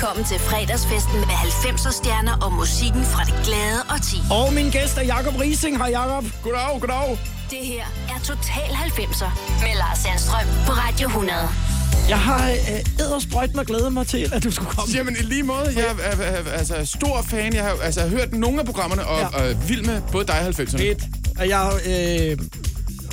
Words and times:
velkommen 0.00 0.24
til 0.24 0.38
fredagsfesten 0.38 1.14
med 1.30 1.36
90'er 1.64 1.92
stjerner 1.92 2.36
og 2.44 2.52
musikken 2.52 3.04
fra 3.04 3.22
det 3.24 3.34
glade 3.44 3.80
og 3.92 3.98
ti. 4.10 4.16
Og 4.30 4.52
min 4.52 4.70
gæst 4.70 4.96
er 4.98 5.02
Jakob 5.02 5.34
Rising. 5.40 5.76
Hej 5.76 5.90
Jakob. 5.90 6.24
Goddag, 6.42 6.80
goddag. 6.80 7.18
Det 7.50 7.58
her 7.72 7.84
er 8.12 8.18
Total 8.24 8.70
90'er 8.86 9.30
med 9.64 9.74
Lars 9.82 9.98
Sandstrøm 9.98 10.46
på 10.66 10.72
Radio 10.72 11.06
100. 11.08 11.38
Jeg 12.08 12.18
har 12.18 12.50
øh, 12.50 13.00
ædersprøjt 13.00 13.54
mig 13.54 13.66
glædet 13.66 13.92
mig 13.92 14.06
til, 14.06 14.30
at 14.32 14.44
du 14.44 14.50
skulle 14.50 14.70
komme. 14.70 14.94
Jamen 14.94 15.16
i 15.20 15.22
lige 15.22 15.42
måde, 15.42 15.72
jeg 15.76 15.84
er, 15.84 16.16
er, 16.22 16.42
er 16.46 16.52
altså, 16.52 16.74
stor 16.84 17.22
fan. 17.22 17.54
Jeg 17.54 17.64
har 17.64 17.76
altså, 17.82 18.08
hørt 18.08 18.32
nogle 18.32 18.60
af 18.60 18.66
programmerne, 18.66 19.06
og, 19.06 19.18
Ja. 19.20 19.42
ja. 19.44 19.50
og 19.50 19.68
vild 19.68 19.84
med 19.84 20.02
både 20.12 20.26
dig 20.26 20.40
og 20.40 20.46
90'erne. 20.48 20.78
Fedt. 20.78 21.02
Og 21.38 21.48
jeg, 21.48 21.70
øh, 21.86 22.38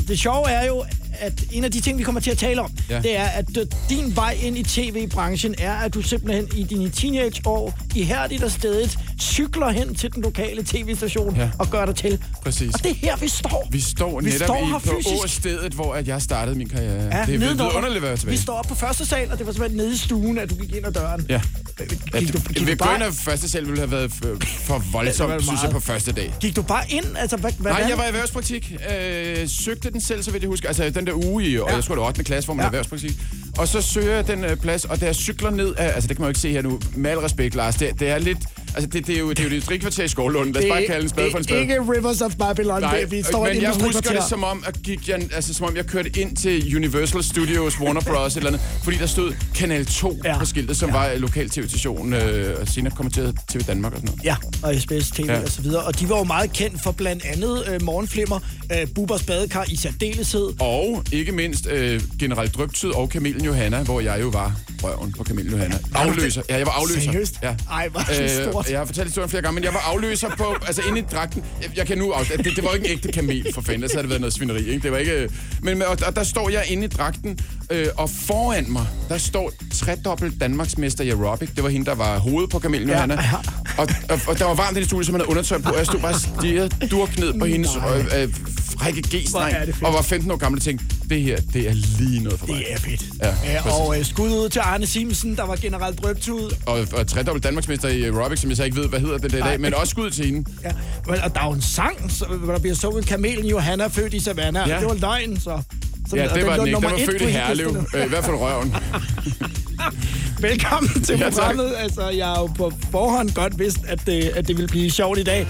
det 0.07 0.19
sjove 0.19 0.49
er 0.49 0.65
jo, 0.65 0.85
at 1.19 1.33
en 1.51 1.63
af 1.63 1.71
de 1.71 1.79
ting, 1.81 1.97
vi 1.97 2.03
kommer 2.03 2.21
til 2.21 2.31
at 2.31 2.37
tale 2.37 2.61
om, 2.61 2.71
ja. 2.89 3.01
Det 3.01 3.17
er, 3.17 3.23
at 3.25 3.57
øh, 3.57 3.65
din 3.89 4.15
vej 4.15 4.37
ind 4.41 4.57
i 4.57 4.63
tv-branchen 4.63 5.55
er, 5.57 5.73
at 5.73 5.93
du 5.93 6.01
simpelthen 6.01 6.47
i 6.55 6.63
dine 6.63 6.89
teenageår 6.89 7.79
ihærdigt 7.95 8.43
og 8.43 8.51
stedigt 8.51 8.97
cykler 9.19 9.69
hen 9.69 9.95
til 9.95 10.13
den 10.15 10.23
lokale 10.23 10.63
tv-station 10.63 11.35
ja. 11.35 11.49
Og 11.59 11.69
gør 11.69 11.85
dig 11.85 11.95
til. 11.95 12.19
Præcis. 12.43 12.73
Og 12.73 12.83
det 12.83 12.91
er 12.91 12.95
her, 12.95 13.15
vi 13.17 13.27
står. 13.27 13.67
Vi 13.71 13.79
står 13.79 14.19
Vi 14.19 14.29
netop 14.29 14.47
står 14.47 14.65
her 14.65 14.77
i, 14.77 14.79
på 14.79 14.95
fysisk. 14.97 15.23
åstedet, 15.23 15.73
hvor 15.73 15.93
at 15.93 16.07
jeg 16.07 16.21
startede 16.21 16.57
min 16.57 16.69
karriere. 16.69 17.17
Ja, 17.17 17.25
det 17.25 17.35
er 17.35 17.39
vidunderligt 17.39 17.95
at 17.95 18.01
være 18.01 18.17
tilbage. 18.17 18.37
Vi 18.37 18.41
står 18.41 18.53
oppe 18.53 18.69
på 18.69 18.75
første 18.75 19.05
sal, 19.05 19.31
og 19.31 19.37
det 19.37 19.45
var 19.45 19.51
simpelthen 19.51 19.77
nede 19.77 19.93
i 19.93 19.97
stuen, 19.97 20.37
at 20.37 20.49
du 20.49 20.55
gik 20.55 20.75
ind 20.75 20.85
ad 20.85 20.91
døren. 20.91 21.25
Ja. 21.29 21.41
Gik, 21.77 22.33
du, 22.33 22.39
gik, 22.53 22.67
ind 22.69 22.77
bare, 22.77 23.05
af 23.05 23.13
første 23.13 23.49
selv 23.49 23.65
ville 23.67 23.79
have 23.79 23.91
været 23.91 24.11
for, 24.11 24.83
voldsomt, 24.91 25.43
synes 25.43 25.63
jeg, 25.63 25.71
på 25.71 25.79
første 25.79 26.11
dag. 26.11 26.33
gik 26.39 26.55
du 26.55 26.61
bare 26.61 26.83
ind? 26.89 27.05
Altså, 27.17 27.37
hvad, 27.37 27.51
hvad 27.59 27.71
Nej, 27.71 27.85
jeg 27.89 27.97
var 27.97 28.03
i 28.03 28.07
erhvervspraktik. 28.07 28.73
Øh, 28.99 29.49
søgte 29.49 29.91
den 29.91 30.01
selv, 30.01 30.23
så 30.23 30.31
vidt 30.31 30.43
jeg 30.43 30.49
husker. 30.49 30.67
Altså 30.67 30.89
den 30.89 31.07
der 31.07 31.13
uge 31.13 31.43
i, 31.43 31.57
og 31.59 31.69
Ja. 31.69 31.75
jeg 31.75 31.83
tror 31.83 31.95
det 31.95 32.01
var 32.01 32.07
8. 32.07 32.23
klasse, 32.23 32.47
hvor 32.47 32.53
man 32.53 32.61
Ja. 32.63 32.65
ja. 32.65 32.67
er 32.67 32.71
erhvervspraktik. 32.71 33.11
Og 33.57 33.67
så 33.67 33.81
søger 33.81 34.15
jeg 34.15 34.27
den 34.27 34.43
øh, 34.43 34.57
plads, 34.57 34.85
og 34.85 35.01
da 35.01 35.05
jeg 35.05 35.15
cykler 35.15 35.49
ned 35.49 35.73
af, 35.77 35.85
altså 35.95 36.07
det 36.07 36.17
kan 36.17 36.21
man 36.21 36.27
jo 36.27 36.29
ikke 36.29 36.39
se 36.39 36.51
her 36.51 36.61
nu, 36.61 36.79
med 36.95 37.11
al 37.11 37.17
respekt, 37.19 37.55
Lars, 37.55 37.75
det, 37.75 37.99
det 37.99 38.09
er 38.09 38.17
lidt, 38.19 38.37
altså 38.75 38.89
det, 38.89 39.07
det, 39.07 39.15
er 39.15 39.19
jo 39.19 39.29
det 39.29 39.39
er 39.39 39.43
jo 39.43 39.49
det 39.49 39.65
drikvarter 39.67 40.03
i 40.03 40.07
Skovlund. 40.07 40.53
Lad 40.53 40.63
os 40.63 40.69
bare 40.69 40.83
kalde 40.85 41.03
en 41.03 41.09
spade 41.09 41.31
for 41.31 41.37
en 41.37 41.43
spade. 41.43 41.61
ikke 41.61 41.81
Rivers 41.81 42.21
of 42.21 42.35
Babylon. 42.35 42.81
Nej, 42.81 42.99
det, 42.99 43.11
vi 43.11 43.23
står 43.23 43.45
men 43.47 43.61
jeg 43.61 43.69
husker 43.69 43.85
industrikvarter. 43.85 44.19
det 44.19 44.29
som 44.29 44.43
om, 44.43 44.63
at 44.67 44.77
gik 44.83 45.09
jeg, 45.09 45.21
altså, 45.35 45.53
som 45.53 45.65
om 45.65 45.75
jeg 45.75 45.85
kørte 45.85 46.19
ind 46.19 46.35
til 46.35 46.75
Universal 46.75 47.23
Studios, 47.23 47.79
Warner 47.79 48.01
Bros. 48.01 48.35
eller 48.35 48.47
andet, 48.49 48.61
fordi 48.83 48.97
der 48.97 49.05
stod 49.05 49.33
Kanal 49.55 49.85
2 49.85 50.19
Ja. 50.25 50.37
på 50.39 50.45
skiltet, 50.45 50.77
som 50.77 50.89
Ja. 50.89 50.95
var 50.97 51.11
lokal 51.17 51.49
tv-station, 51.49 52.13
øh, 52.13 52.55
og 52.61 52.67
senere 52.67 52.93
kommenteret 52.95 53.35
TV 53.49 53.61
Danmark 53.61 53.93
og 53.93 53.99
sådan 53.99 54.07
noget. 54.15 54.23
Ja, 54.25 54.35
og 54.63 54.75
SBS 54.81 55.11
TV 55.11 55.25
ja. 55.25 55.41
Og 55.41 55.49
så 55.49 55.61
videre. 55.61 55.83
Og 55.83 55.99
de 55.99 56.09
var 56.09 56.17
jo 56.17 56.23
meget 56.23 56.53
kendt 56.53 56.83
for 56.83 56.91
blandt 56.91 57.25
andet 57.25 57.63
øh, 57.73 57.81
morgenflimmer, 57.81 58.39
øh, 58.71 58.87
Bubers 58.95 59.23
badekar 59.23 59.65
i 59.69 59.75
særdeleshed. 59.75 60.49
Og 60.59 61.03
ikke 61.11 61.31
mindst 61.31 61.67
øh, 61.71 62.01
General 62.19 62.47
Drøbtyd 62.47 62.89
og 62.89 63.09
Kamelen 63.09 63.45
Johanna, 63.45 63.83
hvor 63.83 63.99
jeg 64.01 64.21
jo 64.21 64.27
var 64.27 64.55
røven 64.83 65.13
på 65.17 65.23
Kamelen 65.23 65.51
Johanna. 65.51 65.77
Afløser. 65.95 66.41
Ja, 66.49 66.57
jeg 66.57 66.65
var 66.65 66.71
afløser. 66.71 67.01
Seriøst? 67.01 67.35
Ja. 67.43 67.55
Ej, 67.71 67.87
hvor 67.87 67.99
er 67.99 68.56
stort. 68.63 68.71
Jeg 68.71 68.79
har 68.79 68.85
fortalt 68.85 69.07
historien 69.07 69.29
flere 69.29 69.41
gange, 69.41 69.55
men 69.55 69.63
jeg 69.63 69.73
var 69.73 69.83
afløser 69.93 70.29
på, 70.37 70.55
altså 70.67 70.81
inde 70.87 70.99
i 70.99 71.03
dragten. 71.11 71.43
Jeg, 71.61 71.69
jeg 71.77 71.87
kan 71.87 71.97
nu 71.97 72.11
afsløre, 72.11 72.37
det, 72.37 72.55
det 72.55 72.63
var 72.63 72.73
ikke 72.73 72.85
en 72.87 72.91
ægte 72.91 73.11
kamel 73.11 73.53
for 73.53 73.61
fanden, 73.61 73.89
så 73.89 73.95
havde 73.95 74.03
det 74.03 74.09
været 74.09 74.21
noget 74.21 74.33
svineri, 74.33 74.59
ikke? 74.69 74.83
Det 74.83 74.91
var 74.91 74.97
ikke... 74.97 75.29
Men 75.61 75.81
og, 75.81 75.97
og 76.07 76.15
der 76.15 76.23
står 76.23 76.49
jeg 76.49 76.63
inde 76.67 76.83
i 76.85 76.87
dragten, 76.87 77.39
øh, 77.71 77.87
og 77.97 78.09
foran 78.09 78.65
mig, 78.71 78.87
der 79.09 79.17
står 79.17 79.51
tredobbelt 79.73 80.41
Danmarksmester 80.41 81.03
i 81.03 81.09
aerobic. 81.09 81.49
Det 81.55 81.63
var 81.63 81.69
hende, 81.69 81.85
der 81.85 81.95
var 81.95 82.19
hovedet 82.19 82.49
på 82.49 82.59
Kamelen 82.59 82.87
Ja, 82.87 82.93
Johanna. 82.93 83.13
ja. 83.13 83.37
Og, 83.77 83.87
og, 84.09 84.19
og, 84.27 84.39
der 84.39 84.45
var 84.45 84.53
varmt 84.53 84.77
i 84.77 84.79
det 84.79 84.87
studie, 84.87 85.05
som 85.05 85.13
man 85.13 85.21
havde 85.21 85.29
undertøj 85.29 85.61
på, 85.61 85.69
og 85.69 85.77
jeg 85.77 85.85
stod 85.85 85.99
bare 85.99 86.19
stirret 86.19 86.87
durk 86.91 87.19
ned 87.19 87.39
på 87.39 87.45
hendes 87.45 87.69
øh, 87.75 88.23
øh, 88.23 88.33
frække 88.79 89.03
fedt. 89.09 89.83
og 89.83 89.93
var 89.93 90.01
15 90.01 90.31
år 90.31 90.35
gammel 90.35 90.59
og 90.59 90.63
tænkte, 90.63 90.85
det 91.09 91.21
her, 91.21 91.37
det 91.53 91.69
er 91.69 91.73
lige 91.73 92.23
noget 92.23 92.39
for 92.39 92.47
mig. 92.47 92.55
Det 92.57 92.73
er 92.73 92.77
fedt. 92.77 93.03
Ja, 93.21 93.33
ja, 93.51 93.71
og 93.71 93.99
øh, 93.99 94.05
skud 94.05 94.29
ud 94.29 94.49
til 94.49 94.59
Arne 94.59 94.87
Simsen, 94.87 95.35
der 95.35 95.43
var 95.45 95.55
generelt 95.55 96.03
drøbtud. 96.03 96.55
Og, 96.65 96.87
og 96.93 97.07
tredobbelt 97.07 97.43
Danmarksmester 97.43 97.87
i 97.89 98.03
aerobics, 98.03 98.41
som 98.41 98.49
jeg 98.49 98.57
så 98.57 98.63
ikke 98.63 98.77
ved, 98.77 98.87
hvad 98.89 98.99
hedder 98.99 99.17
det 99.17 99.31
der 99.31 99.37
i 99.37 99.41
dag, 99.41 99.61
men 99.61 99.73
også 99.73 99.91
skud 99.91 100.09
til 100.09 100.25
hende. 100.25 100.49
Ja. 100.63 100.71
Og 101.07 101.33
der 101.35 101.41
er 101.41 101.45
jo 101.45 101.51
en 101.51 101.61
sang, 101.61 102.11
hvor 102.43 102.53
der 102.53 102.59
bliver 102.59 102.75
sunget 102.75 103.05
Kamelen 103.05 103.45
Johanna, 103.45 103.87
født 103.87 104.13
i 104.13 104.19
Savannah. 104.19 104.69
Ja. 104.69 104.79
Det 104.79 104.85
var 104.85 104.93
løgn, 104.93 105.39
så. 105.39 105.61
så 106.09 106.15
Ja, 106.15 106.27
det 106.27 106.45
var 106.45 106.55
lå 106.57 106.65
den 106.65 106.67
ikke. 106.67 106.75
Den 106.75 106.83
nummer 106.83 106.89
var 106.89 107.05
født 107.05 107.21
i 107.21 107.25
Herlev. 107.25 107.85
Øh, 107.95 108.05
I 108.05 108.09
hvert 108.09 108.25
fald 108.25 108.35
røven. 108.35 108.75
Velkommen 110.39 111.03
til 111.03 111.19
Ja, 111.19 111.29
programmet. 111.29 111.73
Altså, 111.77 112.09
jeg 112.09 112.25
har 112.27 112.39
jo 112.39 112.45
på 112.45 112.71
forhånd 112.91 113.29
godt 113.31 113.59
vidst, 113.59 113.77
at 113.87 113.99
det, 114.05 114.23
at 114.35 114.47
det 114.47 114.57
ville 114.57 114.67
blive 114.67 114.91
sjovt 114.91 115.19
i 115.19 115.23
dag. 115.23 115.47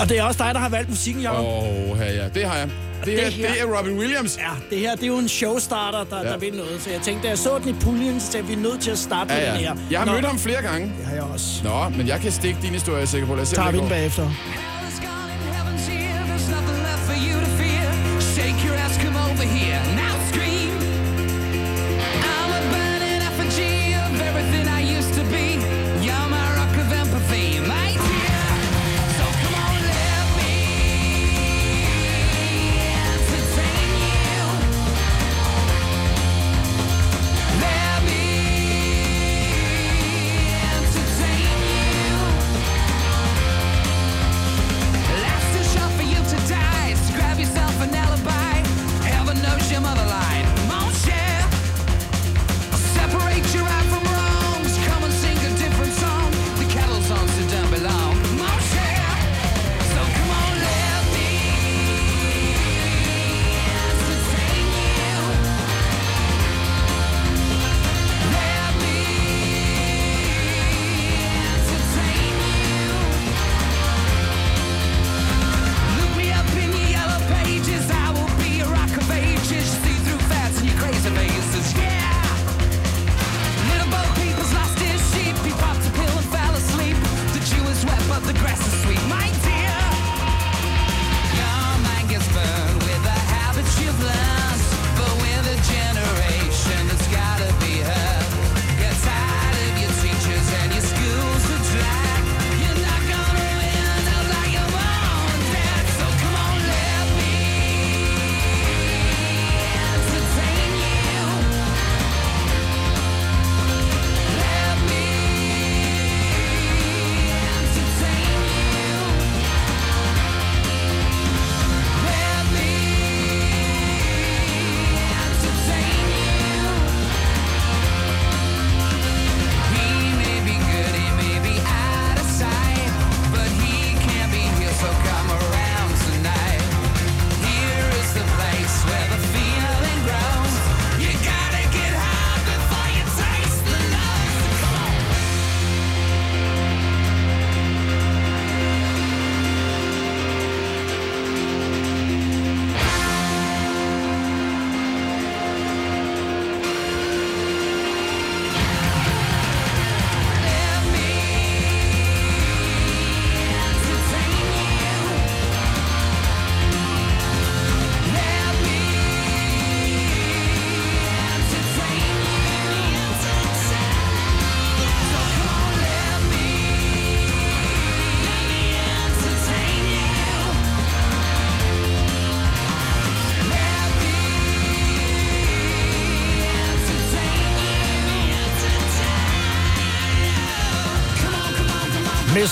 Og 0.00 0.08
det 0.08 0.18
er 0.18 0.22
også 0.22 0.44
dig, 0.44 0.54
der 0.54 0.60
har 0.60 0.68
valgt 0.68 0.88
musikken, 0.90 1.22
Jacob. 1.22 1.38
Åh, 1.46 1.90
oh, 1.90 1.98
ja, 2.00 2.28
det 2.34 2.44
har 2.44 2.56
jeg. 2.56 2.68
Det, 3.04 3.12
her, 3.14 3.24
Det 3.24 3.32
her- 3.32 3.48
det 3.48 3.60
er 3.60 3.78
Robin 3.78 3.98
Williams. 3.98 4.38
Ja, 4.38 4.50
det 4.70 4.78
her 4.78 4.94
det 4.94 5.02
er 5.02 5.06
jo 5.06 5.18
en 5.18 5.28
showstarter, 5.28 6.04
der, 6.10 6.16
ja. 6.16 6.22
Ja. 6.26 6.32
der 6.32 6.38
vil 6.38 6.54
noget. 6.54 6.80
Så 6.82 6.90
jeg 6.90 7.00
tænkte, 7.00 7.22
da 7.22 7.28
jeg 7.28 7.38
så 7.38 7.58
den 7.58 7.68
i 7.68 7.72
puljen, 7.80 8.20
så 8.20 8.32
tænkte 8.32 8.48
vi 8.48 8.54
er 8.58 8.62
nødt 8.70 8.80
til 8.80 8.90
at 8.90 8.98
starte 8.98 9.28
med 9.34 9.36
Ja, 9.42 9.52
den 9.52 9.60
ja. 9.60 9.66
her. 9.72 9.74
Jeg 9.90 9.98
har 10.00 10.06
Nå, 10.06 10.12
mødt 10.12 10.24
ham 10.24 10.38
flere 10.38 10.62
gange. 10.62 10.92
Det 10.98 11.06
har 11.06 11.14
jeg 11.14 11.22
også. 11.22 11.46
Nå, 11.64 11.88
men 11.96 12.08
jeg 12.08 12.20
kan 12.20 12.32
stikke 12.32 12.58
din 12.62 12.70
historie, 12.72 12.96
jeg 12.98 13.02
er 13.02 13.06
sikker 13.06 13.26
på. 13.28 13.34
Lad 13.34 13.42
os 13.42 13.48
se, 13.48 13.54
Tager 13.56 13.70
vi 13.70 13.78
den 13.78 13.88
bagefter. 13.88 14.30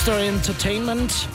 Mr. 0.01 0.11
Entertainment, 0.17 1.29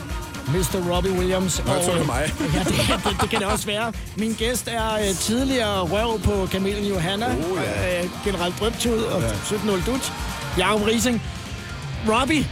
Mr. 0.48 0.90
Robbie 0.94 1.12
Williams. 1.12 1.62
Nå, 1.66 1.72
jeg 1.72 1.84
tror, 1.84 1.94
det 1.94 2.06
mig. 2.06 2.32
Ja, 2.54 2.58
det, 2.58 3.04
det, 3.04 3.16
det 3.20 3.30
kan 3.30 3.38
det 3.40 3.46
også 3.48 3.66
være. 3.66 3.92
Min 4.16 4.32
gæst 4.32 4.68
er 4.68 4.94
uh, 5.10 5.16
tidligere 5.16 5.80
røv 5.80 6.20
på 6.20 6.48
Kamelen 6.52 6.84
Johanna, 6.84 7.26
Oh, 7.26 7.58
ja. 7.64 8.02
uh, 8.04 8.10
generelt 8.24 8.54
Drøbtud 8.60 8.98
og 9.02 9.22
ja. 9.22 9.28
17 9.44 9.68
Dut. 9.86 10.12
Jakob 10.58 10.86
Rising. 10.86 11.22
Robbie, 12.08 12.46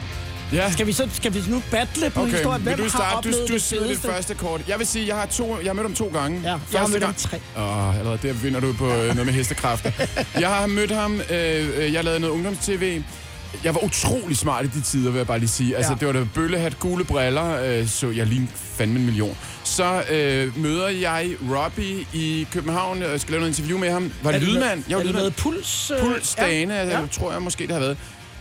Ja. 0.52 0.72
skal 0.72 0.86
vi, 0.86 0.92
så, 0.92 1.08
skal 1.12 1.34
vi 1.34 1.42
nu 1.48 1.62
battle 1.70 2.10
på 2.10 2.20
Okay, 2.20 2.32
historien? 2.32 2.64
vil 2.64 2.74
Hvem 2.74 2.76
du 2.76 2.82
har 2.82 2.98
starte? 2.98 3.16
oplevet 3.16 3.38
Du, 3.40 3.46
du 3.48 3.52
det 3.52 3.62
sidder 3.62 3.82
det 3.82 3.90
fedeste? 3.90 4.08
første 4.12 4.34
kort. 4.34 4.60
Jeg 4.68 4.78
vil 4.78 4.86
sige, 4.86 5.06
jeg 5.06 5.16
har, 5.16 5.26
to, 5.26 5.56
jeg 5.62 5.68
har 5.68 5.72
mødt 5.74 5.86
ham 5.86 5.94
to 5.94 6.10
gange. 6.14 6.40
Ja, 6.42 6.48
jeg 6.48 6.52
har 6.52 6.60
Første 6.72 6.92
mødt 6.92 7.02
ham 7.04 7.12
gang- 7.30 7.42
tre. 7.56 7.62
Åh, 7.62 7.98
allerede 7.98 8.18
der 8.28 8.32
vinder 8.32 8.60
du 8.60 8.72
på 8.72 8.86
øh, 8.86 9.06
noget 9.06 9.26
med 9.26 9.32
hestekræfter. 9.34 9.90
jeg 10.40 10.48
har 10.48 10.66
mødt 10.66 10.90
ham, 10.90 11.20
øh, 11.30 11.68
øh, 11.78 11.92
jeg 11.92 12.04
lavede 12.04 12.20
noget 12.20 12.34
ungdoms-tv. 12.34 13.02
Jeg 13.64 13.74
var 13.74 13.84
utrolig 13.84 14.36
smart 14.36 14.64
i 14.64 14.68
de 14.68 14.80
tider, 14.80 15.10
vil 15.10 15.18
jeg 15.18 15.26
bare 15.26 15.38
lige 15.38 15.48
sige. 15.48 15.76
Altså, 15.76 15.92
Ja. 15.92 15.98
det 15.98 16.06
var 16.06 16.12
da 16.12 16.26
bøllehat, 16.34 16.78
gule 16.78 17.04
briller, 17.04 17.62
øh, 17.64 17.88
så 17.88 18.10
jeg 18.10 18.26
lignede 18.26 18.50
fandme 18.54 18.98
en 18.98 19.04
million. 19.04 19.36
Så 19.64 20.02
øh, 20.10 20.58
møder 20.58 20.88
jeg 20.88 21.30
Robbie 21.56 22.06
i 22.12 22.46
København, 22.52 23.02
og 23.02 23.20
skal 23.20 23.32
lave 23.32 23.40
noget 23.40 23.58
interview 23.58 23.78
med 23.78 23.90
ham. 23.90 24.12
Var 24.22 24.32
det 24.32 24.42
lydmand? 24.42 24.84
Jeg 24.88 24.96
var 24.96 25.02
er 25.02 25.06
det 25.06 25.14
lydmand. 25.14 25.32
puls? 25.32 25.90
øh, 25.90 26.00
Puls 26.00 26.34
Dane, 26.34 26.74
ja. 26.74 27.00
Ja. 27.00 27.06
tror 27.12 27.32
jeg 27.32 27.42
måske, 27.42 27.64
det 27.66 27.72
har 27.72 27.80
været. 27.80 27.96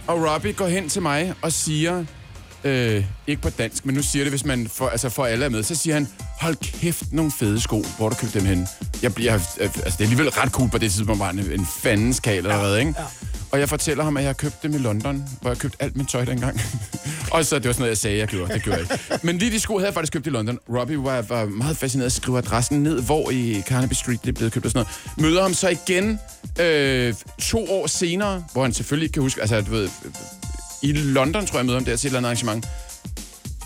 Og 0.08 0.32
Robbie 0.34 0.54
går 0.54 0.68
hen 0.68 0.90
til 0.90 1.02
mig 1.02 1.34
og 1.42 1.52
siger, 1.52 2.06
øh, 2.64 3.04
ikke 3.28 3.42
på 3.42 3.50
dansk, 3.50 3.86
men 3.86 3.96
nu 3.96 4.02
siger 4.04 4.26
det, 4.26 4.32
hvis 4.32 4.46
man 4.46 4.68
får, 4.74 4.90
altså 4.90 5.10
for 5.10 5.26
alle 5.26 5.46
er 5.46 5.50
med, 5.50 5.64
så 5.64 5.76
siger 5.76 5.94
han, 5.94 6.08
hold 6.42 6.56
kæft, 6.56 7.04
nogle 7.12 7.32
fede 7.40 7.62
sko, 7.62 7.86
hvor 7.98 8.10
du 8.10 8.16
købt 8.16 8.34
dem 8.34 8.46
hen. 8.46 8.68
Jeg 9.02 9.14
bliver, 9.16 9.34
altså 9.34 9.50
det 9.86 9.86
er 9.86 9.94
alligevel 10.00 10.30
ret 10.30 10.52
cool 10.52 10.70
på 10.70 10.78
det 10.78 10.92
tidspunkt, 10.92 11.20
var 11.20 11.30
en, 11.30 11.40
en 11.40 11.68
fandens 11.84 12.20
kal 12.20 12.38
allerede, 12.38 12.80
ikke? 12.80 12.94
ja. 12.98 13.04
Og 13.54 13.60
jeg 13.60 13.70
fortæller 13.70 14.04
ham, 14.04 14.18
at 14.18 14.24
jeg 14.24 14.30
har 14.30 14.34
købt 14.34 14.64
dem 14.64 14.74
i 14.74 14.78
London, 14.78 15.24
hvor 15.42 15.50
jeg 15.50 15.58
købte 15.58 15.78
alt 15.80 15.98
mit 15.98 16.08
tøj 16.08 16.26
dengang. 16.26 16.62
og 17.32 17.46
så, 17.46 17.56
det 17.56 17.66
var 17.66 17.72
sådan 17.74 17.82
noget, 17.82 17.90
jeg 17.90 17.98
sagde, 17.98 18.18
jeg 18.18 18.28
gjorde. 18.28 18.54
Det 18.54 18.64
gjorde 18.64 18.80
jeg 18.80 18.92
ikke. 18.92 19.26
Men 19.26 19.38
lige 19.38 19.52
de 19.52 19.60
sko 19.60 19.78
havde 19.78 19.86
jeg 19.86 19.94
faktisk 19.94 20.14
købt 20.14 20.28
i 20.28 20.30
London. 20.30 20.60
Robbie 20.70 21.04
var, 21.04 21.22
var 21.22 21.46
meget 21.46 21.78
fascineret 21.78 22.06
at 22.06 22.12
skrive 22.12 22.38
adressen 22.38 22.84
ned, 22.84 23.02
hvor 23.02 23.32
i 23.32 23.64
Carnaby 23.68 23.94
Street 23.94 24.26
det 24.26 24.36
blev 24.36 24.52
købt 24.52 24.66
og 24.66 24.72
sådan 24.72 24.86
noget. 25.18 25.32
Møder 25.32 25.42
ham 25.42 25.54
så 25.54 25.70
igen 25.70 26.20
øh, 26.60 27.14
to 27.42 27.72
år 27.72 27.88
senere, 27.88 28.44
hvor 28.54 28.62
han 28.62 28.74
selvfølgelig 28.74 29.06
ikke 29.06 29.14
kan 29.14 29.24
huske, 29.24 29.42
altså 29.42 29.62
du 29.62 29.72
ved, 29.72 29.90
i 30.82 30.92
London 30.92 31.46
tror 31.46 31.58
jeg, 31.58 31.60
jeg 31.60 31.66
møder 31.66 31.80
ham 31.80 31.86
der 31.86 31.96
til 31.96 32.08
et 32.08 32.10
eller 32.10 32.18
andet 32.18 32.28
arrangement. 32.28 32.66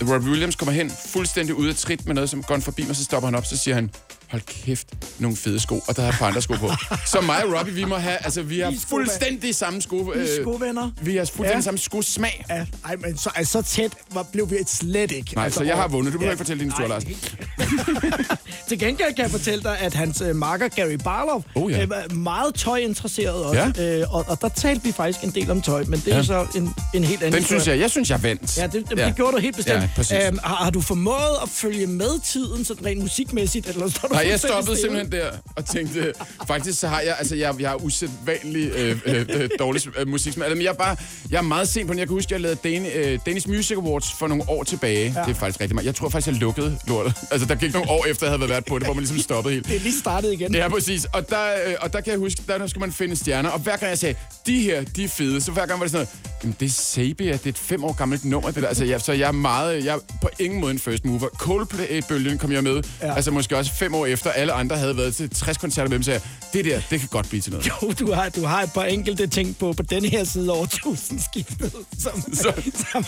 Robbie 0.01 0.29
Williams 0.29 0.55
kommer 0.55 0.73
hen, 0.73 0.91
fuldstændig 1.05 1.55
ude 1.55 1.69
af 1.69 1.75
trit 1.75 2.05
med 2.05 2.15
noget, 2.15 2.29
som 2.29 2.43
går 2.43 2.55
han 2.55 2.61
forbi 2.61 2.85
mig, 2.87 2.95
så 2.95 3.03
stopper 3.03 3.27
han 3.27 3.35
op, 3.35 3.45
så 3.45 3.57
siger 3.57 3.75
han, 3.75 3.89
hold 4.31 4.41
kæft, 4.41 4.87
nogle 5.19 5.37
fede 5.37 5.59
sko, 5.59 5.83
og 5.87 5.95
der 5.95 6.01
har 6.01 6.09
et 6.09 6.15
par 6.19 6.27
andre 6.27 6.41
sko 6.41 6.53
på. 6.53 6.71
Så 7.05 7.21
mig 7.21 7.45
og 7.45 7.53
Robbie, 7.59 7.73
vi 7.73 7.83
må 7.85 7.95
have, 7.95 8.17
altså 8.25 8.41
vi 8.41 8.59
har 8.59 8.73
fuldstændig 8.89 9.55
samme 9.55 9.81
sko. 9.81 10.13
Øh, 10.13 10.27
skovenner. 10.41 10.91
vi 11.01 11.15
har 11.15 11.25
fuldstændig 11.25 11.55
Ja. 11.55 11.61
samme 11.61 11.77
skosmag. 11.77 12.45
Ja, 12.49 12.65
ej, 12.85 12.95
men 12.95 13.17
så, 13.17 13.29
altså, 13.35 13.51
så 13.51 13.61
tæt 13.61 13.91
var, 14.13 14.23
blev 14.23 14.49
vi 14.51 14.55
slet 14.67 15.11
ikke. 15.11 15.35
Nej, 15.35 15.43
altså, 15.43 15.57
så 15.57 15.63
jeg 15.63 15.75
har 15.75 15.87
vundet. 15.87 16.13
Du 16.13 16.17
behøver 16.19 16.29
Ja. 16.29 16.33
ikke 16.33 16.37
fortælle 16.43 16.59
din 16.63 16.71
historie, 16.71 16.89
Lars. 16.89 17.03
Til 18.67 18.79
gengæld 18.79 19.13
kan 19.15 19.23
jeg 19.23 19.31
fortælle 19.31 19.63
dig, 19.63 19.79
at 19.79 19.93
hans 19.93 20.21
øh, 20.21 20.35
makker 20.35 20.67
Gary 20.67 20.93
Barlow 21.03 21.43
Oh, 21.55 21.71
ja. 21.71 21.81
øh, 21.83 21.89
var 21.89 22.13
meget 22.13 22.55
tøjinteresseret 22.55 23.45
også. 23.45 23.71
Ja. 23.77 23.99
Øh, 24.01 24.13
og, 24.15 24.25
og 24.27 24.41
der 24.41 24.49
talte 24.49 24.83
vi 24.83 24.91
faktisk 24.91 25.23
en 25.23 25.29
del 25.29 25.51
om 25.51 25.61
tøj, 25.61 25.83
men 25.87 25.99
det 25.99 26.13
er 26.13 26.17
Ja. 26.17 26.23
så 26.23 26.47
en, 26.55 26.73
en 26.93 27.03
helt 27.03 27.23
anden 27.23 27.33
Den 27.39 27.45
synes 27.47 27.67
jeg, 27.67 27.79
jeg 27.79 27.91
synes, 27.91 28.09
jeg 28.09 28.23
vandt. 28.23 28.57
Ja, 28.57 28.67
det, 28.67 28.89
det, 28.89 28.97
det 28.97 29.15
gjorde 29.15 29.31
du 29.31 29.41
helt 29.41 29.55
bestemt. 29.55 29.81
Ja, 29.81 29.89
præcis. 29.95 30.17
Øhm, 30.27 30.39
har, 30.43 30.55
har 30.55 30.69
du 30.69 30.81
formået 30.81 31.37
at 31.43 31.49
følge 31.49 31.87
med 31.87 32.21
tiden, 32.23 32.65
sådan 32.65 32.85
rent 32.85 33.01
musikmæssigt? 33.01 33.67
Eller 33.67 33.89
står 33.89 34.07
du 34.07 34.15
Nej, 34.17 34.31
jeg 34.31 34.39
stoppede 34.39 34.77
simpelthen 34.77 35.11
der 35.11 35.31
og 35.55 35.65
tænkte, 35.65 36.13
faktisk 36.47 36.79
så 36.79 36.87
har 36.87 36.99
jeg, 36.99 37.15
altså 37.19 37.35
jeg, 37.35 37.55
jeg 37.59 37.69
har 37.69 37.75
usædvanlig 37.75 38.71
øh, 38.75 38.99
øh, 39.05 39.25
øh, 39.29 39.49
dårlig 39.59 39.81
øh, 39.97 40.07
musiksmag. 40.07 40.45
Altså, 40.45 40.55
men 40.55 40.63
jeg 40.63 40.69
er 40.69 40.73
bare, 40.73 40.95
jeg 41.31 41.37
er 41.37 41.41
meget 41.41 41.67
sent 41.67 41.87
på 41.87 41.93
den. 41.93 41.99
Jeg 41.99 42.07
kan 42.07 42.13
huske, 42.13 42.33
jeg 42.33 42.41
lavede 42.41 42.59
Dan, 42.63 42.85
øh, 42.95 43.19
Danish 43.25 43.49
Music 43.49 43.77
Awards 43.77 44.13
for 44.19 44.27
nogle 44.27 44.43
år 44.47 44.63
tilbage. 44.63 45.13
Ja. 45.15 45.21
Det 45.21 45.29
er 45.29 45.39
faktisk 45.39 45.61
rigtig 45.61 45.75
meget. 45.75 45.85
Jeg 45.85 45.95
tror 45.95 46.09
faktisk, 46.09 46.27
jeg 46.27 46.35
lukkede 46.35 46.77
lortet. 46.87 47.13
Altså 47.31 47.47
der 47.47 47.55
gik 47.55 47.73
nogle 47.73 47.89
år 47.89 48.05
efter, 48.05 48.25
jeg 48.25 48.31
havde 48.31 48.39
været 48.39 48.51
vært 48.51 48.65
på 48.65 48.79
det, 48.79 48.87
hvor 48.87 48.93
man 48.93 49.01
ligesom 49.01 49.19
stoppede 49.19 49.53
helt. 49.53 49.67
Det 49.67 49.75
er 49.75 49.79
lige 49.79 49.99
startet 49.99 50.33
igen. 50.33 50.55
Ja, 50.55 50.69
præcis. 50.69 51.05
Og 51.05 51.29
der, 51.29 51.45
øh, 51.67 51.73
og 51.81 51.93
der 51.93 52.01
kan 52.01 52.11
jeg 52.11 52.19
huske, 52.19 52.41
der, 52.47 52.67
skulle 52.67 52.81
man 52.81 52.91
finde 52.91 53.15
stjerner. 53.15 53.49
Og 53.49 53.59
hver 53.59 53.77
gang 53.77 53.89
jeg 53.89 53.97
sagde, 53.97 54.15
de 54.47 54.61
her, 54.61 54.83
de 54.95 55.03
er 55.03 55.07
fede, 55.07 55.41
så 55.41 55.51
hver 55.51 55.65
gang 55.65 55.79
var 55.79 55.85
det 55.85 55.91
sådan 55.91 56.07
noget, 56.23 56.37
Jamen, 56.43 56.55
det 56.59 56.65
er 56.65 56.69
Sabia, 56.69 57.31
det 57.31 57.45
er 57.45 57.49
et 57.49 57.57
fem 57.57 57.83
år 57.83 57.93
gammelt 57.93 58.25
nummer, 58.25 58.51
det 58.51 58.61
der. 58.63 58.67
Altså, 58.67 58.85
jeg, 58.85 59.01
så 59.01 59.13
jeg 59.13 59.27
er 59.27 59.31
meget, 59.31 59.85
jeg 59.85 59.95
er 59.95 59.99
på 60.21 60.29
ingen 60.39 60.61
måde 60.61 60.71
en 60.71 60.79
first 60.79 61.05
mover. 61.05 61.27
Coldplay-bølgen 61.27 62.37
kom 62.37 62.51
jeg 62.51 62.63
med, 62.63 62.83
ja. 63.01 63.15
altså 63.15 63.31
måske 63.31 63.57
også 63.57 63.73
fem 63.73 63.95
år 63.95 64.05
efter, 64.07 64.29
alle 64.31 64.53
andre 64.53 64.77
havde 64.77 64.97
været 64.97 65.15
til 65.15 65.29
60 65.29 65.57
koncerter 65.57 65.89
med 65.89 65.95
dem, 65.97 66.03
så 66.03 66.11
jeg, 66.11 66.21
det 66.53 66.65
der, 66.65 66.81
det 66.89 66.99
kan 66.99 67.09
godt 67.11 67.29
blive 67.29 67.41
til 67.41 67.51
noget. 67.51 67.67
Jo, 67.67 67.91
du 67.99 68.11
har, 68.11 68.29
du 68.29 68.45
har 68.45 68.61
et 68.63 68.71
par 68.73 68.83
enkelte 68.83 69.27
ting 69.27 69.57
på, 69.57 69.73
på 69.73 69.83
den 69.83 70.05
her 70.05 70.23
side 70.23 70.51
over 70.51 70.65
tusindskiftet, 70.65 71.73
som, 71.99 72.11
Så- 72.33 72.53
som, 72.91 73.05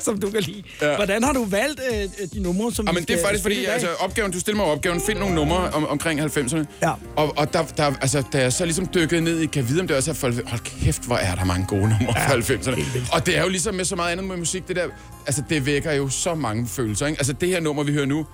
som 0.00 0.20
du 0.20 0.30
kan 0.30 0.42
lide. 0.42 0.62
Ja. 0.82 0.88
Ja. 0.90 0.96
Hvordan 0.96 1.22
har 1.24 1.32
du 1.32 1.44
valgt 1.44 1.80
øh, 1.92 2.00
øh, 2.02 2.08
de 2.34 2.40
numre, 2.40 2.72
som 2.72 2.86
Ja, 2.86 2.92
vi 2.92 2.94
men 2.94 3.04
det 3.04 3.18
er 3.18 3.22
faktisk 3.24 3.42
fordi, 3.42 3.64
altså, 3.64 3.88
opgaven, 3.98 4.32
du 4.32 4.40
stiller 4.40 4.56
mig 4.56 4.66
opgaven, 4.66 5.00
find 5.00 5.18
nogle 5.18 5.34
numre 5.34 5.70
om, 5.70 5.86
omkring 5.86 6.20
90'erne. 6.20 6.64
Ja. 6.82 6.90
Og, 7.16 7.38
og 7.38 7.52
der, 7.52 7.62
der, 7.76 7.84
altså, 8.00 8.22
da 8.32 8.40
jeg 8.40 8.52
så 8.52 8.64
ligesom 8.64 8.88
dykkede 8.94 9.20
ned 9.20 9.40
i, 9.40 9.46
kan 9.46 9.68
vide, 9.68 9.80
om 9.80 9.88
det 9.88 9.96
også 9.96 10.10
er 10.10 10.14
folk, 10.14 10.48
hold 10.48 10.60
kæft, 10.60 11.02
hvor 11.06 11.16
er 11.16 11.34
der 11.34 11.44
mange 11.44 11.66
gode 11.66 11.80
numre 11.82 12.14
fra 12.14 12.34
90'erne. 12.34 12.80
Og 13.12 13.26
det 13.26 13.36
er 13.38 13.42
jo 13.42 13.48
ligesom 13.48 13.74
med 13.74 13.84
så 13.84 13.96
meget 13.96 14.12
andet 14.12 14.26
med 14.26 14.36
musik, 14.36 14.68
det 14.68 14.76
der, 14.76 14.84
altså 15.26 15.42
det 15.48 15.66
vækker 15.66 15.92
jo 15.92 16.08
så 16.08 16.34
mange 16.34 16.68
følelser, 16.68 17.06
ikke? 17.06 17.18
Altså 17.20 17.32
det 17.32 17.48
her 17.48 17.60
nummer, 17.60 17.82
vi 17.82 17.92
hører 17.92 18.06
nu, 18.06 18.26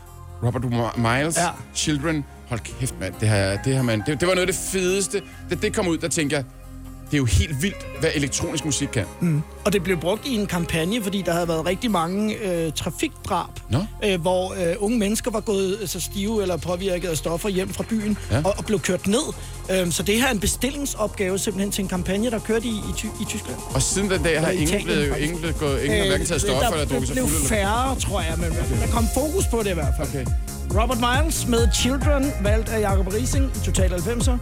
Robert 0.43 0.65
Miles, 0.99 1.37
Ja. 1.37 1.49
Children, 1.75 2.25
hold 2.49 2.61
kæft, 2.61 2.95
mand, 3.01 3.15
det 3.21 3.29
her, 3.29 3.63
det 3.63 3.75
her, 3.75 3.83
mand, 3.83 4.03
det, 4.07 4.21
det 4.21 4.29
var 4.29 4.35
noget 4.35 4.49
af 4.49 4.55
det 4.55 4.63
fedeste. 4.73 5.23
Da 5.51 5.55
det 5.55 5.75
kom 5.75 5.89
ud, 5.89 5.99
der 5.99 6.09
tænker 6.09 6.37
jeg, 6.37 6.45
det 7.13 7.19
er 7.19 7.21
jo 7.21 7.25
helt 7.25 7.63
vildt, 7.63 7.87
hvad 8.01 8.11
elektronisk 8.15 8.65
musik 8.65 8.89
kan. 8.89 9.05
Mm. 9.21 9.43
Og 9.65 9.73
det 9.73 9.83
blev 9.83 9.97
brugt 10.01 10.27
i 10.27 10.35
en 10.35 10.47
kampagne, 10.47 11.03
fordi 11.03 11.23
der 11.23 11.33
havde 11.33 11.49
været 11.49 11.67
rigtig 11.67 11.91
mange 11.91 12.35
øh, 12.35 12.73
trafikdrab, 12.73 13.51
Nå. 13.71 13.79
øh, 14.05 14.21
hvor 14.21 14.53
øh, 14.53 14.75
unge 14.79 14.99
mennesker 14.99 15.31
var 15.31 15.41
gået 15.41 15.79
øh, 15.83 15.89
så 15.89 16.01
stive 16.01 16.43
eller 16.43 16.57
påvirket 16.57 17.09
af 17.09 17.17
stoffer 17.17 17.49
hjem 17.49 17.69
fra 17.69 17.85
byen 17.89 18.19
ja. 18.31 18.43
Og, 18.45 18.55
og 18.59 18.65
blev 18.65 18.81
kørt 18.81 19.07
ned. 19.07 19.23
Øh, 19.71 19.91
så 19.91 20.03
det 20.03 20.21
her 20.21 20.27
er 20.27 20.31
en 20.31 20.41
bestillingsopgave 20.41 21.39
simpelthen 21.39 21.73
til 21.73 21.83
en 21.83 21.89
kampagne, 21.89 22.31
der 22.31 22.39
kørte 22.39 22.67
i, 22.67 22.71
i, 22.71 22.93
Ty- 22.97 23.07
i 23.21 23.25
Tyskland. 23.29 23.59
Og 23.75 23.83
siden 23.83 24.11
den 24.11 24.23
dag 24.23 24.41
har 24.41 24.51
ingen 24.51 24.69
Italien, 24.69 24.87
blevet, 24.87 25.17
ingen 25.19 25.39
blevet 25.39 25.59
gået, 25.59 25.83
ingen 25.83 26.01
har 26.01 26.07
hverken 26.07 26.27
taget 26.27 26.41
stoffer 26.41 26.67
eller 26.67 26.79
der 26.79 26.85
drukket 26.85 27.09
sig 27.09 27.15
blev 27.15 27.29
fuld. 27.29 27.37
Eller... 27.37 27.49
færre, 27.49 28.01
tror 28.01 28.21
jeg, 28.21 28.35
men 28.39 28.51
der 28.81 28.93
kom 28.93 29.05
fokus 29.15 29.47
på 29.47 29.59
det 29.63 29.71
i 29.71 29.75
hvert 29.75 29.95
fald. 29.99 30.09
Okay. 30.09 30.27
Robert 30.83 30.99
Miles 30.99 31.47
med 31.47 31.69
Children, 31.75 32.33
valgt 32.43 32.69
af 32.69 32.81
Jacob 32.81 33.07
Rising 33.15 33.45
i 33.45 33.65
Total 33.65 33.93
90'er. 33.93 34.37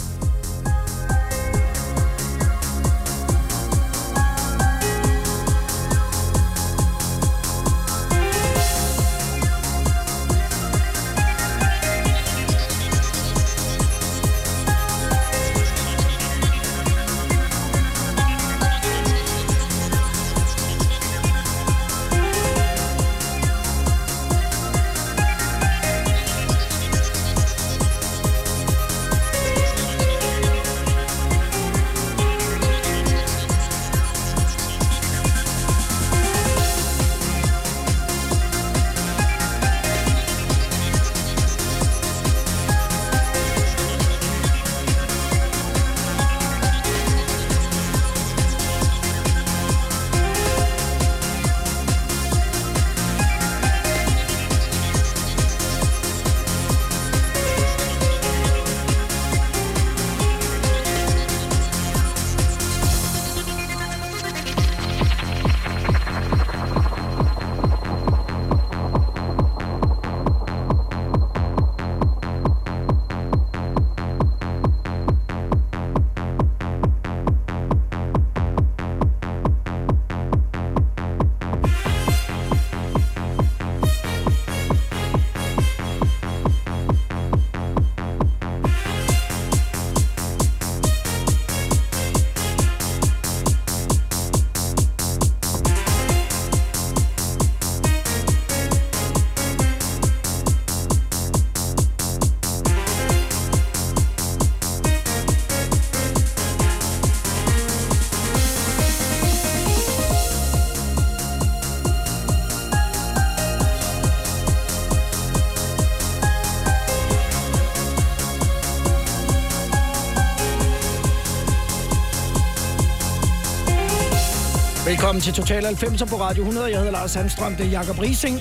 Velkommen 125.20 125.34
til 125.34 125.42
Total 125.44 125.64
90 125.64 126.02
på 126.10 126.20
Radio 126.20 126.42
100. 126.42 126.66
Jeg 126.70 126.76
hedder 126.78 126.92
Lars 126.92 127.10
Sandstrøm, 127.10 127.56
det 127.56 127.66
er 127.66 127.70
Jakob 127.70 127.98
Rising, 127.98 128.40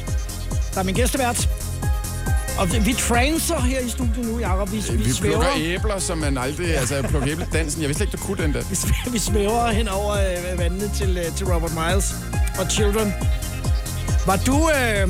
der 0.74 0.80
er 0.80 0.84
min 0.84 0.96
gæstevært. 0.96 1.50
Og 2.60 2.72
vi- 2.74 2.80
vi 2.80 2.94
transer 2.94 3.60
her 3.62 3.80
i 3.80 3.90
studiet 3.90 4.26
nu, 4.26 4.40
Jakob. 4.40 4.72
Vi, 4.72 4.78
vi, 4.92 4.98
Vi 4.98 5.12
svæver, 5.12 5.34
plukker 5.42 5.52
æbler, 5.58 6.00
som 6.00 6.18
man 6.18 6.38
aldrig... 6.38 6.78
Altså, 6.78 7.02
plukker 7.10 7.30
æbledansen. 7.32 7.82
Jeg 7.82 7.90
vidste 7.90 8.04
ikke, 8.04 8.18
du 8.18 8.24
kunne 8.24 8.44
den 8.44 8.54
der. 8.54 8.62
vi 8.70 8.76
svæver- 8.76 9.12
vi 9.12 9.20
svæver 9.20 9.68
hen 9.72 9.88
over 9.88 10.12
øh, 10.14 10.60
vandene 10.60 10.90
til, 10.96 11.18
øh, 11.18 11.36
til 11.36 11.46
Robert 11.54 11.72
Miles 11.74 12.14
og 12.60 12.72
Children. 12.72 13.14
Var 14.26 14.36
du... 14.46 14.70
Øh, 14.70 15.10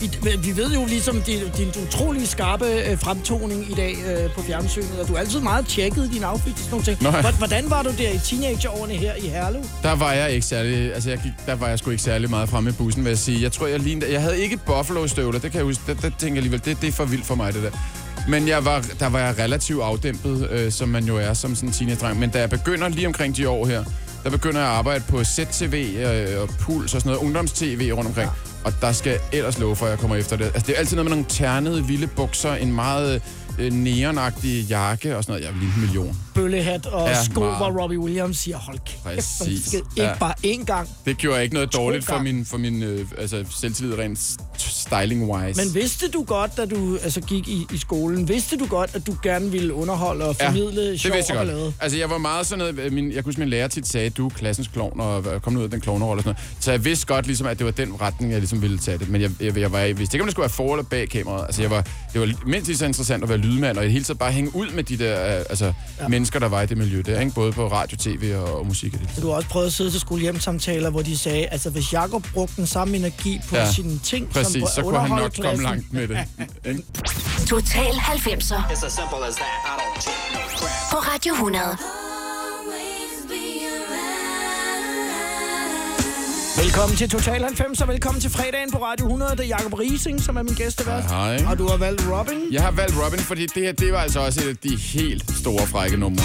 i, 0.00 0.10
vi 0.42 0.56
ved 0.56 0.70
jo 0.72 0.84
ligesom 0.86 1.22
din, 1.22 1.38
din 1.56 1.68
utrolig 1.86 2.28
skarpe 2.28 2.64
øh, 2.90 2.98
fremtoning 2.98 3.70
i 3.70 3.74
dag 3.74 3.94
øh, 4.06 4.30
på 4.34 4.42
fjernsynet, 4.42 5.00
og 5.02 5.08
du 5.08 5.14
er 5.14 5.18
altid 5.18 5.40
meget 5.40 5.66
tjekket 5.66 6.10
din 6.12 6.24
outfit 6.24 6.52
og 6.52 6.58
sådan 6.58 6.70
nogle 6.70 6.84
ting. 6.84 7.02
Nå 7.02 7.08
ja. 7.10 7.20
Hvor- 7.20 7.30
Hvordan 7.38 7.70
var 7.70 7.82
du 7.82 7.90
der 7.98 8.10
i 8.10 8.18
teenageårene 8.18 8.94
her 8.94 9.14
i 9.14 9.28
Herlev? 9.28 9.62
Der 9.82 9.92
var 9.94 10.12
jeg 10.12 10.30
ikke 10.30 10.46
særlig... 10.46 10.94
Altså, 10.94 11.10
jeg 11.10 11.18
gik, 11.18 11.32
der 11.46 11.54
var 11.54 11.68
jeg 11.68 11.78
sgu 11.78 11.90
ikke 11.90 12.02
særlig 12.02 12.30
meget 12.30 12.48
fremme 12.48 12.70
i 12.70 12.72
bussen, 12.72 13.04
vil 13.04 13.10
jeg 13.10 13.18
sige. 13.18 13.42
Jeg 13.42 13.52
tror, 13.52 13.66
jeg 13.66 13.80
lignede... 13.80 14.12
Jeg 14.12 14.20
havde 14.22 14.38
ikke 14.38 14.56
Buffalo-støvler, 14.66 15.38
det 15.40 15.50
kan 15.50 15.58
jeg 15.58 15.64
huske. 15.64 15.82
Det, 15.86 16.02
det 16.02 16.12
tænker 16.18 16.26
jeg 16.26 16.36
alligevel, 16.36 16.64
det, 16.64 16.80
det 16.80 16.88
er 16.88 16.92
for 16.92 17.04
vildt 17.04 17.26
for 17.26 17.34
mig, 17.34 17.54
det 17.54 17.62
der. 17.62 17.70
Men 18.28 18.48
jeg 18.48 18.64
var, 18.64 18.84
der 19.00 19.06
var 19.08 19.18
jeg 19.18 19.38
relativt 19.38 19.82
afdæmpet, 19.82 20.48
øh, 20.50 20.72
som 20.72 20.88
man 20.88 21.04
jo 21.04 21.16
er 21.16 21.34
som 21.34 21.54
sådan 21.54 21.68
en 21.68 21.72
teenage-dreng. 21.72 22.18
Men 22.18 22.30
da 22.30 22.38
jeg 22.38 22.50
begynder 22.50 22.88
lige 22.88 23.06
omkring 23.06 23.36
de 23.36 23.48
år 23.48 23.66
her, 23.66 23.84
der 24.24 24.30
begynder 24.30 24.60
jeg 24.60 24.70
at 24.70 24.76
arbejde 24.76 25.04
på 25.08 25.24
ZTV 25.24 25.94
øh, 25.98 26.42
og 26.42 26.48
Puls 26.60 26.94
og 26.94 27.00
sådan 27.00 27.12
noget, 27.12 27.24
ungdoms-tv 27.26 27.90
rundt 27.94 28.08
omkring. 28.08 28.30
Og 28.68 28.74
der 28.80 28.92
skal 28.92 29.18
ellers 29.32 29.58
love 29.58 29.76
for, 29.76 29.86
at 29.86 29.90
jeg 29.90 29.98
kommer 29.98 30.16
efter 30.16 30.36
det. 30.36 30.44
Altså, 30.44 30.62
det 30.66 30.74
er 30.74 30.78
altid 30.78 30.96
noget 30.96 31.10
med 31.10 31.16
nogle 31.16 31.30
ternede, 31.30 31.84
vilde 31.86 32.06
bukser, 32.06 32.54
en 32.54 32.72
meget 32.72 33.22
øh, 33.58 33.72
neonagtig 33.72 34.64
jakke 34.64 35.16
og 35.16 35.24
sådan 35.24 35.32
noget. 35.32 35.46
Jeg 35.46 35.54
vil 35.60 35.68
en 35.68 35.80
million. 35.80 36.16
Bøllehat 36.34 36.86
og 36.86 37.08
Ja, 37.08 37.24
sko, 37.24 37.40
meget. 37.40 37.56
hvor 37.56 37.82
Robbie 37.82 37.98
Williams 37.98 38.38
siger, 38.38 38.56
hold 38.56 38.78
kæft, 38.86 39.02
Præcis. 39.02 39.72
Ikke 39.74 39.86
Ja. 39.96 40.14
bare 40.20 40.34
én 40.46 40.64
gang. 40.64 40.88
Det 41.04 41.18
gjorde 41.18 41.42
ikke 41.42 41.54
noget 41.54 41.72
dårligt 41.74 42.04
for 42.04 42.18
min, 42.18 42.44
for 42.44 42.58
min 42.58 42.82
øh, 42.82 43.06
altså, 43.18 43.44
selvtillid 43.60 43.98
rent 43.98 44.18
styling-wise. 44.62 45.64
Men 45.64 45.74
vidste 45.74 46.08
du 46.08 46.22
godt, 46.22 46.56
da 46.56 46.66
du 46.66 46.98
altså, 47.02 47.20
gik 47.20 47.48
i, 47.48 47.66
i 47.74 47.78
skolen, 47.78 48.28
vidste 48.28 48.56
du 48.56 48.66
godt, 48.66 48.90
at 48.94 49.06
du 49.06 49.16
gerne 49.22 49.50
ville 49.50 49.74
underholde 49.74 50.24
og 50.24 50.36
formidle 50.36 50.82
ja, 50.82 50.90
det 50.90 51.00
sjov 51.00 51.14
vidste 51.14 51.30
og 51.38 51.46
jeg 51.46 51.54
godt. 51.56 51.74
Altså, 51.80 51.98
jeg 51.98 52.10
var 52.10 52.18
meget 52.18 52.46
sådan 52.46 52.58
noget... 52.58 52.78
øh, 52.78 52.92
Min, 52.92 53.12
jeg 53.12 53.14
kunne 53.14 53.28
huske, 53.28 53.40
min 53.40 53.48
lærer 53.48 53.68
tit 53.68 53.88
sagde, 53.88 54.10
du 54.10 54.26
er 54.26 54.30
klassens 54.30 54.68
klovn, 54.68 55.00
og 55.00 55.24
øh, 55.34 55.40
kom 55.40 55.52
nu 55.52 55.58
ud 55.58 55.64
af 55.64 55.70
den 55.70 55.80
klovnerolle 55.80 56.18
og 56.20 56.22
sådan 56.22 56.34
noget. 56.56 56.64
Så 56.64 56.70
jeg 56.70 56.84
vidste 56.84 57.06
godt, 57.06 57.26
ligesom, 57.26 57.46
at 57.46 57.58
det 57.58 57.64
var 57.64 57.70
den 57.72 58.00
retning, 58.00 58.32
jeg 58.32 58.40
ligesom 58.40 58.62
ville 58.62 58.78
tage 58.78 58.98
det. 58.98 59.08
Men 59.08 59.20
jeg, 59.20 59.30
jeg, 59.40 59.56
jeg, 59.58 59.72
var, 59.72 59.78
jeg 59.78 59.98
vidste 59.98 60.16
ikke, 60.16 60.22
om 60.22 60.26
det 60.26 60.32
skulle 60.32 60.42
være 60.44 60.50
for 60.50 60.74
eller 60.74 60.84
bag 60.84 61.08
kameraet. 61.08 61.44
Altså, 61.46 61.62
jeg 61.62 61.70
var, 61.70 61.86
det 62.12 62.20
var 62.20 62.32
mindst 62.46 62.66
lige 62.68 62.78
så 62.78 62.84
interessant 62.86 63.22
at 63.22 63.28
være 63.28 63.38
lydmand, 63.38 63.78
og 63.78 63.86
i 63.86 63.88
hele 63.88 64.04
taget 64.04 64.18
bare 64.18 64.32
hænge 64.32 64.56
ud 64.56 64.66
med 64.74 64.84
de 64.84 64.98
der 64.98 65.38
øh, 65.38 65.44
altså, 65.50 65.72
ja. 66.00 66.08
mennesker, 66.08 66.38
der 66.38 66.48
var 66.48 66.62
i 66.62 66.66
det 66.66 66.76
miljø 66.78 67.02
der. 67.06 67.20
Ikke? 67.20 67.32
Både 67.34 67.52
på 67.52 67.68
radio, 67.68 67.96
tv 67.96 68.32
og, 68.36 68.58
og 68.58 68.66
musik. 68.66 68.94
og 68.94 69.00
det. 69.00 69.22
Du 69.22 69.28
har 69.28 69.34
også 69.34 69.48
prøvet 69.48 69.66
at 69.66 69.72
sidde 69.72 69.90
til 69.90 70.00
skolehjemsamtaler, 70.00 70.90
hvor 70.90 71.02
de 71.02 71.18
sagde, 71.18 71.46
altså 71.46 71.70
hvis 71.70 71.92
Jakob 71.92 72.26
brugte 72.34 72.56
den 72.56 72.66
samme 72.66 72.96
energi 72.96 73.40
på 73.48 73.56
Ja, 73.56 73.72
sine 73.72 73.98
ting, 74.04 74.28
Præcis, 74.30 74.47
som 74.48 74.66
så 74.74 74.82
kunne 74.82 75.00
han 75.00 75.10
nok 75.10 75.32
komme 75.42 75.62
langt 75.62 75.92
med 75.92 76.08
det. 76.08 76.18
Ikke? 76.70 76.82
Total 77.46 77.92
90'er 77.92 78.72
It's 78.72 78.86
as 78.86 78.92
simple 79.00 79.20
as 79.28 79.34
that. 79.42 79.54
I 79.64 79.74
don't 79.80 80.00
take 80.06 80.28
no 80.34 80.40
crap. 80.58 80.90
på 80.92 80.98
Radio 81.12 81.32
100. 81.34 81.78
Velkommen 86.62 86.96
til 86.96 87.08
Total 87.10 87.42
90, 87.44 87.80
og 87.80 87.88
velkommen 87.88 88.20
til 88.20 88.30
fredagen 88.30 88.70
på 88.72 88.78
Radio 88.78 89.04
100. 89.06 89.30
Det 89.30 89.40
er 89.40 89.44
Jakob 89.44 89.74
Rising, 89.78 90.22
som 90.22 90.36
er 90.36 90.42
min 90.42 90.54
gæstevært. 90.54 91.04
Hej. 91.04 91.44
Og 91.50 91.58
du 91.58 91.68
har 91.68 91.76
valgt 91.76 92.02
Robin. 92.10 92.40
Jeg 92.50 92.62
har 92.62 92.70
valgt 92.70 92.94
Robin, 93.04 93.18
fordi 93.18 93.46
det 93.46 93.62
her, 93.62 93.72
det 93.72 93.92
var 93.92 93.98
altså 93.98 94.20
også 94.20 94.40
et 94.40 94.48
af 94.48 94.56
de 94.56 94.76
helt 94.76 95.36
store 95.36 95.66
frække 95.66 95.96
numre. 95.96 96.22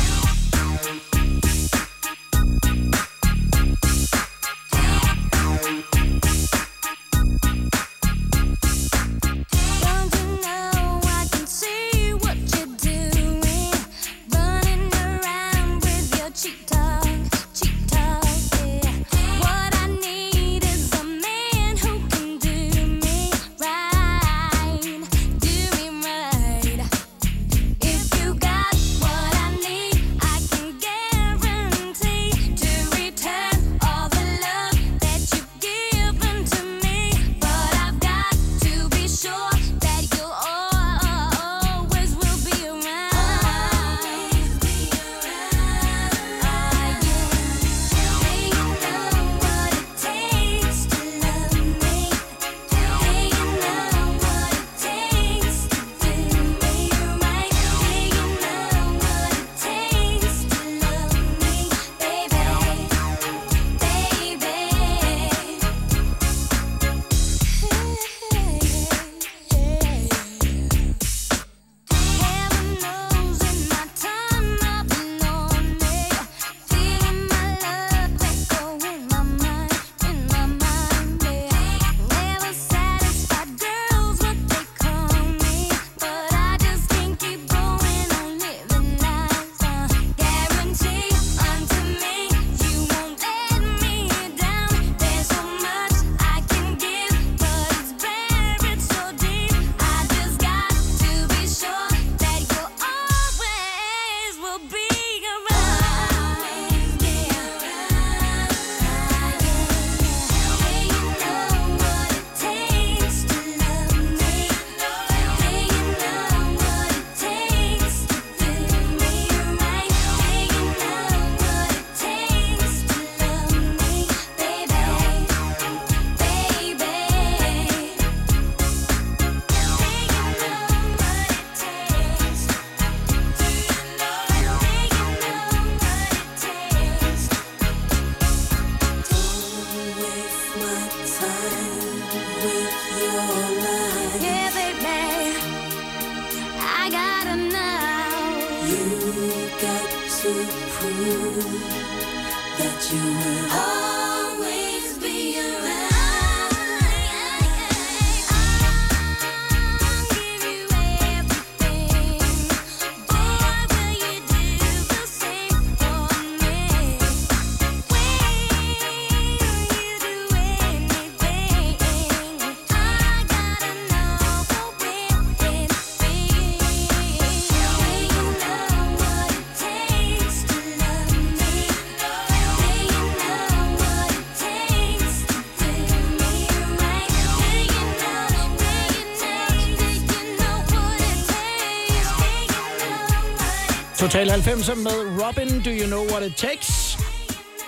Total 194.14 194.30
90 194.32 194.68
med 194.76 194.92
Robin, 195.24 195.62
Do 195.62 195.70
You 195.70 195.88
Know 195.88 196.06
What 196.12 196.24
It 196.24 196.36
Takes? 196.36 196.98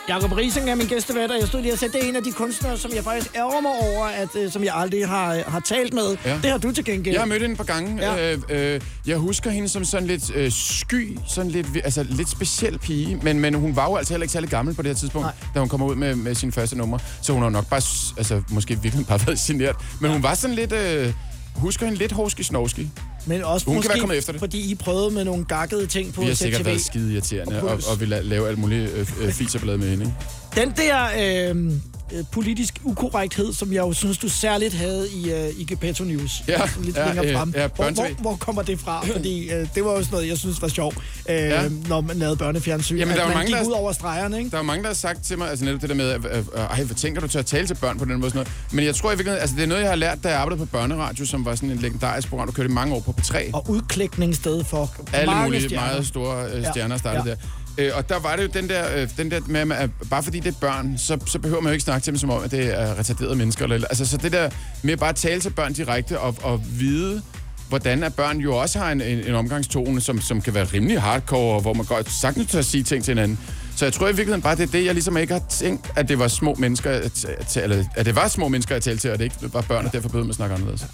Jakob 0.10 0.32
Rising 0.32 0.70
er 0.70 0.75
min 0.75 0.88
gæstevært, 0.88 1.32
og 1.32 1.40
jeg 1.40 1.48
stod 1.48 1.62
lige 1.62 1.74
og 1.74 1.80
sagde, 1.80 1.94
det 1.94 2.04
er 2.04 2.10
en 2.10 2.16
af 2.16 2.24
de 2.24 2.32
kunstnere, 2.32 2.78
som 2.78 2.92
jeg 2.96 3.04
faktisk 3.04 3.36
ærger 3.36 3.62
mig 3.62 3.72
over, 3.72 4.06
at, 4.06 4.30
øh, 4.36 4.52
som 4.52 4.64
jeg 4.64 4.75
aldrig 4.75 5.08
har, 5.08 5.44
har 5.48 5.60
talt 5.60 5.94
med. 5.94 6.18
Ja. 6.25 6.40
Det 6.44 6.52
har 6.52 6.58
du 6.58 6.72
til 6.72 6.86
gengæld. 6.86 7.16
Jeg 7.16 7.22
har 7.22 7.28
mødt 7.28 7.42
hende 7.42 7.54
et 7.54 7.58
par 7.58 7.64
gange. 7.64 8.12
Ja. 8.12 8.16
Ja. 8.16 8.34
Øh, 8.34 8.74
øh, 8.75 8.82
jeg 9.08 9.18
husker 9.18 9.50
hende 9.50 9.70
som 9.70 9.86
sådan 9.86 10.08
lidt 10.08 10.36
øh, 10.36 10.52
sky, 10.52 11.18
sådan 11.28 11.52
lidt, 11.52 11.68
altså 11.84 12.04
lidt 12.04 12.30
speciel 12.30 12.80
pige, 12.80 13.20
men, 13.22 13.40
men 13.40 13.54
hun 13.54 13.75
var 13.75 13.90
jo 13.90 13.96
altså 13.96 14.14
heller 14.14 14.24
ikke 14.24 14.34
særlig 14.34 14.50
gammel 14.50 14.75
på 14.75 14.82
det 14.82 14.90
her 14.90 14.96
tidspunkt, 14.96 15.25
Nej. 15.25 15.34
Da 15.54 15.60
hun 15.60 15.70
kommer 15.70 15.88
ud 15.88 15.96
med, 15.96 16.16
med 16.16 16.36
sin 16.36 16.52
første 16.52 16.78
nummer. 16.78 16.98
Så 17.22 17.34
hun 17.34 17.42
har 17.42 17.50
nok 17.50 17.70
bare, 17.70 17.82
altså 18.18 18.42
måske 18.50 18.82
virkelig 18.82 19.08
bare 19.08 19.20
været 19.28 19.40
generet. 19.40 19.75
Men 20.02 20.12
hun 20.12 20.24
var 20.24 20.34
sådan 20.34 20.56
lidt, 20.56 20.72
øh, 20.72 21.14
husker 21.56 21.86
hende 21.86 22.00
lidt 22.00 22.12
hovski-snovski. 22.12 22.90
Men 23.27 23.44
også 23.44 23.65
Hun 23.65 23.74
kan 23.74 23.77
måske, 23.77 23.89
være 23.89 24.00
kommet 24.00 24.17
efter 24.17 24.32
det. 24.32 24.39
fordi 24.39 24.72
I 24.72 24.75
prøvede 24.75 25.12
med 25.12 25.24
nogle 25.24 25.46
gakkede 25.46 25.86
ting 25.88 26.13
på 26.13 26.22
Vi 26.22 26.27
har 26.27 26.34
sikkert 26.34 26.65
været 26.65 26.82
skide 26.82 27.13
irriterende 27.13 27.62
Og 27.62 27.67
og, 27.70 27.79
og 27.91 28.00
vil 28.00 28.13
la- 28.13 28.20
lave 28.22 28.48
alt 28.50 28.58
muligt 28.58 28.91
øh, 28.91 29.08
øh, 29.22 29.32
fiserballade 29.32 29.77
med 29.77 29.89
hende. 29.89 30.05
Ikke? 30.05 30.62
Den 30.62 30.74
der 30.77 31.51
øh, 31.53 31.72
øh, 32.14 32.24
politisk 32.32 32.80
ukorrekthed, 32.84 33.54
som 33.54 33.74
jeg 33.74 33.80
jo 33.80 33.94
synes, 33.94 34.18
du 34.18 34.30
særligt 34.30 34.74
havde 34.74 35.08
i, 35.12 35.32
øh, 35.32 35.50
i 35.58 35.64
Gepetto 35.64 36.04
News. 36.04 36.44
Ja, 36.48 36.62
lidt 36.84 36.98
ja, 36.98 37.06
længere 37.14 37.34
frem. 37.38 37.54
ja, 37.56 37.68
hvor, 37.68 37.84
børne-TV. 37.86 37.96
hvor, 38.14 38.22
hvor 38.22 38.36
kommer 38.36 38.62
det 38.62 38.80
fra? 38.80 39.06
Fordi 39.06 39.50
øh, 39.52 39.68
det 39.76 39.86
var 39.86 39.92
jo 39.92 39.98
sådan 39.98 40.12
noget, 40.12 40.28
jeg 40.30 40.38
synes 40.38 40.62
var 40.62 40.68
sjovt, 40.68 40.98
øh, 41.30 41.36
Ja. 41.36 41.70
når 41.88 42.02
man 42.02 42.16
lavede 42.18 42.36
børnefjernsyn. 42.38 42.98
Jamen, 42.98 43.12
at 43.12 43.18
der 43.18 43.24
er 43.24 43.28
jo 43.28 43.30
man 43.30 43.38
mange, 43.38 43.48
gik 43.52 43.56
der- 43.62 43.68
ud 43.68 43.72
over 43.74 43.92
stregerne, 43.92 44.38
ikke? 44.38 44.50
Der 44.50 44.56
er 44.58 44.60
jo 44.62 44.66
mange, 44.66 44.84
der 44.84 44.90
har 44.90 44.94
sagt 44.96 45.24
til 45.24 45.38
mig, 45.38 45.50
altså 45.50 45.66
netop 45.66 45.82
det 45.82 45.90
der 45.90 45.96
med, 45.96 46.14
øh, 46.14 46.38
øh, 46.38 46.44
ej, 46.58 46.84
hvad 46.84 46.96
tænker 46.96 47.22
du 47.22 47.28
til 47.28 47.40
at 47.40 47.46
tale 47.46 47.68
til 47.68 47.75
børn 47.75 47.98
på 48.00 48.06
den 48.06 48.20
måde? 48.20 48.29
Sådan 48.32 48.38
noget. 48.38 48.51
Men 48.72 48.86
jeg 48.86 48.96
tror 48.96 49.10
i 49.10 49.12
virkeligheden, 49.12 49.42
altså 49.42 49.56
det 49.56 49.64
er 49.64 49.68
noget, 49.68 49.82
jeg 49.82 49.90
har 49.90 49.96
lært, 49.96 50.24
da 50.24 50.29
jeg 50.29 50.38
arbejdede 50.40 50.66
på 50.66 50.72
børneradio, 50.77 51.25
som 51.25 51.46
var 51.46 51.56
sådan 51.56 51.72
en 51.72 51.77
legendarisk 51.77 52.27
program, 52.29 52.48
der 52.48 52.53
kørte 52.53 52.70
i 52.70 52.74
mange 52.74 52.96
år 52.96 53.00
på 53.00 53.16
P3. 53.22 53.50
Og 53.53 53.70
udklækningssted 53.70 54.64
for 54.64 54.96
alle 55.14 55.25
mange 55.32 55.44
mulige 55.44 55.62
stjerner. 55.64 55.88
meget 55.88 56.08
store 56.08 56.46
øh, 56.51 56.62
Ja. 56.62 56.72
stjerner 56.72 56.98
startede 56.98 57.24
Ja. 57.24 57.29
ja. 57.29 57.36
der. 57.36 57.65
Øh, 57.77 57.92
og 57.96 58.09
der 58.09 58.20
var 58.20 58.35
det 58.35 58.44
jo 58.44 58.48
den 58.53 58.70
der, 58.70 59.01
øh, 59.01 59.09
den 59.18 59.31
der 59.31 59.40
med, 59.66 59.75
at 59.75 59.90
bare 60.09 60.24
fordi 60.24 60.40
det 60.40 60.50
er 60.55 60.57
børn, 60.61 60.98
så, 60.98 61.18
så 61.25 61.40
behøver 61.40 61.61
man 61.61 61.70
jo 61.70 61.74
ikke 61.74 61.83
snakke 61.83 62.03
til 62.03 62.14
dem 62.14 62.20
som 62.20 62.29
om, 62.29 62.44
at 62.44 62.51
det 62.51 62.79
er 62.81 63.00
retarderede 63.00 63.35
mennesker. 63.35 63.66
Eller, 63.66 63.88
altså, 63.88 64.05
så 64.05 64.18
det 64.18 64.31
der 64.31 64.50
med 64.81 64.98
bare 64.98 65.09
at 65.09 65.16
tale 65.16 65.42
til 65.42 65.50
børn 65.50 65.74
direkte 65.74 66.20
og, 66.20 66.35
og 66.42 66.61
vide, 66.79 67.22
hvordan 67.70 68.03
at 68.03 68.14
børn 68.16 68.38
jo 68.38 68.55
også 68.55 68.79
har 68.79 68.92
en, 68.92 69.01
en, 69.01 69.20
en 69.27 69.35
omgangstone, 69.35 70.01
som, 70.01 70.22
som 70.22 70.42
kan 70.42 70.53
være 70.53 70.64
rimelig 70.66 71.01
hardcore, 71.01 71.55
og 71.55 71.61
hvor 71.61 71.74
man 71.74 71.85
godt 71.85 72.11
sagtens 72.11 72.51
tør 72.51 72.61
sige 72.61 72.83
ting 72.83 73.03
til 73.03 73.11
hinanden. 73.11 73.40
Så 73.75 73.85
jeg 73.85 73.94
tror 73.94 74.05
i 74.05 74.09
virkeligheden 74.09 74.42
bare, 74.42 74.55
det 74.55 74.64
er 74.64 74.72
det, 74.72 74.85
jeg 74.85 74.94
ligesom 74.94 75.18
ikke 75.18 75.33
har 75.33 75.42
tænkt, 75.50 75.92
at 75.96 76.09
det 76.09 76.20
var 76.20 76.27
små 76.27 76.55
mennesker, 76.59 76.92
at, 76.92 77.25
at, 77.25 77.57
eller, 77.57 77.83
at 77.96 78.05
det 78.05 78.16
var 78.16 78.27
små 78.27 78.48
mennesker, 78.48 78.75
jeg 78.75 78.83
talte 78.83 79.01
til, 79.01 79.11
og 79.11 79.18
det 79.18 79.24
ikke 79.24 79.35
var 79.53 79.61
børn, 79.61 79.85
og 79.85 79.94
derfor 79.94 80.09
behøvede 80.09 80.25
man 80.25 80.29
at 80.31 80.35
snakke 80.35 80.55
anderledes. 80.55 80.85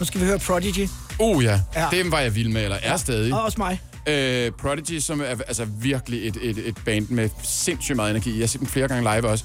Nu 0.00 0.06
skal 0.06 0.20
vi 0.20 0.26
høre 0.26 0.38
Prodigy. 0.38 0.88
Uh 1.18 1.44
ja, 1.44 1.60
Ja. 1.74 1.82
ja. 1.92 1.98
dem 1.98 2.12
var 2.12 2.20
jeg 2.20 2.34
vild 2.34 2.48
med, 2.48 2.64
eller 2.64 2.76
er 2.82 2.96
stadig. 2.96 3.34
Og 3.34 3.42
også 3.42 3.58
mig. 3.58 3.80
Øh, 4.10 4.52
Prodigy, 4.52 4.98
som 4.98 5.20
er 5.20 5.24
altså 5.24 5.64
virkelig 5.64 6.28
et, 6.28 6.36
et, 6.42 6.58
et 6.58 6.78
band 6.84 7.08
med 7.08 7.28
sindssygt 7.42 7.96
meget 7.96 8.10
energi. 8.10 8.32
Jeg 8.32 8.42
har 8.42 8.46
set 8.46 8.60
dem 8.60 8.68
flere 8.68 8.88
gange 8.88 9.14
live 9.14 9.28
også. 9.28 9.44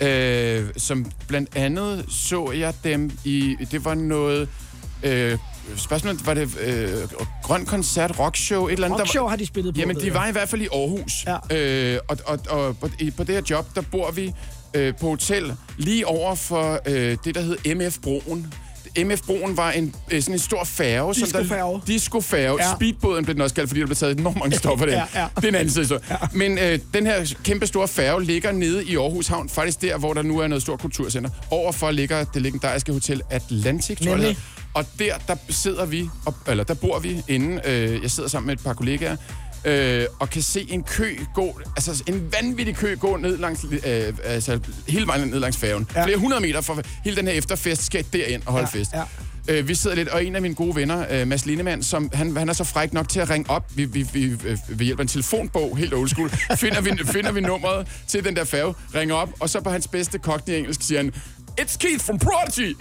Øh, 0.00 0.68
som 0.76 1.06
blandt 1.28 1.56
andet 1.56 2.04
så 2.08 2.52
jeg 2.52 2.74
dem 2.84 3.10
i... 3.24 3.56
Det 3.70 3.84
var 3.84 3.94
noget... 3.94 4.48
Øh, 5.02 5.38
spørgsmålet, 5.76 6.26
var 6.26 6.34
det 6.34 6.58
øh, 6.60 6.92
grøn 7.42 7.66
koncert, 7.66 8.18
rockshow, 8.18 8.66
et 8.66 8.72
eller 8.72 8.86
andet? 8.86 8.98
der 8.98 9.02
Rockshow 9.04 9.22
var, 9.22 9.30
har 9.30 9.36
de 9.36 9.46
spillet 9.46 9.74
på. 9.74 9.80
Jamen, 9.80 9.96
de 10.00 10.14
var 10.14 10.28
i 10.28 10.32
hvert 10.32 10.48
fald 10.48 10.62
i 10.62 10.68
Aarhus. 10.72 11.24
Ja. 11.26 11.94
Øh, 11.94 12.00
og 12.08 12.18
og, 12.26 12.38
og 12.48 12.76
på, 12.78 12.88
det 13.24 13.34
her 13.34 13.42
job, 13.50 13.66
der 13.74 13.80
bor 13.80 14.10
vi 14.10 14.32
øh, 14.74 14.94
på 15.00 15.08
hotel 15.08 15.56
lige 15.78 16.06
over 16.06 16.34
for 16.34 16.80
øh, 16.86 17.16
det, 17.24 17.34
der 17.34 17.40
hed 17.40 17.56
MF-broen. 18.98 19.08
MF-broen 19.12 19.56
var 19.56 19.70
en, 19.70 19.94
øh, 20.10 20.22
sådan 20.22 20.34
en 20.34 20.38
stor 20.38 20.64
færge. 20.64 21.14
som 21.14 21.28
der- 21.28 21.40
Discofærge. 21.40 21.80
Discofærge. 21.86 22.62
Ja. 22.64 22.74
Speedbåden 22.76 23.24
blev 23.24 23.34
den 23.34 23.42
også 23.42 23.54
kaldt, 23.54 23.70
fordi 23.70 23.80
der 23.80 23.86
blev 23.86 23.96
taget 23.96 24.18
enormt 24.18 24.38
mange 24.38 24.56
stoffer 24.56 24.86
der. 24.86 24.92
Ja, 24.92 25.20
ja. 25.20 25.26
Det 25.36 25.44
er 25.44 25.48
en 25.48 25.54
anden 25.54 25.70
side. 25.74 25.86
Så. 25.86 25.98
Ja. 26.10 26.16
Men 26.32 26.58
øh, 26.58 26.78
den 26.94 27.06
her 27.06 27.34
kæmpe 27.44 27.66
store 27.66 27.88
færge 27.88 28.24
ligger 28.24 28.52
nede 28.52 28.84
i 28.84 28.96
Aarhus 28.96 29.26
Havn, 29.26 29.48
faktisk 29.48 29.82
der, 29.82 29.98
hvor 29.98 30.14
der 30.14 30.22
nu 30.22 30.38
er 30.38 30.46
noget 30.46 30.62
stort 30.62 30.80
kulturcenter. 30.80 31.30
Overfor 31.50 31.90
ligger 31.90 32.24
det 32.24 32.42
legendariske 32.42 32.92
hotel 32.92 33.20
Atlantic, 33.30 33.98
tror 33.98 34.16
jeg. 34.16 34.36
Og 34.74 34.84
der, 34.98 35.14
der 35.28 35.36
sidder 35.48 35.86
vi, 35.86 36.08
op, 36.26 36.34
eller 36.48 36.64
der 36.64 36.74
bor 36.74 36.98
vi 36.98 37.22
inde. 37.28 37.60
Øh, 37.64 38.02
jeg 38.02 38.10
sidder 38.10 38.28
sammen 38.28 38.46
med 38.46 38.56
et 38.56 38.64
par 38.64 38.72
kollegaer, 38.74 39.16
øh, 39.64 40.04
og 40.18 40.30
kan 40.30 40.42
se 40.42 40.66
en 40.70 40.82
kø 40.82 41.16
gå, 41.34 41.60
altså 41.76 42.02
en 42.06 42.32
vanvittig 42.40 42.76
kø 42.76 42.94
gå 42.94 43.16
ned 43.16 43.36
langs, 43.38 43.64
øh, 43.64 44.12
altså 44.24 44.60
hele 44.88 45.06
vejen 45.06 45.28
ned 45.28 45.38
langs 45.40 45.56
færgen. 45.56 45.88
Ja. 45.94 46.04
Flere 46.04 46.16
hundrede 46.18 46.40
meter 46.42 46.60
for 46.60 46.82
hele 47.04 47.16
den 47.16 47.26
her 47.26 47.34
efterfest 47.34 47.86
skal 47.86 48.06
derind 48.12 48.42
og 48.46 48.52
holde 48.52 48.68
Ja, 48.74 48.78
fest. 48.80 48.90
ja. 48.92 49.02
Øh, 49.48 49.68
vi 49.68 49.74
sidder 49.74 49.96
lidt, 49.96 50.08
og 50.08 50.24
en 50.24 50.36
af 50.36 50.42
mine 50.42 50.54
gode 50.54 50.76
venner, 50.76 51.06
øh, 51.10 51.28
Mads 51.28 51.46
Lindemann, 51.46 51.82
som, 51.82 52.10
han, 52.12 52.36
han 52.36 52.48
er 52.48 52.52
så 52.52 52.64
fræk 52.64 52.92
nok 52.92 53.08
til 53.08 53.20
at 53.20 53.30
ringe 53.30 53.50
op 53.50 53.70
vi, 53.76 53.84
vi, 53.84 54.06
vi, 54.12 54.24
øh, 54.24 54.58
ved 54.68 54.86
hjælp 54.86 54.98
af 55.00 55.04
en 55.04 55.08
telefonbog, 55.08 55.76
helt 55.76 55.94
old 55.94 56.08
school, 56.08 56.30
finder 56.56 56.80
vi, 56.80 56.90
finder 57.12 57.32
vi 57.32 57.40
nummeret 57.40 57.86
til 58.08 58.24
den 58.24 58.36
der 58.36 58.44
færge, 58.44 58.74
ringer 58.94 59.14
op, 59.14 59.28
og 59.40 59.50
så 59.50 59.60
på 59.60 59.70
hans 59.70 59.88
bedste 59.88 60.18
cockney 60.18 60.54
engelsk 60.54 60.82
siger 60.82 60.98
han, 61.02 61.12
It's 61.58 61.76
Keith 61.76 62.02
from 62.02 62.18
Prodigy. 62.18 62.74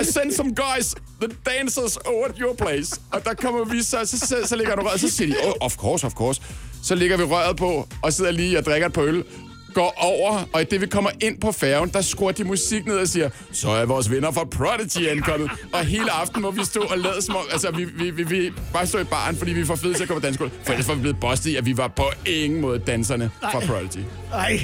I 0.00 0.04
sent 0.04 0.32
some 0.34 0.54
guys, 0.54 0.94
the 1.20 1.28
dancers 1.44 1.96
over 1.96 2.26
at 2.28 2.36
your 2.38 2.54
place. 2.54 3.00
Og 3.12 3.24
der 3.24 3.34
kommer 3.34 3.64
vi 3.64 3.82
så, 3.82 4.04
så, 4.04 4.18
så, 4.18 4.36
så 4.44 4.56
ligger 4.56 4.74
der 4.76 4.82
røret, 4.82 5.00
så 5.00 5.08
siger 5.10 5.28
de, 5.34 5.48
oh, 5.48 5.52
of 5.60 5.76
course, 5.76 6.06
of 6.06 6.12
course. 6.12 6.40
Så 6.82 6.94
ligger 6.94 7.16
vi 7.16 7.22
røret 7.22 7.56
på, 7.56 7.88
og 8.02 8.12
sidder 8.12 8.30
lige 8.30 8.58
og 8.58 8.64
drikker 8.64 8.86
et 8.86 8.92
par 8.92 9.02
øl 9.02 9.24
går 9.76 9.94
over, 9.96 10.44
og 10.52 10.62
i 10.62 10.64
det 10.64 10.80
vi 10.80 10.86
kommer 10.86 11.10
ind 11.20 11.40
på 11.40 11.52
færgen, 11.52 11.88
der 11.88 12.00
skruer 12.00 12.32
de 12.32 12.44
musik 12.44 12.86
ned 12.86 12.94
og 12.96 13.08
siger, 13.08 13.30
så 13.52 13.68
er 13.70 13.84
vores 13.86 14.10
venner 14.10 14.30
fra 14.30 14.44
Prodigy 14.44 15.08
ankommet. 15.08 15.50
og 15.72 15.84
hele 15.84 16.10
aften 16.12 16.42
må 16.42 16.50
vi 16.50 16.64
stå 16.64 16.80
og 16.80 16.98
lade 16.98 17.22
som 17.22 17.36
om, 17.36 17.42
altså 17.52 17.70
vi, 17.70 17.84
vi, 17.84 18.10
vi, 18.10 18.22
vi 18.22 18.52
bare 18.72 18.86
stå 18.86 18.98
i 18.98 19.04
baren, 19.04 19.36
fordi 19.36 19.52
vi 19.52 19.64
for 19.64 19.74
fede 19.76 19.94
til 19.94 20.02
at 20.02 20.08
komme 20.08 20.20
på 20.20 20.26
danskole. 20.26 20.50
For 20.64 20.72
ellers 20.72 20.88
var 20.88 20.94
vi 20.94 21.00
blevet 21.00 21.20
bustet 21.20 21.50
i, 21.50 21.56
at 21.56 21.66
vi 21.66 21.76
var 21.76 21.88
på 21.88 22.04
ingen 22.26 22.60
måde 22.60 22.78
danserne 22.78 23.30
fra 23.42 23.58
Nej. 23.60 23.66
Prodigy. 23.66 24.04
Ej, 24.32 24.60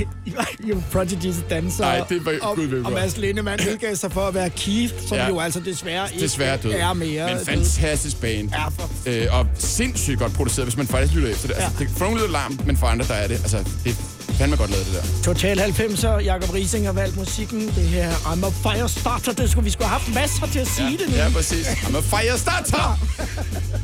jo 0.68 0.82
Prodigy's 0.94 1.48
danser. 1.50 1.84
Ej, 1.84 2.04
det 2.08 2.26
var- 2.26 2.32
og, 2.42 2.56
gud 2.56 2.64
ved 2.66 2.84
og. 2.84 2.92
Mads 2.92 3.16
Lindemann 3.16 3.60
udgav 3.72 3.94
sig 3.94 4.12
for 4.12 4.20
at 4.20 4.34
være 4.34 4.50
Keith, 4.50 4.94
som 5.08 5.16
Ja. 5.16 5.28
jo 5.28 5.40
altså 5.40 5.60
desværre 5.60 6.08
ikke 6.12 6.22
Desværre 6.24 6.56
død. 6.56 6.72
er 6.72 6.92
mere. 6.92 7.34
Men 7.34 7.44
fantastisk 7.46 8.20
band. 8.20 8.50
Ja, 8.50 8.68
for- 8.68 8.90
øh, 9.06 9.38
og 9.40 9.46
sindssygt 9.58 10.18
godt 10.18 10.32
produceret, 10.34 10.66
hvis 10.66 10.76
man 10.76 10.86
faktisk 10.86 11.14
lytter 11.14 11.28
efter 11.30 11.48
det. 11.48 11.54
Altså, 11.54 11.70
Ja. 11.78 11.84
det 11.84 11.92
for 11.96 12.04
nogle 12.04 12.18
lyder 12.20 12.30
larm, 12.30 12.58
men 12.66 12.76
for 12.76 12.86
andre, 12.86 13.06
der 13.06 13.14
er 13.14 13.26
det. 13.26 13.34
Altså, 13.34 13.58
det 13.84 13.96
fandme 14.38 14.56
godt 14.56 14.70
lavet, 14.70 14.86
det 14.86 14.94
der. 14.94 15.22
Total 15.22 15.60
90'er, 15.60 16.24
Jakob 16.24 16.54
Rising 16.54 16.86
har 16.86 16.92
valgt 16.92 17.16
musikken. 17.16 17.60
Det 17.60 17.88
her 17.88 18.10
I'm 18.12 18.46
a 18.46 18.50
Firestarter, 18.74 19.32
det 19.32 19.50
skulle 19.50 19.64
vi 19.64 19.70
skulle 19.70 19.88
have 19.88 20.00
haft 20.00 20.14
masser 20.14 20.46
til 20.46 20.58
at 20.58 20.68
sige 20.68 20.98
det 20.98 21.08
nu. 21.10 21.16
Ja, 21.16 21.28
præcis. 21.34 21.66
I'm 21.66 21.96
a 21.96 22.00
firestarter! 22.00 22.98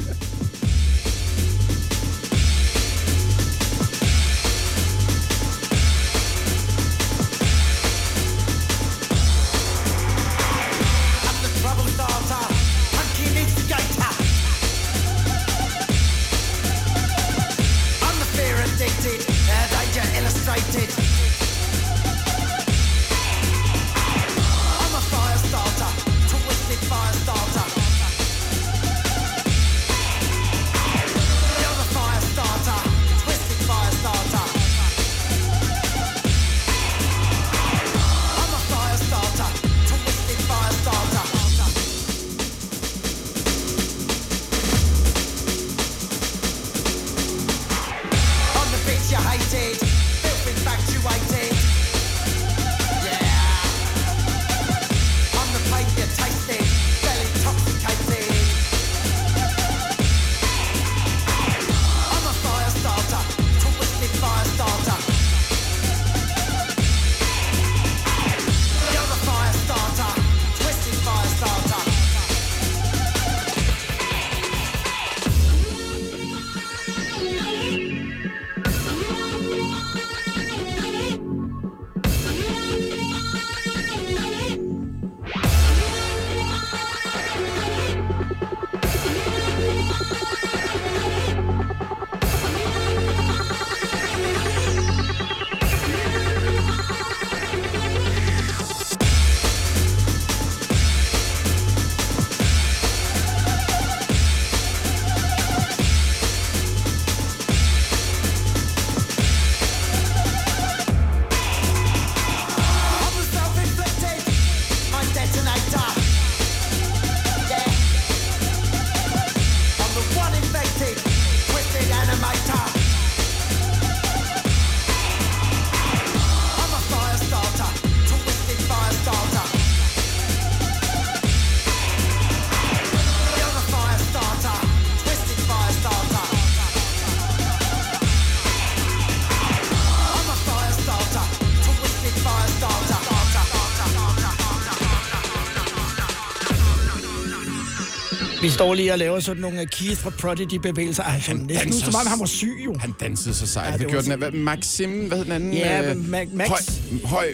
står 148.59 148.75
lige 148.75 148.93
og 148.93 148.99
laver 148.99 149.21
sådan 149.21 149.43
nogle 149.43 149.67
Keith 149.67 150.01
fra 150.01 150.11
Prodigy-bevægelser. 150.11 151.03
Ej, 151.03 151.11
han 151.11 151.37
næsten 151.37 151.73
som 151.73 151.95
om 151.95 152.07
han 152.07 152.21
var 152.21 152.27
syg 152.27 152.53
jo. 152.65 152.75
Han 152.81 152.93
dansede 153.01 153.35
så 153.35 153.47
sejt. 153.47 153.65
Ja, 153.67 153.71
Ja, 153.71 153.73
det 153.79 153.81
det 153.87 153.91
gjorde 153.91 154.11
den 154.11 154.23
af. 154.23 154.33
Maxim, 154.33 154.91
hvad 154.91 155.19
hed 155.19 155.25
den 155.25 155.33
anden? 155.33 155.53
Ja, 155.53 155.91
Øh, 155.91 155.97
men 155.97 156.15
Ma- 156.15 156.37
Max- 156.37 156.49
Høj, 156.49 156.59
høj 157.05 157.25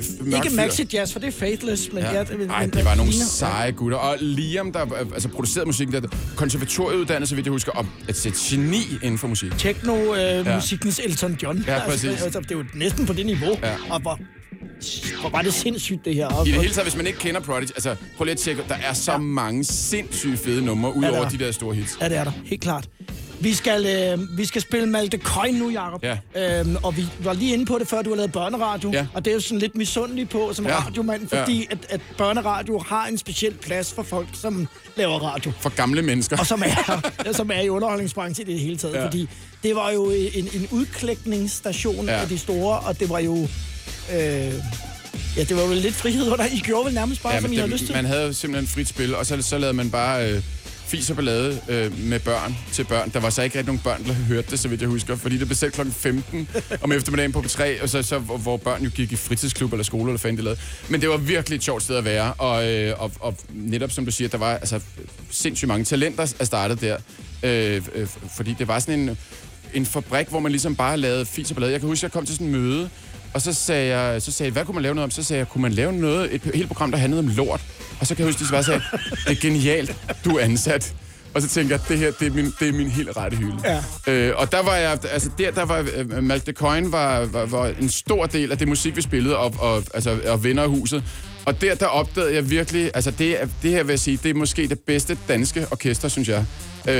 Ikke. 0.44 0.56
Maxi 0.56 0.86
Jazz, 0.92 1.12
for 1.12 1.18
det 1.20 1.26
er 1.26 1.32
Faithless, 1.32 1.88
men 1.92 2.02
ja, 2.02 2.12
Ja. 2.12 2.20
det, 2.24 2.50
Ej, 2.50 2.66
det 2.66 2.84
var 2.84 2.94
nogle 2.94 3.12
seje 3.12 3.70
gutter. 3.70 3.98
Og 3.98 4.16
Liam, 4.20 4.72
der 4.72 4.82
øh, 4.94 5.00
altså, 5.14 5.28
producerede 5.28 5.66
musikken, 5.66 6.02
der 6.02 6.08
konservatorieuddannet, 6.36 7.28
så 7.28 7.34
vidt 7.34 7.46
jeg 7.46 7.52
husker, 7.52 7.72
og 7.72 7.86
et, 8.08 8.26
et 8.26 8.34
geni 8.34 8.82
inden 9.02 9.18
for 9.18 9.28
musik. 9.28 9.52
Techno-musikkens 9.58 10.98
øh, 10.98 11.04
Elton 11.04 11.38
John. 11.42 11.64
Ja, 11.66 11.78
præcis. 11.88 12.04
Altså, 12.04 12.24
altså, 12.24 12.40
det 12.40 12.50
er 12.50 12.54
jo 12.56 12.64
næsten 12.74 13.06
på 13.06 13.12
det 13.12 13.26
niveau. 13.26 13.58
Ja. 13.62 13.74
Og 13.90 14.00
hvor, 14.00 14.18
hvor 15.20 15.28
var 15.30 15.42
det 15.42 15.54
sindssygt, 15.54 16.04
det 16.04 16.14
her. 16.14 16.26
Og, 16.26 16.48
I 16.48 16.50
det 16.52 16.60
hele 16.60 16.74
taget, 16.74 16.84
hvis 16.86 16.96
man 16.96 17.06
ikke 17.06 17.18
kender 17.18 17.40
Prodigy, 17.40 17.70
altså 17.70 17.96
prøv 18.16 18.24
lige 18.24 18.32
at 18.32 18.38
tjekke, 18.38 18.62
der 18.68 18.74
er 18.74 18.92
så 18.92 19.12
ja. 19.12 19.18
mange 19.18 19.64
sindssygt 19.64 20.38
fede 20.38 20.64
numre, 20.64 20.96
udover 20.96 21.14
der 21.16 21.24
er. 21.24 21.28
de 21.28 21.38
der 21.38 21.52
store 21.52 21.74
hits. 21.74 21.98
Ja, 22.00 22.08
det 22.08 22.16
er 22.16 22.24
der. 22.24 22.32
Helt 22.44 22.62
klart. 22.62 22.88
Vi 23.40 23.54
skal, 23.54 23.86
øh, 23.86 24.38
vi 24.38 24.44
skal 24.44 24.62
spille 24.62 24.86
Malte 24.88 25.18
Coin 25.18 25.54
nu, 25.54 25.70
Jacob. 25.70 26.04
Ja. 26.04 26.60
Øhm, 26.60 26.76
og 26.82 26.96
vi 26.96 27.06
var 27.20 27.32
lige 27.32 27.52
inde 27.54 27.66
på 27.66 27.78
det, 27.78 27.88
før 27.88 28.02
du 28.02 28.10
har 28.10 28.16
lavet 28.16 28.32
børneradio. 28.32 28.90
Ja. 28.92 29.06
Og 29.14 29.24
det 29.24 29.30
er 29.30 29.34
jo 29.34 29.40
sådan 29.40 29.58
lidt 29.58 29.76
misundelig 29.76 30.28
på 30.28 30.50
som 30.52 30.66
Ja. 30.66 30.78
radiomand, 30.78 31.28
fordi 31.28 31.66
at, 31.70 31.78
at 31.88 32.00
børneradio 32.18 32.78
har 32.78 33.06
en 33.06 33.18
speciel 33.18 33.54
plads 33.54 33.92
for 33.92 34.02
folk, 34.02 34.28
som 34.32 34.68
laver 34.96 35.18
radio. 35.18 35.52
For 35.60 35.70
gamle 35.70 36.02
mennesker. 36.02 36.36
Og 36.38 36.46
som 36.46 36.62
er, 36.66 37.32
som 37.32 37.50
er 37.54 37.60
i 37.60 37.68
underholdningsbranchen 37.68 38.48
i 38.48 38.52
det 38.52 38.60
hele 38.60 38.76
taget. 38.76 38.94
Ja. 38.94 38.98
Ja. 39.00 39.06
Fordi 39.06 39.28
det 39.62 39.74
var 39.76 39.90
jo 39.90 40.10
en, 40.10 40.48
en 40.54 40.68
udklækningsstation 40.70 42.06
Ja. 42.06 42.12
ja. 42.14 42.20
af 42.22 42.28
de 42.28 42.38
store, 42.38 42.78
og 42.78 43.00
det 43.00 43.10
var 43.10 43.18
jo... 43.18 43.48
Øh, 44.12 44.54
ja, 45.36 45.44
det 45.44 45.56
var 45.56 45.62
jo 45.62 45.72
lidt 45.72 45.94
frihed, 45.94 46.26
hvor 46.26 46.36
der 46.36 46.44
I 46.44 46.58
gjorde 46.64 46.84
vel 46.84 46.94
nærmest 46.94 47.22
bare, 47.22 47.34
ja, 47.34 47.40
som 47.40 47.52
I 47.52 47.56
havde 47.56 47.70
lyst 47.70 47.80
det, 47.80 47.86
til. 47.86 47.96
man 47.96 48.04
havde 48.04 48.34
simpelthen 48.34 48.68
frit 48.68 48.88
spil, 48.88 49.14
og 49.14 49.26
så, 49.26 49.42
så 49.42 49.58
lavede 49.58 49.76
man 49.76 49.90
bare 49.90 50.30
øh, 50.30 50.42
fis 50.86 51.10
og 51.10 51.16
ballade 51.16 51.60
øh, 51.68 51.98
med 51.98 52.20
børn 52.20 52.56
til 52.72 52.84
børn. 52.84 53.10
Der 53.10 53.20
var 53.20 53.30
så 53.30 53.42
ikke 53.42 53.58
rigtig 53.58 53.66
nogen 53.66 53.80
børn, 53.84 54.04
der 54.04 54.12
hørte 54.12 54.50
det, 54.50 54.58
så 54.58 54.68
vidt 54.68 54.80
jeg 54.80 54.88
husker, 54.88 55.16
fordi 55.16 55.36
det 55.38 55.46
blev 55.46 55.56
selv 55.56 55.72
kl. 55.72 55.90
15 55.90 56.48
om 56.82 56.92
eftermiddagen 56.92 57.32
på 57.32 57.38
P3, 57.38 57.82
og 57.82 57.88
så, 57.88 58.02
så, 58.02 58.18
hvor, 58.18 58.36
hvor 58.36 58.56
børn 58.56 58.82
jo 58.82 58.90
gik 58.94 59.12
i 59.12 59.16
fritidsklub 59.16 59.72
eller 59.72 59.84
skole, 59.84 60.10
eller 60.10 60.18
fanden 60.18 60.38
de 60.38 60.42
lavede. 60.42 60.60
Men 60.88 61.00
det 61.00 61.08
var 61.08 61.16
virkelig 61.16 61.56
et 61.56 61.64
sjovt 61.64 61.82
sted 61.82 61.96
at 61.96 62.04
være, 62.04 62.32
og, 62.32 62.68
øh, 62.72 63.02
og, 63.02 63.12
og 63.20 63.36
netop 63.50 63.90
som 63.90 64.04
du 64.04 64.10
siger, 64.10 64.28
der 64.28 64.38
var 64.38 64.56
altså, 64.56 64.80
sindssygt 65.30 65.68
mange 65.68 65.84
talenter 65.84 66.34
at 66.38 66.46
starte 66.46 66.74
der, 66.74 66.96
øh, 67.42 67.82
øh, 67.94 68.06
fordi 68.36 68.54
det 68.58 68.68
var 68.68 68.78
sådan 68.78 69.00
en, 69.00 69.18
en 69.74 69.86
fabrik, 69.86 70.28
hvor 70.28 70.40
man 70.40 70.52
ligesom 70.52 70.76
bare 70.76 70.96
lavede 70.96 71.26
fis 71.26 71.50
og 71.50 71.54
ballade. 71.54 71.72
Jeg 71.72 71.80
kan 71.80 71.88
huske, 71.88 72.04
jeg 72.04 72.12
kom 72.12 72.26
til 72.26 72.34
sådan 72.34 72.46
en 72.46 72.52
møde, 72.52 72.90
og 73.34 73.42
så 73.42 73.52
sagde 73.52 73.96
jeg, 73.96 74.22
så 74.22 74.32
sagde 74.32 74.48
jeg, 74.48 74.52
hvad 74.52 74.64
kunne 74.64 74.74
man 74.74 74.82
lave 74.82 74.94
noget 74.94 75.04
om? 75.04 75.10
Så 75.10 75.22
sagde 75.22 75.38
jeg, 75.38 75.48
kunne 75.48 75.62
man 75.62 75.72
lave 75.72 75.92
noget, 75.92 76.34
et 76.34 76.42
helt 76.54 76.68
program, 76.68 76.90
der 76.90 76.98
handlede 76.98 77.18
om 77.20 77.28
lort? 77.28 77.60
Og 78.00 78.06
så 78.06 78.14
kan 78.14 78.24
jeg 78.24 78.32
huske, 78.32 78.44
de 78.44 78.50
bare 78.50 78.64
sagde, 78.64 78.80
det 79.28 79.36
er 79.36 79.40
genialt, 79.40 79.96
du 80.24 80.36
er 80.36 80.44
ansat. 80.44 80.94
Og 81.34 81.42
så 81.42 81.48
tænker 81.48 81.74
jeg, 81.76 81.88
det 81.88 81.98
her, 81.98 82.10
det 82.20 82.26
er 82.26 82.30
min, 82.30 82.52
det 82.60 82.68
er 82.68 82.72
min 82.72 82.90
helt 82.90 83.16
rette 83.16 83.36
hylde. 83.36 83.56
Ja. 84.06 84.12
Øh, 84.12 84.32
og 84.36 84.52
der 84.52 84.62
var 84.62 84.76
jeg, 84.76 84.98
altså 85.12 85.30
der, 85.38 85.50
der 85.50 85.64
var 85.64 85.86
øh, 85.96 86.22
Malte 86.22 86.52
Coin 86.52 86.92
var, 86.92 87.24
var, 87.24 87.46
var, 87.46 87.66
en 87.80 87.88
stor 87.88 88.26
del 88.26 88.52
af 88.52 88.58
det 88.58 88.68
musik, 88.68 88.96
vi 88.96 89.02
spillede, 89.02 89.36
og, 89.36 89.54
og, 89.58 89.82
altså, 89.94 90.18
og 90.28 90.44
venner 90.44 90.62
af 90.62 90.68
huset. 90.68 91.02
Og 91.44 91.60
der, 91.60 91.74
der 91.74 91.86
opdagede 91.86 92.34
jeg 92.34 92.50
virkelig, 92.50 92.90
altså 92.94 93.10
det, 93.10 93.36
det 93.62 93.70
her 93.70 93.82
vil 93.82 93.92
jeg 93.92 94.00
sige, 94.00 94.18
det 94.22 94.30
er 94.30 94.34
måske 94.34 94.68
det 94.68 94.78
bedste 94.80 95.18
danske 95.28 95.66
orkester, 95.70 96.08
synes 96.08 96.28
jeg. 96.28 96.44
Øh, 96.88 96.94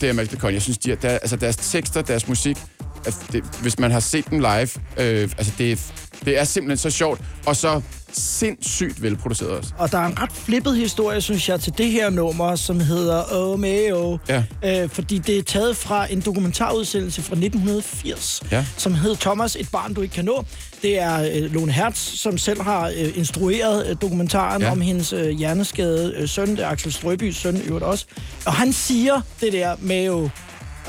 det 0.00 0.02
er 0.02 0.12
Malte 0.12 0.36
Coin. 0.36 0.54
Jeg 0.54 0.62
synes, 0.62 0.78
de, 0.78 0.92
er- 0.92 0.96
der, 0.96 1.08
altså 1.08 1.36
deres 1.36 1.56
tekster, 1.56 2.02
deres 2.02 2.28
musik, 2.28 2.56
altså 3.04 3.20
det, 3.32 3.44
hvis 3.62 3.78
man 3.78 3.90
har 3.90 4.00
set 4.00 4.30
dem 4.30 4.38
live, 4.38 4.68
øh, 4.96 5.22
altså 5.38 5.52
det, 5.58 5.72
er- 5.72 5.76
det 6.24 6.38
er 6.40 6.44
simpelthen 6.44 6.76
så 6.78 6.90
sjovt, 6.96 7.20
og 7.46 7.56
så 7.56 7.80
sindssygt 8.12 9.02
velproduceret 9.02 9.50
også. 9.50 9.70
Og 9.78 9.92
der 9.92 9.98
er 9.98 10.06
en 10.06 10.20
ret 10.20 10.32
flippet 10.32 10.76
historie, 10.76 11.20
synes 11.20 11.48
jeg, 11.48 11.60
til 11.60 11.72
det 11.78 11.90
her 11.90 12.10
nummer, 12.10 12.56
som 12.56 12.80
hedder 12.80 13.22
Oh 13.32 13.60
Mayo. 13.60 14.18
Ja. 14.28 14.42
Øh, 14.64 14.88
fordi 14.90 15.18
det 15.18 15.38
er 15.38 15.42
taget 15.42 15.76
fra 15.76 16.12
en 16.12 16.20
dokumentarudsendelse 16.20 17.22
fra 17.22 17.34
1980, 17.34 18.42
Ja. 18.50 18.64
som 18.76 18.94
hed 18.94 19.16
Thomas, 19.16 19.56
et 19.56 19.68
barn, 19.72 19.94
du 19.94 20.00
ikke 20.00 20.14
kan 20.14 20.24
nå. 20.24 20.44
Det 20.82 20.98
er 20.98 21.22
øh, 21.34 21.52
Lone 21.54 21.72
Hertz, 21.72 21.98
som 21.98 22.38
selv 22.38 22.62
har 22.62 22.88
øh, 22.96 23.12
instrueret 23.18 23.86
øh, 23.86 23.96
dokumentaren 24.00 24.62
Ja. 24.62 24.70
om 24.70 24.80
hendes 24.80 25.12
øh, 25.12 25.28
hjerneskade 25.28 26.14
øh, 26.16 26.28
søn. 26.28 26.50
Det 26.50 26.60
er 26.64 26.68
Axel 26.68 26.92
Strøbys 26.92 27.36
søn 27.36 27.56
øvrigt 27.66 27.84
også. 27.84 28.04
Og 28.46 28.52
han 28.52 28.72
siger 28.72 29.20
det 29.40 29.52
der 29.52 29.76
Mayo. 29.80 30.28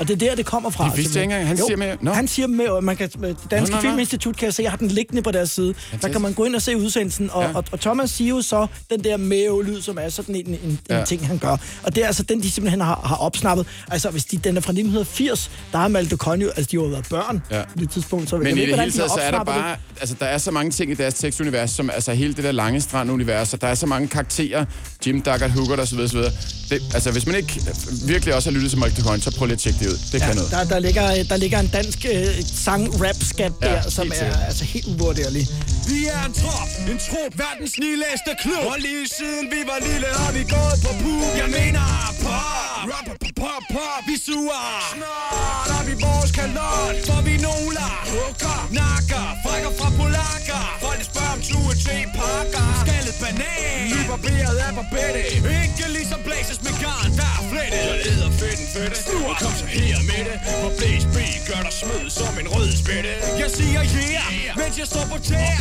Og 0.00 0.08
det 0.08 0.22
er 0.22 0.28
der, 0.28 0.34
det 0.34 0.46
kommer 0.46 0.70
fra. 0.70 0.88
Det 0.88 0.96
vidste 0.96 1.16
jeg 1.18 1.22
ikke 1.22 1.34
engang. 1.34 1.48
Han 1.48 1.58
Jo, 1.58 1.66
siger 1.66 1.76
Mayo? 1.76 1.96
Nå. 2.00 2.12
Han 2.12 2.28
siger 2.28 2.46
Mayo. 2.46 2.76
og 2.76 2.84
Man 2.84 2.96
kan, 2.96 3.08
Danske 3.10 3.36
Nå, 3.50 3.60
nå, 3.66 3.66
nå. 3.76 3.80
Filminstitut 3.80 4.36
kan 4.36 4.46
jeg 4.46 4.54
se, 4.54 4.62
jeg 4.62 4.70
har 4.72 4.76
den 4.78 4.88
liggende 4.88 5.22
på 5.22 5.30
deres 5.30 5.50
side. 5.50 5.74
Der 6.02 6.08
kan 6.08 6.20
man 6.20 6.32
gå 6.32 6.44
ind 6.44 6.54
og 6.54 6.62
se 6.62 6.76
udsendelsen, 6.76 7.30
og, 7.32 7.42
Ja. 7.42 7.48
og, 7.54 7.64
og 7.72 7.80
Thomas 7.80 8.10
siger 8.10 8.28
jo 8.28 8.42
så 8.42 8.66
den 8.90 9.04
der 9.04 9.16
Mayo-lyd, 9.16 9.82
som 9.82 9.98
er 10.00 10.08
sådan 10.08 10.34
en, 10.34 10.46
en, 10.46 10.54
en 10.62 10.78
Ja. 10.90 11.04
ting, 11.04 11.26
han 11.26 11.38
gør. 11.38 11.56
Og 11.82 11.94
det 11.96 12.02
er 12.02 12.06
altså 12.06 12.22
den, 12.22 12.42
de 12.42 12.50
simpelthen 12.50 12.80
har, 12.80 13.00
har 13.04 13.16
opsnappet. 13.16 13.66
Altså, 13.90 14.10
hvis 14.10 14.24
de, 14.24 14.36
den 14.36 14.56
er 14.56 14.60
fra 14.60 14.72
1980, 14.72 15.50
der 15.72 15.78
har 15.78 15.88
Malte 15.88 16.16
Conny, 16.16 16.44
altså 16.44 16.68
de 16.70 16.76
har 16.76 16.84
jo 16.84 16.90
været 16.90 17.06
børn 17.10 17.42
Ja. 17.50 17.62
på 17.62 17.78
det 17.78 17.90
tidspunkt. 17.90 18.30
Så 18.30 18.36
jeg 18.36 18.42
Men 18.42 18.50
ved 18.50 18.56
i 18.56 18.60
ikke, 18.60 18.72
det 18.72 18.80
hele 18.80 18.92
taget, 18.92 19.10
så 19.10 19.20
er 19.20 19.30
der 19.30 19.44
bare... 19.44 19.76
Altså, 20.00 20.14
der 20.20 20.26
er 20.26 20.38
så 20.38 20.50
mange 20.50 20.70
ting 20.70 20.90
i 20.90 20.94
deres 20.94 21.14
tekstunivers, 21.14 21.70
som 21.70 21.90
altså 21.90 22.12
hele 22.12 22.34
det 22.34 22.44
der 22.44 22.52
lange 22.52 22.80
strandunivers, 22.80 23.54
og 23.54 23.60
der 23.60 23.66
er 23.66 23.74
så 23.74 23.86
mange 23.86 24.08
karakterer, 24.08 24.64
Jim 25.06 25.20
Duggart, 25.22 25.50
Huggart 25.52 25.80
osv. 25.80 25.98
osv. 25.98 26.18
Det, 26.18 26.82
altså, 26.94 27.10
hvis 27.10 27.26
man 27.26 27.34
ikke 27.36 27.60
virkelig 28.06 28.34
også 28.34 28.50
har 28.50 28.54
lyttet 28.54 28.70
til 28.70 28.78
Michael 28.80 29.04
Coin, 29.04 29.20
så 29.20 29.36
prøv 29.38 29.46
lige 29.46 29.52
at 29.54 29.58
tjekke 29.58 29.78
det 29.78 29.89
ud. 29.90 29.98
Det 30.12 30.18
kan 30.22 30.34
noget. 30.36 30.50
Der, 30.50 30.64
der, 30.64 30.78
ligger, 30.78 31.06
der 31.30 31.36
ligger 31.36 31.58
en 31.66 31.70
dansk 31.78 32.00
øh, 32.14 32.26
sang-rap-skat 32.64 33.52
Ja, 33.62 33.66
der, 33.68 33.90
som 33.96 34.08
er 34.10 34.14
sikkert. 34.14 34.38
altså 34.48 34.64
helt 34.64 34.86
uvurderlig. 34.92 35.44
Vi 35.92 35.98
er 36.16 36.22
en 36.28 36.34
trop, 36.42 36.68
en 36.92 36.98
trup, 37.06 37.32
verdens 37.44 37.74
nilæste 37.82 38.32
klub 38.42 38.64
Og 38.72 38.76
lige 38.86 39.04
siden 39.18 39.44
vi 39.54 39.60
var 39.70 39.78
lille 39.88 40.08
har 40.22 40.32
vi 40.38 40.42
gået 40.56 40.76
på 40.84 40.90
pub 41.02 41.30
Jeg 41.42 41.48
mener 41.58 41.84
pop, 42.24 42.82
rap, 42.92 43.06
pop, 43.08 43.22
pop, 43.42 43.62
pop 43.74 44.02
Vi 44.10 44.16
suger, 44.26 44.62
snart 44.94 45.68
har 45.76 45.84
vi 45.88 45.94
vores 46.06 46.30
kalot 46.38 46.96
For 47.08 47.20
vi 47.28 47.34
noler, 47.48 47.90
hugger, 48.12 48.58
nakker 48.80 49.24
Frækker 49.44 49.72
fra 49.78 49.88
polakker 49.98 50.62
Folk 51.30 51.42
de 51.42 51.52
spørger 51.52 51.64
om 51.64 51.74
tue 51.74 51.74
til 51.84 52.02
pakker. 52.18 52.66
Skaldet 52.82 53.16
banan, 53.22 53.80
nybarberet 53.92 54.56
af 54.66 54.72
barbette. 54.78 55.20
Ikke 55.62 55.86
ligesom 55.96 56.20
blæses 56.26 56.58
med 56.66 56.74
garn, 56.82 57.10
der 57.20 57.30
er 57.38 57.42
flettet 57.50 57.82
Jeg 57.88 57.98
leder 58.06 58.30
fedten 58.40 58.66
fedte. 58.74 58.96
Stuer, 59.04 59.34
kom 59.42 59.54
så 59.60 59.66
her 59.76 59.98
med 60.10 60.22
det. 60.28 60.36
For 60.60 60.70
blæs 60.78 61.04
B 61.14 61.16
gør 61.48 61.60
dig 61.66 61.74
smød 61.82 62.04
som 62.18 62.32
en 62.42 62.48
rød 62.54 62.70
spætte. 62.82 63.12
Jeg 63.42 63.50
siger 63.58 63.80
yeah, 63.96 64.58
mens 64.60 64.74
jeg 64.80 64.88
står 64.92 65.04
på 65.12 65.18
tæer. 65.28 65.56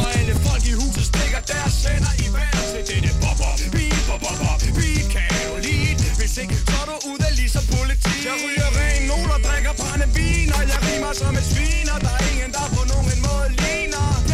Og 0.00 0.06
alle 0.18 0.34
folk 0.46 0.64
i 0.72 0.74
huset 0.80 1.04
stikker 1.10 1.40
deres 1.52 1.76
hænder 1.86 2.14
i 2.24 2.26
vejret 2.36 2.66
til 2.72 2.82
dette 2.90 3.10
bop 3.22 3.36
bop 3.40 3.58
Beat, 3.74 4.00
bop 4.08 4.20
bop 4.24 4.38
bop, 4.42 4.60
beat, 4.76 5.06
kan 5.14 5.28
du 5.48 5.54
lide 5.66 5.94
Hvis 6.18 6.34
ikke, 6.42 6.56
så 6.68 6.76
er 6.82 6.86
du 6.90 6.96
ude 7.10 7.28
ligesom 7.40 7.64
politi 7.74 8.14
Jeg 8.28 8.36
ryger 8.44 8.70
ren 8.78 9.02
nogen 9.12 9.30
og 9.36 9.40
drikker 9.46 9.72
brændevin 9.80 10.48
Og 10.56 10.62
jeg 10.72 10.80
rimer 10.86 11.12
som 11.20 11.34
et 11.40 11.46
svin 11.52 11.86
Og 11.94 11.98
der 12.04 12.14
er 12.18 12.22
ingen, 12.32 12.50
der 12.56 12.66
på 12.76 12.82
nogen 12.92 13.18
måde 13.26 13.48
ligner 13.62 14.31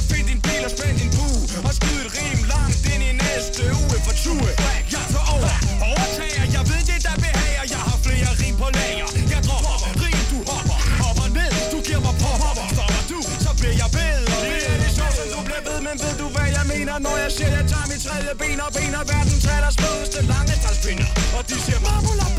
så 0.00 0.06
find 0.14 0.26
din 0.32 0.40
bil 0.46 0.62
og 0.68 0.72
spænd 0.76 0.96
din 1.02 1.10
bue. 1.16 1.42
Og 1.68 1.72
skyd 1.78 1.98
et 2.04 2.10
rim 2.16 2.40
langt 2.54 2.82
ind 2.92 3.02
i 3.10 3.12
næste 3.24 3.62
uge. 3.80 3.96
For 4.06 4.14
tue, 4.22 4.50
jeg 4.94 5.04
tager 5.12 5.26
over, 5.34 5.52
overtager. 5.88 6.44
Jeg 6.56 6.64
ved 6.70 6.82
det, 6.90 7.00
der 7.06 7.14
behager. 7.24 7.64
Jeg 7.74 7.82
har 7.88 7.98
flere 8.06 8.30
rim 8.40 8.54
på 8.62 8.68
lager. 8.78 9.08
Jeg 9.32 9.40
dropper 9.46 9.74
rim, 10.02 10.22
du 10.32 10.38
hopper. 10.50 10.78
Hopper 11.04 11.28
ned, 11.38 11.52
du 11.72 11.78
giver 11.86 12.02
mig 12.06 12.14
pop 12.22 12.40
Stopper 12.74 13.02
du, 13.10 13.18
så 13.44 13.50
bliver 13.58 13.76
jeg 13.82 13.90
bedre 13.98 14.34
det 14.44 14.62
er 14.72 14.76
det 14.82 14.90
sjovt, 14.98 15.14
som 15.18 15.26
du 15.34 15.40
bliver 15.48 15.62
ved 15.68 15.78
Men 15.86 15.96
ved 16.02 16.14
du, 16.22 16.26
hvad 16.34 16.48
jeg 16.56 16.64
mener? 16.72 16.94
Når 17.06 17.16
jeg 17.24 17.30
siger, 17.36 17.50
jeg 17.58 17.66
tager 17.72 17.86
mit 17.92 18.00
tredje 18.06 18.32
ben 18.40 18.60
Og 18.66 18.70
ben 18.76 18.82
bener 18.84 19.02
verdens 19.12 19.44
allersmødeste 19.56 20.20
lange 20.32 20.54
talspinder 20.64 21.10
Og 21.36 21.42
de 21.48 21.56
siger, 21.64 21.80
marmul 21.86 22.18
og 22.26 22.30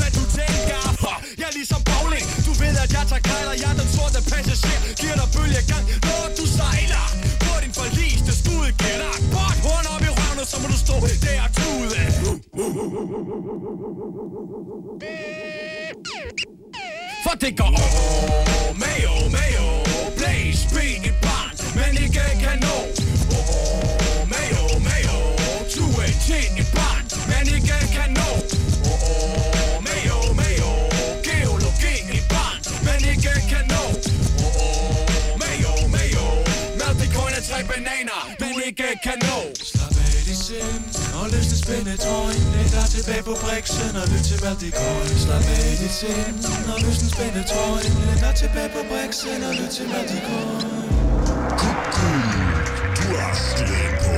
hvad 0.00 0.10
du 0.18 0.22
tænker 0.38 0.80
Ha, 1.04 1.12
Jeg 1.40 1.46
er 1.50 1.54
ligesom 1.60 1.80
bowling 1.90 2.26
Du 2.46 2.52
ved, 2.62 2.74
at 2.84 2.90
jeg 2.96 3.04
tager 3.10 3.24
kejler 3.30 3.54
Jeg 3.62 3.70
er 3.72 3.76
den 3.82 3.88
sorte 3.96 4.20
passager 4.30 4.80
Giver 5.00 5.16
dig 5.20 5.28
bølgegang 5.34 5.84
Når 6.08 6.22
du 6.38 6.44
sejler 6.58 7.04
På 7.44 7.52
din 7.62 7.72
forliste 7.78 8.32
skud 8.40 8.68
Gætter 8.82 9.14
Bort 9.34 9.58
horn 9.66 9.86
op 9.94 10.02
i 10.08 10.10
røven 10.18 10.38
og 10.42 10.46
Så 10.52 10.56
må 10.62 10.66
du 10.74 10.78
stå 10.84 10.94
der 11.24 11.38
og 11.46 11.50
tude 11.58 12.00
For 17.24 17.34
det 17.42 17.52
går 17.58 17.72
oh, 17.84 18.78
mayo, 18.82 19.14
mayo 19.36 19.65
sind 41.16 41.24
og 41.24 41.30
løsne 41.34 41.56
spændetrøjen 41.64 42.44
Læg 42.54 42.68
dig 42.76 42.86
tilbage 42.96 43.22
på 43.28 43.34
briksen 43.42 43.96
og 44.00 44.06
lyt 44.12 44.24
til 44.28 44.38
det 44.62 44.72
går, 44.78 44.98
Slap 45.24 45.46
af 45.54 45.62
i 45.72 45.76
dit 45.82 45.94
sind 46.00 46.38
og 46.74 46.78
løsne 46.84 47.08
spændetrøjen 47.14 47.92
Læg 48.06 48.18
dig 48.24 48.34
tilbage 48.42 48.70
på 48.76 48.82
briksen 48.90 49.40
og 49.48 49.52
lyt 49.60 49.70
til 49.76 49.86
Malte 49.92 50.18
Coin 50.26 50.58
Du 52.98 53.08
har 53.20 53.34
Hastighed 53.34 53.92
på 54.06 54.16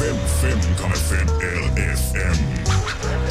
5,5,5 0.00 1.26
LFM. 1.62 2.36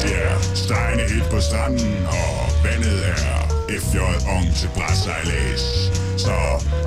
Det 0.02 0.12
er 0.28 0.36
stejende 0.54 1.04
hit 1.12 1.26
på 1.30 1.40
stranden, 1.40 2.06
og 2.06 2.32
vandet 2.64 2.98
er 3.08 3.36
FJ 3.80 3.98
Ong 4.36 4.48
til 4.58 4.68
brætsejlads. 4.76 5.64
Så 6.24 6.36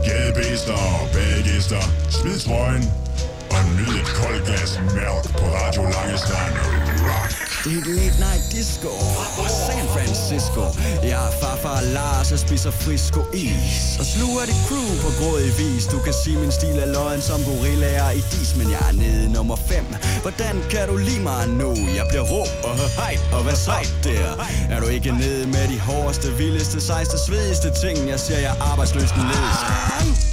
gadebæster 0.06 0.74
og 0.74 1.10
badegæster, 1.14 1.84
smid 2.10 2.40
trøjen 2.40 2.84
og 3.60 3.66
nyd 3.78 3.94
et 4.02 4.10
koldt 4.20 4.44
glas 4.46 4.72
mælk 4.96 5.24
på 5.40 5.46
Radio 5.60 5.82
Lange 5.96 6.18
Strand. 6.24 6.56
Rock! 7.08 7.32
Det 7.66 7.74
er 7.82 7.86
late 7.98 8.18
night 8.26 8.46
disco 8.56 8.92
fra 9.36 9.48
San 9.66 9.86
Francisco. 9.94 10.64
Jeg 11.12 11.20
er 11.28 11.32
farfar 11.42 11.82
Lars 11.96 12.32
og 12.32 12.40
spiser 12.40 12.72
frisco 12.72 13.22
is. 13.34 14.00
Og 14.02 14.06
sluger 14.14 14.44
dit 14.50 14.62
crew 14.68 14.90
på 15.04 15.10
grådig 15.20 15.52
vis. 15.60 15.84
Du 15.94 16.00
kan 16.06 16.14
sige 16.24 16.38
min 16.44 16.52
stil 16.52 16.76
er 16.86 16.90
løgn 16.96 17.22
som 17.22 17.40
gorillaer 17.50 18.12
i 18.20 18.22
dis, 18.32 18.50
men 18.60 18.68
jeg 18.76 18.82
er 18.90 18.96
nede 19.04 19.32
nummer 19.38 19.56
5. 19.56 19.86
Hvordan 20.22 20.56
kan 20.74 20.86
du 20.92 20.96
lide 21.08 21.24
mig 21.32 21.44
nu? 21.62 21.70
Jeg 22.00 22.06
bliver 22.10 22.26
rå 22.34 22.44
og 22.68 22.74
hej 23.00 23.16
og 23.36 23.42
hvad 23.46 23.58
sejt 23.68 23.94
der. 24.04 24.30
Er 24.74 24.80
du 24.80 24.88
ikke 24.96 25.12
nede 25.12 25.48
med 25.56 25.66
de 25.74 25.80
hårdeste, 25.80 26.28
vildeste, 26.42 26.82
sejste, 26.82 27.18
svedigste 27.28 27.70
ting? 27.84 27.98
Jeg 28.14 28.20
ser 28.20 28.40
jeg 28.48 28.56
arbejdsløs 28.72 29.12
ned. 29.16 29.30
Der 29.32 30.29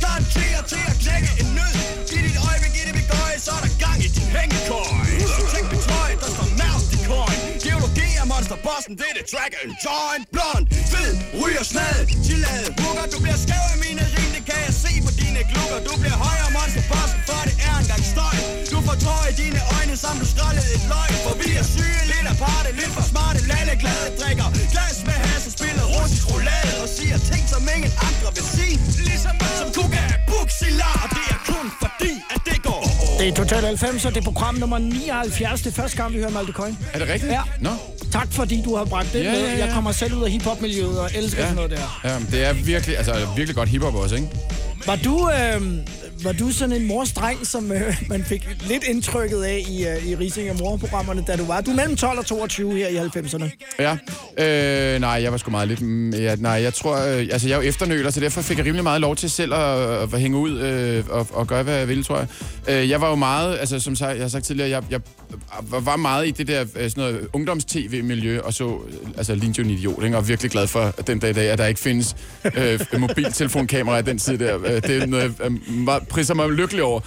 Geologi 8.46 8.62
er 8.62 8.62
monsterbossen, 8.62 8.94
det 9.00 9.06
er 9.10 9.14
det 9.18 9.26
track 9.32 9.52
and 9.62 9.72
joint. 9.84 10.24
Blond, 10.34 10.64
fed, 10.92 11.12
ryger 11.40 11.64
snad, 11.72 11.98
chillade, 12.26 12.68
hugger. 12.80 13.06
Du 13.14 13.18
bliver 13.24 13.38
skæv 13.44 13.64
i 13.74 13.78
mine 13.86 14.02
rim, 14.14 14.30
det 14.36 14.44
kan 14.50 14.60
jeg 14.66 14.74
se 14.84 14.92
på 15.06 15.10
dine 15.22 15.40
klukker. 15.50 15.78
Du 15.88 15.94
bliver 16.02 16.18
højere 16.26 16.50
monsterbossen, 16.58 17.18
for 17.28 17.40
det 17.48 17.56
er 17.68 17.76
engang 17.82 18.02
støj. 18.14 18.36
Du 18.72 18.78
får 18.86 18.96
tår 19.04 19.22
i 19.32 19.34
dine 19.42 19.60
øjne, 19.76 19.94
som 20.04 20.14
du 20.22 20.26
skrællede 20.34 20.68
et 20.76 20.84
løg. 20.92 21.10
For 21.24 21.34
vi 21.42 21.48
er 21.60 21.66
syge, 21.74 22.02
lidt 22.12 22.26
aparte, 22.34 22.68
lidt 22.80 22.92
for 22.96 23.04
smarte, 23.10 23.40
lalleglade 23.50 24.08
drikker. 24.20 24.48
Glas 24.74 24.96
med 25.08 25.18
has 25.28 25.42
og 25.48 25.52
spiller 25.58 25.84
russisk 25.94 26.24
roulade. 26.30 26.72
Og 26.82 26.88
siger 26.96 27.16
ting, 27.30 27.42
som 27.52 27.62
ingen 27.74 27.92
andre 28.08 28.28
vil 28.36 28.46
sige. 28.56 28.74
Ligesom 29.08 29.34
mig, 29.42 29.52
som 29.60 29.68
kuka 29.76 30.02
af 30.14 30.18
buksilar. 30.30 30.94
Og 31.04 31.08
det 31.16 31.24
er 31.34 31.40
kun 31.52 31.66
fordi, 31.82 32.12
at 32.34 32.40
det 32.48 32.58
går. 32.68 32.82
Det 33.20 33.26
er 33.30 33.34
Total 33.40 33.62
90, 33.64 34.04
og 34.06 34.10
det 34.14 34.20
er 34.24 34.28
program 34.32 34.54
nummer 34.62 34.78
79. 34.78 35.62
Det 35.62 35.70
er 35.72 35.76
første 35.82 35.96
gang, 36.00 36.08
vi 36.14 36.18
hører 36.22 36.34
Malte 36.38 36.52
Coyne. 36.60 36.76
Er 36.94 36.98
det 37.02 37.08
rigtigt? 37.14 37.32
Ja. 37.38 37.44
Nå. 37.68 37.74
Tak 38.18 38.32
fordi 38.32 38.62
du 38.64 38.76
har 38.76 38.84
bragt 38.84 39.12
det 39.12 39.24
Ja, 39.24 39.30
med. 39.32 39.40
ja, 39.40 39.52
ja. 39.52 39.64
Jeg 39.64 39.74
kommer 39.74 39.92
selv 39.92 40.14
ud 40.14 40.22
af 40.24 40.30
hiphop-miljøet 40.30 40.98
og 41.00 41.10
elsker 41.14 41.40
Ja. 41.40 41.44
sådan 41.48 41.56
noget 41.56 41.70
der. 41.70 42.00
Ja, 42.04 42.18
det 42.30 42.44
er 42.46 42.52
virkelig, 42.52 42.96
altså 42.98 43.14
virkelig 43.36 43.56
godt 43.56 43.68
hiphop 43.68 43.94
også, 43.94 44.14
ikke? 44.14 44.28
Var 44.86 44.96
du, 44.96 45.30
øh, 45.30 45.62
var 46.24 46.32
du 46.32 46.50
sådan 46.50 46.76
en 46.76 46.86
mors-dreng, 46.86 47.46
som 47.46 47.72
øh, 47.72 48.02
man 48.08 48.24
fik 48.24 48.48
lidt 48.68 48.84
indtrykket 48.84 49.42
af 49.42 49.64
i, 49.68 49.86
øh, 49.86 50.06
i 50.06 50.14
Rising 50.14 50.50
og 50.50 50.56
Mor-programmerne, 50.60 51.24
da 51.26 51.36
du 51.36 51.44
var? 51.44 51.60
Du 51.60 51.70
er 51.70 51.74
mellem 51.74 51.96
12 51.96 52.18
og 52.18 52.26
22 52.26 52.72
her 52.76 52.88
i 52.88 52.96
90'erne. 52.96 53.76
Ja. 53.78 53.96
Øh, 54.94 55.00
nej, 55.00 55.10
jeg 55.10 55.32
var 55.32 55.38
sgu 55.38 55.50
meget 55.50 55.68
lidt... 55.68 55.80
Ja, 56.22 56.34
nej, 56.36 56.52
jeg 56.52 56.74
tror... 56.74 56.96
Øh, 56.96 57.18
altså, 57.32 57.48
jeg 57.48 57.54
er 57.58 57.62
jo 57.62 57.68
efternøler, 57.68 58.10
så 58.10 58.20
derfor 58.20 58.42
fik 58.42 58.58
jeg 58.58 58.66
rimelig 58.66 58.82
meget 58.84 59.00
lov 59.00 59.16
til 59.16 59.30
selv 59.30 59.54
at, 59.54 60.14
at 60.14 60.20
hænge 60.20 60.38
ud 60.38 60.58
øh, 60.60 61.04
og, 61.08 61.26
og 61.32 61.46
gøre, 61.46 61.62
hvad 61.62 61.74
jeg 61.78 61.88
ville, 61.88 62.04
tror 62.04 62.18
jeg. 62.18 62.26
Øh, 62.68 62.90
jeg 62.90 63.00
var 63.00 63.08
jo 63.08 63.14
meget... 63.14 63.58
Altså, 63.58 63.80
som 63.80 63.96
sagt, 63.96 64.14
jeg 64.14 64.22
har 64.24 64.28
sagt 64.28 64.44
tidligere, 64.44 64.70
jeg, 64.70 64.82
jeg 64.90 65.00
var- 65.70 65.96
meget 65.96 66.28
i 66.28 66.30
det 66.30 66.48
der 66.48 66.60
øh, 66.60 66.90
sådan 66.90 66.90
noget 66.96 67.28
ungdoms-tv-miljø 67.32 68.40
og 68.40 68.54
så 68.54 68.68
øh, 68.88 69.08
altså, 69.18 69.34
lignede 69.34 69.58
jo 69.58 69.64
en 69.64 69.70
idiot, 69.70 70.04
ikke? 70.04 70.16
og 70.16 70.28
virkelig 70.28 70.50
glad 70.50 70.66
for 70.66 70.80
at 70.98 71.06
den 71.06 71.18
dag 71.18 71.30
i 71.30 71.32
dag, 71.32 71.50
at 71.50 71.58
der 71.58 71.66
ikke 71.66 71.80
findes 71.80 72.16
øh, 72.56 72.80
mobiltelefonkamera 72.98 73.98
i 73.98 74.02
den 74.02 74.18
tid 74.18 74.38
der. 74.38 74.58
Øh, 74.64 74.82
det 74.82 74.90
er 75.02 75.06
noget, 75.06 75.22
jeg 75.38 75.46
øh, 75.46 75.72
meget, 75.74 76.05
priser 76.08 76.34
mig 76.34 76.50
lykkelig 76.50 76.82
over. 76.82 77.00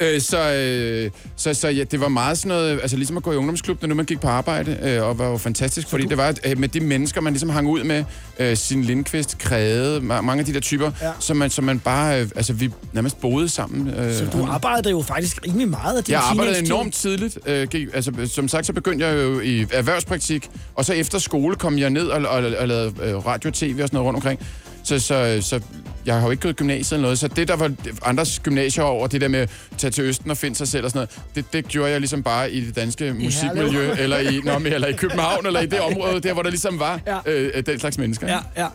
Øh, 0.00 0.20
så, 0.20 0.52
øh, 0.52 1.10
så, 1.36 1.54
så 1.54 1.68
ja, 1.68 1.84
det 1.84 2.00
var 2.00 2.08
meget 2.08 2.38
sådan 2.38 2.48
noget, 2.48 2.80
altså 2.82 2.96
ligesom 2.96 3.16
at 3.16 3.22
gå 3.22 3.32
i 3.32 3.36
ungdomsklub, 3.36 3.82
når 3.82 3.88
nu 3.88 3.94
man 3.94 4.04
gik 4.04 4.20
på 4.20 4.28
arbejde, 4.28 4.78
øh, 4.82 5.02
og 5.02 5.18
var 5.18 5.28
jo 5.28 5.36
fantastisk, 5.36 5.88
fordi 5.88 6.04
det 6.06 6.16
var 6.16 6.34
øh, 6.46 6.58
med 6.58 6.68
de 6.68 6.80
mennesker, 6.80 7.20
man 7.20 7.32
ligesom 7.32 7.48
hang 7.48 7.68
ud 7.68 7.84
med, 7.84 8.04
øh, 8.38 8.56
sin 8.56 8.82
Lindqvist, 8.82 9.38
Kræde, 9.38 9.98
ma- 9.98 10.20
mange 10.20 10.38
af 10.38 10.44
de 10.44 10.54
der 10.54 10.60
typer, 10.60 10.90
Ja. 11.02 11.10
som, 11.20 11.36
man, 11.36 11.50
som 11.50 11.64
man 11.64 11.78
bare, 11.78 12.20
øh, 12.22 12.28
altså 12.36 12.52
vi 12.52 12.70
nærmest 12.92 13.20
boede 13.20 13.48
sammen. 13.48 13.88
Øh, 13.94 14.14
Så 14.14 14.24
du 14.32 14.44
arbejdede 14.44 14.90
jo 14.90 15.02
faktisk 15.02 15.38
rimelig 15.46 15.68
meget 15.68 15.96
af 15.98 16.04
din 16.04 16.12
jeg 16.12 16.20
arbejdede 16.22 16.58
enormt 16.66 16.94
tidligt. 16.94 17.38
Øh, 17.46 17.68
gik, 17.68 17.88
altså, 17.94 18.12
som 18.26 18.48
sagt, 18.48 18.66
så 18.66 18.72
begyndte 18.72 19.06
jeg 19.06 19.16
jo 19.24 19.40
i 19.40 19.66
erhvervspraktik, 19.72 20.50
og 20.74 20.84
så 20.84 20.92
efter 20.92 21.18
skole 21.18 21.56
kom 21.56 21.78
jeg 21.78 21.90
ned 21.90 22.06
og, 22.06 22.28
og, 22.28 22.44
og 22.58 22.68
lavede 22.68 22.92
øh, 23.02 23.26
radio 23.26 23.48
og 23.48 23.54
tv 23.54 23.76
og 23.82 23.88
sådan 23.88 23.88
noget 23.92 24.06
rundt 24.06 24.16
omkring. 24.16 24.40
Så, 24.84 24.98
så, 24.98 25.38
så 25.40 25.60
jeg 26.06 26.14
har 26.14 26.24
jo 26.24 26.30
ikke 26.30 26.40
gået 26.42 26.56
gymnasiet 26.56 26.92
eller 26.92 27.02
noget, 27.02 27.18
så 27.18 27.28
det, 27.28 27.48
der 27.48 27.56
var 27.56 27.72
andres 28.02 28.40
gymnasier 28.44 28.84
over, 28.84 29.06
det 29.06 29.20
der 29.20 29.28
med 29.28 29.40
at 29.40 29.50
tage 29.78 29.90
til 29.90 30.04
Østen 30.04 30.30
og 30.30 30.36
finde 30.36 30.56
sig 30.56 30.68
selv 30.68 30.84
og 30.84 30.90
sådan 30.90 30.98
noget, 30.98 31.22
det, 31.34 31.52
det 31.52 31.68
gjorde 31.68 31.90
jeg 31.90 32.00
ligesom 32.00 32.22
bare 32.22 32.52
i 32.52 32.60
det 32.66 32.76
danske 32.76 33.12
musikmiljø, 33.14 33.92
eller 33.98 34.18
i, 34.18 34.40
nå, 34.44 34.52
eller 34.64 34.88
i 34.88 34.92
København, 34.92 35.46
eller 35.46 35.60
i 35.60 35.66
det 35.66 35.80
område, 35.80 36.20
der 36.20 36.32
hvor 36.32 36.42
der 36.42 36.50
ligesom 36.50 36.78
var 36.78 37.00
Ja. 37.06 37.18
øh, 37.26 37.66
den 37.66 37.78
slags 37.80 37.98
mennesker. 37.98 38.28
Ja, 38.28 38.38
ja. 38.56 38.66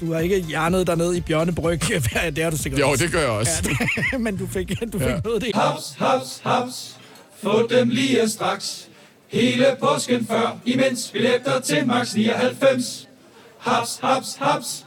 Du 0.00 0.12
har 0.12 0.20
ikke 0.20 0.40
hjernet 0.40 0.86
dernede 0.86 1.16
i 1.16 1.20
Bjørnebryg. 1.20 1.80
det 2.36 2.38
har 2.44 2.50
du 2.50 2.56
sikkert 2.56 2.80
Jo, 2.80 2.90
også. 2.90 3.04
det 3.04 3.12
gør 3.12 3.20
jeg 3.20 3.28
også. 3.28 3.70
Ja, 4.12 4.18
men 4.26 4.36
du 4.36 4.46
fik, 4.46 4.68
du 4.92 4.98
fik 4.98 5.08
Ja. 5.08 5.20
noget 5.24 5.42
det. 5.42 5.50
Haps, 5.54 5.94
haps, 5.98 6.40
haps. 6.44 6.96
Få 7.42 7.66
dem 7.70 7.88
lige 7.88 8.28
straks. 8.28 8.88
Hele 9.28 9.66
påsken 9.80 10.26
før, 10.26 10.58
imens 10.64 11.10
billetter 11.12 11.60
til 11.60 11.86
max 11.86 12.14
99. 12.14 13.08
Haps, 13.58 13.98
haps, 14.02 14.36
haps. 14.40 14.86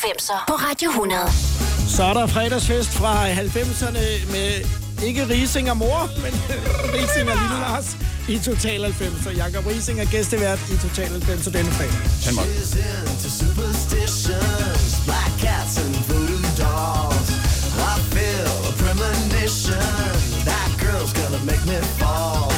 90'er 0.00 0.44
på 0.48 0.54
Radio 0.54 0.90
100. 0.90 1.20
Så 1.88 2.02
er 2.04 2.14
der 2.14 2.26
fredagsfest 2.26 2.90
fra 2.90 3.30
90'erne 3.30 4.32
med 4.32 4.50
ikke 5.02 5.28
Rising 5.28 5.70
og 5.70 5.76
mor, 5.76 6.10
men 6.22 6.32
Rising 6.94 7.30
og 7.30 7.36
Lille 7.42 7.58
Lars 7.60 7.96
i 8.28 8.38
Total 8.38 8.84
90'er. 8.84 9.36
Jakob 9.36 9.66
Rising 9.66 10.00
er 10.00 10.04
gæstevært 10.04 10.58
i 10.72 10.76
Total 10.76 11.08
90'er 11.08 11.50
denne 11.50 11.70
fredag. 11.70 12.00
Han 12.24 12.34
må. 12.34 12.42
black 15.06 15.32
cats 15.44 15.78
and 15.82 15.94
voodoo 16.08 16.42
dolls. 16.62 17.28
I 17.92 17.94
feel 18.14 18.52
a 18.70 18.72
premonition. 18.82 19.88
That 20.50 20.70
girl's 20.82 21.12
gonna 21.20 21.42
make 21.50 21.64
me 21.66 21.78
fall. 21.98 22.50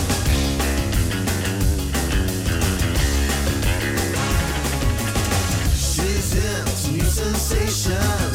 She's 5.75 6.35
into 6.35 6.92
sensation. 7.13 8.32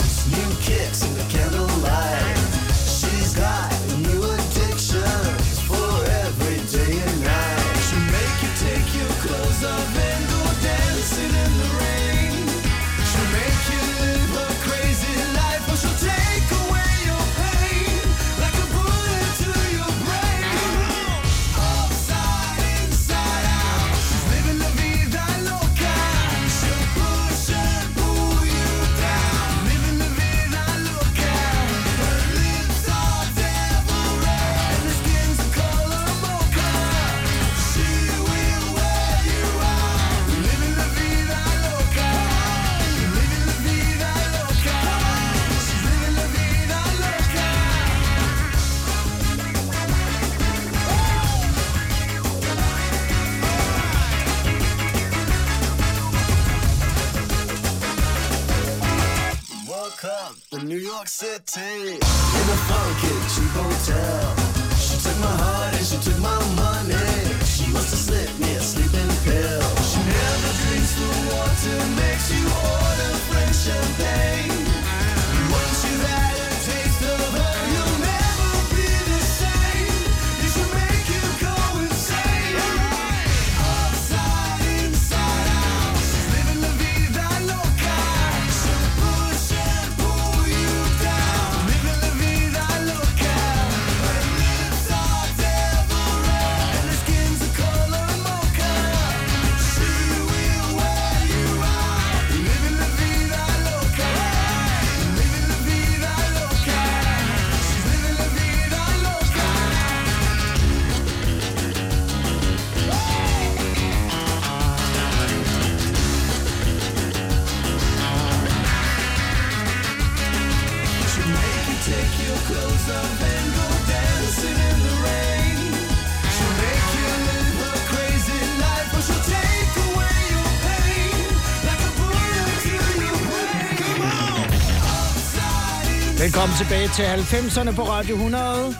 Velkommen 136.37 136.57
tilbage 136.57 136.87
til 136.95 137.03
90'erne 137.03 137.75
på 137.75 137.83
Radio 137.83 138.15
100. 138.15 138.75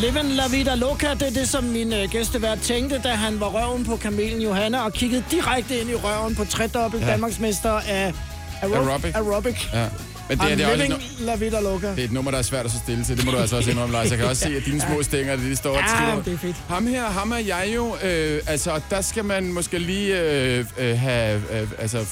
Livin' 0.00 0.32
La 0.36 0.46
Vida 0.50 0.74
Loca, 0.74 1.10
det 1.14 1.22
er 1.22 1.30
det, 1.30 1.48
som 1.48 1.64
min 1.64 1.92
øh, 1.92 2.10
gæstevært 2.10 2.58
tænkte, 2.60 3.00
da 3.04 3.08
han 3.08 3.40
var 3.40 3.46
røven 3.46 3.84
på 3.84 3.96
kamelen 3.96 4.40
Johanna 4.42 4.84
og 4.84 4.92
kiggede 4.92 5.24
direkte 5.30 5.78
ind 5.80 5.90
i 5.90 5.94
røven 5.94 6.34
på 6.34 6.44
tredobbelt 6.44 7.02
Ja. 7.02 7.10
Danmarksmester 7.10 7.70
af 7.70 8.12
aerob- 8.62 8.74
Aerobic. 8.76 9.14
aerobic. 9.14 9.56
Ja. 9.74 9.86
Men 10.28 10.38
det 10.38 10.50
er, 10.52 10.56
det 10.56 10.64
er 10.64 10.72
også 10.72 10.88
nu- 10.88 11.26
La 11.26 11.34
Vida 11.34 11.60
Loca. 11.60 11.86
det 11.90 11.98
er 12.00 12.04
et 12.04 12.12
nummer, 12.12 12.30
der 12.30 12.38
er 12.38 12.42
svært 12.42 12.64
at 12.66 12.72
så 12.72 12.78
stille 12.78 13.04
til. 13.04 13.16
Det 13.16 13.24
må 13.24 13.30
du 13.30 13.36
altså 13.36 13.56
også 13.56 13.70
indrømme, 13.70 13.92
Lars. 13.92 14.10
Jeg 14.10 14.18
kan 14.18 14.26
også 14.26 14.42
se, 14.42 14.56
at 14.56 14.64
dine 14.64 14.80
små 14.80 15.02
stænger, 15.02 15.36
de 15.36 15.56
står 15.56 15.70
og 15.70 15.76
Ja, 15.76 16.16
det 16.24 16.32
er 16.34 16.38
fedt. 16.38 16.56
Ham 16.68 16.86
her, 16.86 17.04
ham 17.06 17.32
er 17.32 17.36
jeg 17.38 17.72
jo. 17.74 17.96
Øh, 18.02 18.40
altså, 18.46 18.80
der 18.90 19.00
skal 19.00 19.24
man 19.24 19.52
måske 19.52 19.78
lige 19.78 20.20
øh, 20.20 20.64
øh, 20.78 20.98
have... 20.98 21.42
Øh, 21.52 21.68
altså, 21.78 22.06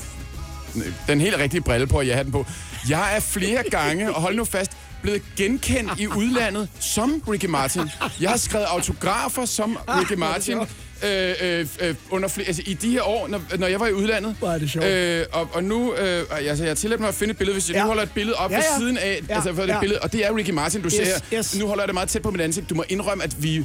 den 1.08 1.20
helt 1.20 1.36
rigtige 1.38 1.60
brille 1.60 1.86
på, 1.86 1.96
og 1.98 2.06
jeg 2.06 2.16
har 2.16 2.22
den 2.22 2.32
på. 2.32 2.46
Jeg 2.88 3.16
er 3.16 3.20
flere 3.20 3.62
gange, 3.70 4.14
og 4.14 4.20
hold 4.22 4.36
nu 4.36 4.44
fast, 4.44 4.72
blevet 5.02 5.22
genkendt 5.36 5.90
i 6.00 6.06
udlandet 6.06 6.68
som 6.80 7.22
Ricky 7.28 7.44
Martin. 7.46 7.82
Jeg 8.20 8.30
har 8.30 8.36
skrevet 8.36 8.64
autografer 8.64 9.44
som 9.44 9.78
Ricky 9.88 10.12
Martin. 10.18 10.58
Øh, 11.04 11.34
øh, 11.42 11.66
øh, 11.80 11.94
under 12.10 12.28
flere, 12.28 12.46
altså, 12.46 12.62
I 12.66 12.74
de 12.74 12.90
her 12.90 13.02
år, 13.02 13.28
når, 13.28 13.42
når 13.58 13.66
jeg 13.66 13.80
var 13.80 13.86
i 13.86 13.92
udlandet. 13.92 14.36
Hvor 14.38 14.48
er 14.50 14.58
det 14.58 14.70
sjovt. 14.70 14.86
Øh, 14.86 15.24
og, 15.32 15.48
og 15.52 15.64
nu, 15.64 15.94
øh, 15.94 16.24
altså, 16.30 16.64
jeg 16.64 16.70
har 16.70 16.74
tilladt 16.74 17.00
mig 17.00 17.08
at 17.08 17.14
finde 17.14 17.30
et 17.32 17.38
billede, 17.38 17.54
hvis 17.54 17.68
jeg 17.68 17.74
ja. 17.76 17.80
Nu 17.82 17.86
holder 17.86 18.02
et 18.02 18.10
billede 18.12 18.36
op 18.36 18.50
Ja, 18.50 18.56
ved 18.56 18.64
ja. 18.72 18.78
siden 18.78 18.98
af, 18.98 19.20
Ja, 19.28 19.34
altså 19.34 19.54
for 19.54 19.62
det 19.62 19.68
ja. 19.68 19.80
billede, 19.80 20.00
og 20.00 20.12
det 20.12 20.26
er 20.26 20.36
Ricky 20.36 20.50
Martin, 20.50 20.80
du 20.82 20.86
Yes, 20.86 20.92
ser 20.94 21.04
her. 21.04 21.38
yes. 21.38 21.58
Nu 21.58 21.66
holder 21.66 21.82
jeg 21.82 21.88
det 21.88 21.94
meget 21.94 22.08
tæt 22.08 22.22
på 22.22 22.30
mit 22.30 22.40
ansigt. 22.40 22.70
Du 22.70 22.74
må 22.74 22.84
indrømme, 22.88 23.24
at 23.24 23.42
vi 23.42 23.64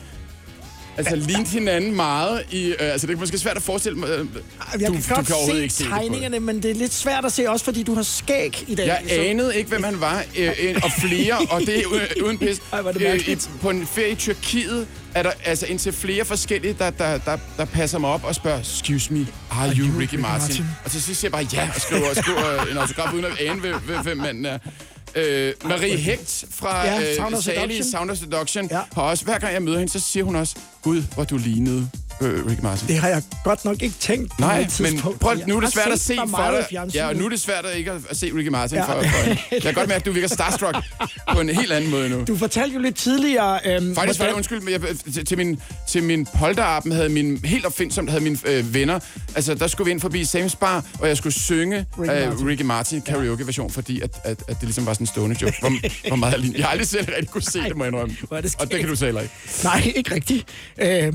altså 0.97 1.15
lignede 1.15 1.49
hinanden 1.49 1.95
meget 1.95 2.43
i... 2.51 2.65
Øh, 2.67 2.75
altså, 2.79 3.07
det 3.07 3.13
er 3.13 3.17
måske 3.17 3.37
svært 3.37 3.57
at 3.57 3.63
forestille 3.63 3.97
mig... 3.97 4.09
Øh, 4.09 4.17
Jeg 4.79 4.87
du, 4.87 4.93
kan 4.93 5.01
du 5.01 5.15
godt 5.15 5.27
kan 5.27 5.35
se 5.51 5.61
ikke 5.61 5.73
se 5.73 5.83
det 5.83 5.91
tegningerne, 5.91 6.39
men 6.39 6.63
det 6.63 6.71
er 6.71 6.75
lidt 6.75 6.93
svært 6.93 7.25
at 7.25 7.31
se, 7.33 7.49
også 7.49 7.65
fordi 7.65 7.83
du 7.83 7.93
har 7.95 8.03
skæg 8.03 8.63
i 8.67 8.75
dag. 8.75 8.87
Jeg 8.87 9.01
så- 9.09 9.21
anede 9.21 9.55
ikke, 9.57 9.69
hvem 9.69 9.83
han 9.83 10.01
var, 10.01 10.23
øh, 10.37 10.51
øh, 10.63 10.75
og 10.83 10.91
flere, 11.01 11.37
og 11.49 11.61
det 11.61 11.77
er 11.79 11.83
u- 11.83 12.23
uden 12.25 12.37
pis. 12.37 12.61
Ej, 12.73 12.79
er 12.79 12.91
det 12.91 13.01
Øh, 13.13 13.29
i- 13.29 13.37
På 13.61 13.69
en 13.69 13.87
ferie 13.87 14.11
i 14.11 14.15
Tyrkiet 14.15 14.87
er 15.15 15.23
der 15.23 15.31
altså 15.45 15.65
indtil 15.65 15.93
flere 15.93 16.25
forskellige, 16.25 16.75
der, 16.79 16.89
der, 16.89 17.17
der, 17.17 17.37
der 17.57 17.65
passer 17.65 17.99
mig 17.99 18.09
op 18.09 18.23
og 18.23 18.35
spørger, 18.35 18.59
excuse 18.59 19.13
me, 19.13 19.27
are 19.51 19.69
you 19.75 19.99
Ricky 19.99 20.15
Martin? 20.15 20.65
Og 20.85 20.91
til 20.91 21.01
sidst 21.03 21.19
siger 21.19 21.29
jeg 21.29 21.47
bare 21.47 21.61
ja, 21.61 21.69
og 21.75 21.81
skriver, 21.81 22.13
skriver 22.13 22.65
en 22.71 22.77
autograf 22.77 23.13
uden 23.13 23.25
at 23.25 23.31
ane, 23.39 23.61
hvem 24.03 24.17
manden 24.17 24.45
er. 24.45 24.57
Øh, 25.17 25.53
Marie 25.63 25.97
Hecht 25.97 26.45
fra 26.51 26.85
Ja, 26.85 26.93
ja, 26.99 27.15
Sound 27.15 27.31
øh, 27.31 27.37
of 27.37 27.43
Seduction. 27.43 27.83
Sound 27.91 28.11
of 28.11 28.17
Seduction 28.17 28.67
Ja. 28.71 28.81
har 28.93 29.01
også, 29.01 29.23
hver 29.23 29.39
gang 29.39 29.53
jeg 29.53 29.61
møder 29.61 29.77
hende, 29.79 29.91
så 29.91 29.99
siger 29.99 30.23
hun 30.23 30.35
også, 30.35 30.55
Gud, 30.81 31.01
hvor 31.13 31.23
du 31.23 31.37
lignede 31.37 31.89
øh, 32.21 32.45
Ricky 32.45 32.61
Martin. 32.61 32.87
Det 32.87 32.97
har 32.97 33.07
jeg 33.07 33.21
godt 33.43 33.65
nok 33.65 33.81
ikke 33.81 33.95
tænkt 33.99 34.39
Nej, 34.39 34.67
men 34.79 34.99
prøv, 35.19 35.37
nu 35.47 35.57
er 35.57 35.61
det 35.61 35.73
svært 35.73 35.91
at 35.91 35.99
se 35.99 36.15
for 36.29 36.65
dig. 36.71 36.93
Ja, 36.93 37.07
og 37.07 37.15
nu 37.15 37.25
er 37.25 37.29
det 37.29 37.41
svært 37.41 37.65
at 37.65 37.77
ikke 37.77 37.91
at, 37.91 38.17
se 38.17 38.31
Ricky 38.35 38.47
Martin 38.47 38.77
Ja. 38.77 38.83
for, 38.85 39.01
for 39.01 39.29
Jeg 39.51 39.61
kan 39.61 39.73
godt 39.73 39.87
mærke, 39.87 39.99
at 39.99 40.05
du 40.05 40.11
virker 40.11 40.27
starstruck 40.27 40.75
på 41.33 41.41
en 41.41 41.49
helt 41.49 41.71
anden 41.71 41.91
måde 41.91 42.09
nu. 42.09 42.23
Du 42.27 42.37
fortalte 42.37 42.73
jo 42.75 42.81
lidt 42.81 42.95
tidligere... 42.95 43.59
Øhm, 43.65 43.95
Faktisk 43.95 44.19
var 44.19 44.25
det, 44.25 44.33
undskyld, 44.33 44.61
men 44.61 44.73
jeg, 44.73 44.81
til, 45.13 45.25
til 45.25 45.37
min, 45.37 45.59
til 45.87 46.03
min 46.03 46.27
polterappen 46.39 46.91
havde 46.91 47.09
min, 47.09 47.39
helt 47.43 47.65
opfindsomt 47.65 48.09
havde 48.09 48.23
mine 48.23 48.37
øh, 48.45 48.73
venner, 48.73 48.99
altså 49.35 49.53
der 49.53 49.67
skulle 49.67 49.85
vi 49.85 49.91
ind 49.91 50.01
forbi 50.01 50.21
Sam's 50.21 50.57
Bar, 50.59 50.85
og 50.99 51.07
jeg 51.07 51.17
skulle 51.17 51.33
synge 51.33 51.85
Ricky 51.99 52.09
Ricky, 52.11 52.27
Martin. 52.29 52.47
Ricky 52.47 52.61
Martin 52.61 53.01
karaoke-version, 53.01 53.71
fordi 53.71 54.01
at, 54.01 54.09
at, 54.23 54.31
at 54.47 54.47
det 54.47 54.63
ligesom 54.63 54.85
var 54.85 54.93
sådan 54.93 55.03
en 55.03 55.07
stående 55.07 55.35
joke. 55.41 55.55
Hvor, 55.59 55.71
hvor 56.07 56.15
meget 56.15 56.31
jeg, 56.31 56.39
lignede. 56.39 56.59
jeg 56.59 56.65
har 56.65 56.71
aldrig 56.71 56.87
selv 56.87 57.05
rigtig 57.05 57.29
kunne 57.29 57.41
se 57.41 57.59
det, 57.59 57.77
må 57.77 57.83
jeg 57.83 57.93
indrømme. 57.93 58.15
Og 58.31 58.71
det 58.71 58.79
kan 58.79 58.89
du 58.89 59.05
heller 59.05 59.21
ikke. 59.21 59.33
Nej, 59.63 59.91
ikke 59.95 60.15
rigtigt. 60.15 60.45
Øh, 60.81 61.13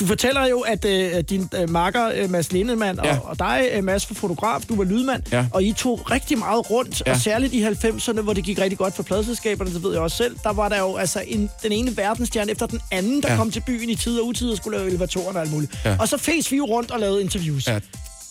du 0.00 0.06
fortæller 0.06 0.41
jo, 0.46 0.60
at 0.60 0.84
øh, 0.84 1.20
din 1.30 1.48
øh, 1.54 1.70
makker, 1.70 2.10
øh, 2.14 2.30
Mads 2.30 2.52
Lindemann, 2.52 2.98
Ja. 3.04 3.16
og, 3.18 3.24
og 3.28 3.38
dig, 3.38 3.68
øh, 3.72 3.84
Mads, 3.84 4.06
for 4.06 4.14
fotograf, 4.14 4.60
du 4.68 4.76
var 4.76 4.84
lydmand, 4.84 5.22
Ja. 5.32 5.46
og 5.52 5.62
I 5.62 5.72
tog 5.72 6.10
rigtig 6.10 6.38
meget 6.38 6.70
rundt, 6.70 7.02
Ja. 7.06 7.12
og 7.12 7.20
særligt 7.20 7.52
i 7.54 7.62
90'erne, 7.62 8.20
hvor 8.20 8.32
det 8.32 8.44
gik 8.44 8.58
rigtig 8.58 8.78
godt 8.78 8.94
for 8.96 9.02
pladselskaberne, 9.02 9.74
det 9.74 9.82
ved 9.82 9.92
jeg 9.92 10.00
også 10.00 10.16
selv, 10.16 10.36
der 10.44 10.52
var 10.52 10.68
der 10.68 10.78
jo 10.78 10.96
altså 10.96 11.22
en, 11.26 11.50
den 11.62 11.72
ene 11.72 11.96
verdensstjerne 11.96 12.50
efter 12.52 12.66
den 12.66 12.80
anden, 12.90 13.22
der 13.22 13.30
Ja. 13.30 13.36
kom 13.36 13.50
til 13.50 13.60
byen 13.66 13.90
i 13.90 13.94
tid 13.94 14.18
og 14.20 14.26
utid 14.26 14.50
og 14.50 14.56
skulle 14.56 14.78
lave 14.78 14.88
elevatoren 14.88 15.36
og 15.36 15.42
alt 15.42 15.52
muligt. 15.52 15.72
Ja. 15.84 15.96
Og 16.00 16.08
så 16.08 16.16
fes 16.16 16.52
vi 16.52 16.56
jo 16.56 16.64
rundt 16.64 16.90
og 16.90 17.00
lavede 17.00 17.22
interviews. 17.22 17.66
Ja. 17.68 17.78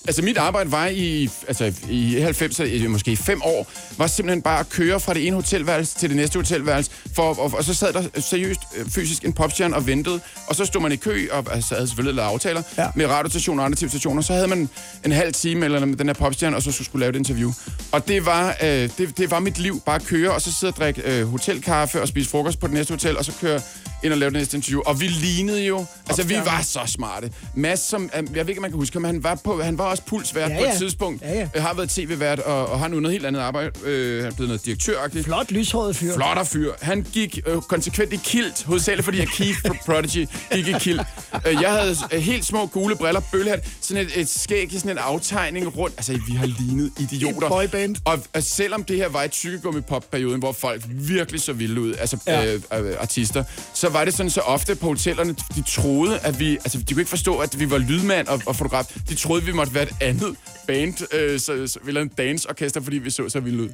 Altså 0.08 0.22
mit 0.22 0.38
arbejde 0.38 0.72
var 0.72 0.88
i, 0.88 1.30
altså, 1.48 1.74
i 1.90 2.26
90'erne, 2.30 2.64
i- 2.64 2.88
måske 2.88 3.12
i 3.12 3.16
fem 3.16 3.42
år, 3.44 3.72
var 3.98 4.08
simpelthen 4.08 4.42
bare 4.42 4.60
at 4.60 4.70
køre 4.70 5.00
fra 5.00 5.14
det 5.14 5.28
ene 5.28 5.36
hotelværelse 5.36 5.96
til 6.00 6.10
det 6.10 6.18
næste 6.18 6.40
hotelværelse, 6.40 6.92
for, 7.16 7.24
og, 7.40 7.54
og 7.58 7.64
så 7.64 7.74
sad 7.74 7.94
der 7.94 8.04
seriøst 8.22 8.60
øh, 8.78 8.86
fysisk 8.90 9.26
en 9.26 9.34
popstjerne 9.34 9.76
og 9.76 9.88
ventede, 9.88 10.20
og 10.48 10.56
så 10.56 10.66
stod 10.66 10.82
man 10.82 10.92
i 10.92 10.96
kø, 10.96 11.28
og 11.32 11.46
altså, 11.54 11.76
havde 11.76 11.88
selvfølgelig 11.88 12.16
lavet 12.16 12.30
aftaler 12.30 12.62
Ja. 12.78 12.88
med 12.96 13.06
radiostationer 13.08 13.62
og 13.64 13.66
andre 13.66 13.76
tv-stationer, 13.78 14.22
så 14.22 14.34
havde 14.34 14.48
man 14.48 14.70
en 15.06 15.12
halv 15.12 15.34
time 15.34 15.66
eller 15.66 15.86
med 15.86 15.96
den 15.98 16.08
her 16.08 16.14
popstjerne, 16.14 16.56
og 16.56 16.62
så 16.64 16.72
skulle 16.72 17.00
lave 17.00 17.10
et 17.10 17.16
interview. 17.16 17.52
Og 17.92 18.08
det 18.08 18.26
var, 18.26 18.56
øh, 18.64 18.90
det, 18.98 19.18
det 19.18 19.32
var 19.32 19.40
mit 19.40 19.60
liv, 19.60 19.82
bare 19.86 19.96
at 19.96 20.06
køre, 20.06 20.32
og 20.32 20.42
så 20.42 20.54
sidde 20.60 20.72
og 20.72 20.78
drikke 20.78 21.02
øh, 21.06 21.28
hotelkaffe 21.28 22.02
og 22.02 22.08
spise 22.08 22.30
frokost 22.30 22.60
på 22.60 22.68
det 22.68 22.74
næste 22.74 22.92
hotel, 22.94 23.18
og 23.18 23.26
så 23.26 23.32
køre 23.42 23.62
ind 24.04 24.14
og 24.14 24.20
lave 24.20 24.30
det 24.32 24.38
næste 24.38 24.58
interview. 24.58 24.82
Og 24.86 25.02
vi 25.02 25.08
lignede 25.08 25.64
jo, 25.66 25.86
altså 26.10 26.24
vi 26.24 26.36
var 26.36 26.62
så 26.62 26.80
smarte. 26.86 27.32
Mads, 27.56 27.80
som, 27.80 28.10
jeg 28.14 28.26
ved 28.36 28.50
ikke, 28.50 28.60
om 28.60 28.62
man 28.62 28.72
kan 28.72 28.80
huske 28.80 28.96
ham, 28.96 29.04
han 29.04 29.24
var, 29.24 29.36
på, 29.36 29.62
han 29.62 29.78
var 29.78 29.84
også 29.84 30.04
pulsvært 30.06 30.50
Ja, 30.52 30.58
på 30.58 30.64
et 30.64 30.68
ja. 30.68 30.78
tidspunkt. 30.78 31.22
Ja, 31.22 31.34
ja. 31.34 31.48
Øh, 31.56 31.64
har 31.64 31.74
været 31.74 31.90
tv-vært, 31.90 32.40
og, 32.40 32.66
og 32.70 32.80
har 32.80 32.88
nu 32.88 33.00
noget 33.00 33.14
helt 33.14 33.26
andet 33.26 33.40
arbejde. 33.40 33.72
Øh, 33.84 34.24
han 34.24 34.32
er 34.32 34.36
blevet 34.36 34.50
noget 34.50 34.66
direktøragtigt. 34.66 35.26
Flot, 35.26 35.52
lyshåret 35.52 35.96
fyr. 35.96 36.14
Flotter 36.14 36.44
fyr. 36.44 36.72
Han 36.82 37.06
gik 37.14 37.40
øh, 37.46 37.62
konsekvent 37.62 38.14
i 38.14 38.20
kilt, 38.24 38.64
hovedsageligt 38.64 39.06
fordi 39.06 39.18
jeg 39.18 39.28
Keith 39.28 39.60
fra 39.68 39.76
Prodigy 39.86 40.28
gik 40.54 40.68
i 40.68 40.74
kilt. 40.80 41.02
Øh, 41.48 41.62
jeg 41.62 41.72
havde 41.72 41.96
øh, 42.12 42.20
helt 42.20 42.46
små 42.46 42.66
gule 42.66 42.96
briller, 42.96 43.22
bøllehat, 43.32 43.68
sådan 43.82 44.06
et, 44.06 44.12
et 44.16 44.30
skæg 44.30 44.74
i 44.74 44.78
sådan 44.78 44.92
en 44.92 44.98
aftegning 44.98 45.78
rundt. 45.78 45.96
Altså, 45.98 46.20
vi 46.28 46.34
har 46.34 46.46
lignet 46.46 46.92
idioter. 47.00 47.48
Et 47.48 47.52
boyband. 47.52 47.96
Og, 48.06 48.20
og 48.34 48.44
selvom 48.44 48.84
det 48.84 48.98
her 48.98 49.10
var 49.10 49.24
i 49.24 49.28
tykkegummi-pop-perioden, 49.28 50.40
hvor 50.40 50.52
folk 50.52 50.82
virkelig 50.88 51.42
så 51.42 51.54
vilde 51.54 51.82
ud, 51.82 51.94
altså 52.00 52.18
Ja. 52.28 52.42
ja. 52.42 52.54
øh, 52.54 52.90
øh, 52.90 52.96
artister, 53.00 53.44
så 53.74 53.90
var 53.94 54.06
det 54.06 54.14
sådan 54.14 54.30
så 54.30 54.42
ofte 54.42 54.76
på 54.76 54.86
hotellerne, 54.88 55.36
de 55.56 55.64
troede, 55.68 56.20
at 56.20 56.40
vi, 56.40 56.52
altså 56.52 56.78
de 56.78 56.94
kunne 56.94 57.02
ikke 57.02 57.10
forstå, 57.10 57.38
at 57.38 57.60
vi 57.60 57.72
var 57.72 57.78
lydmand 57.78 58.28
og, 58.28 58.42
og 58.46 58.56
fotograf. 58.56 58.86
De 59.10 59.16
troede, 59.16 59.44
vi 59.44 59.52
måtte 59.52 59.74
være 59.74 59.84
et 59.84 59.94
andet 60.02 60.36
band, 60.68 61.14
øh, 61.14 61.40
så, 61.40 61.68
så, 61.68 61.80
lavede 61.86 62.02
en 62.02 62.08
danceorkester, 62.18 62.82
fordi 62.82 62.98
vi 62.98 63.10
så 63.10 63.30
så 63.30 63.40
vilde 63.40 63.64
ud. 63.64 63.70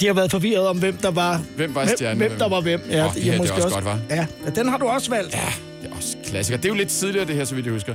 De 0.00 0.06
har 0.06 0.14
været 0.14 0.30
forvirret 0.30 0.66
om, 0.68 0.78
hvem 0.78 0.96
der 0.96 1.10
var 1.10 1.42
Hvem 1.56 1.74
var 1.74 1.84
hvem, 1.84 1.96
stjernen? 1.96 2.18
hvem 2.18 2.38
der 2.38 2.48
var 2.48 2.60
hvem. 2.60 2.80
Ja, 2.90 3.06
Åh, 3.06 3.14
det 3.14 3.22
her, 3.22 3.42
det 3.42 3.50
er 3.50 3.54
også 3.54 3.68
godt, 3.68 3.84
hva'? 3.84 4.14
Ja, 4.14 4.26
ja, 4.44 4.50
den 4.50 4.68
har 4.68 4.76
du 4.78 4.86
også 4.86 5.10
valgt. 5.10 5.34
Ja, 5.34 5.52
det 5.82 5.90
er 5.90 5.96
også 5.96 6.16
klassiker. 6.24 6.56
Det 6.56 6.64
er 6.64 6.68
jo 6.68 6.74
lidt 6.74 6.88
tidligere, 6.88 7.26
det 7.26 7.34
her, 7.34 7.44
så 7.44 7.54
vidt 7.54 7.66
jeg 7.66 7.72
husker. 7.72 7.94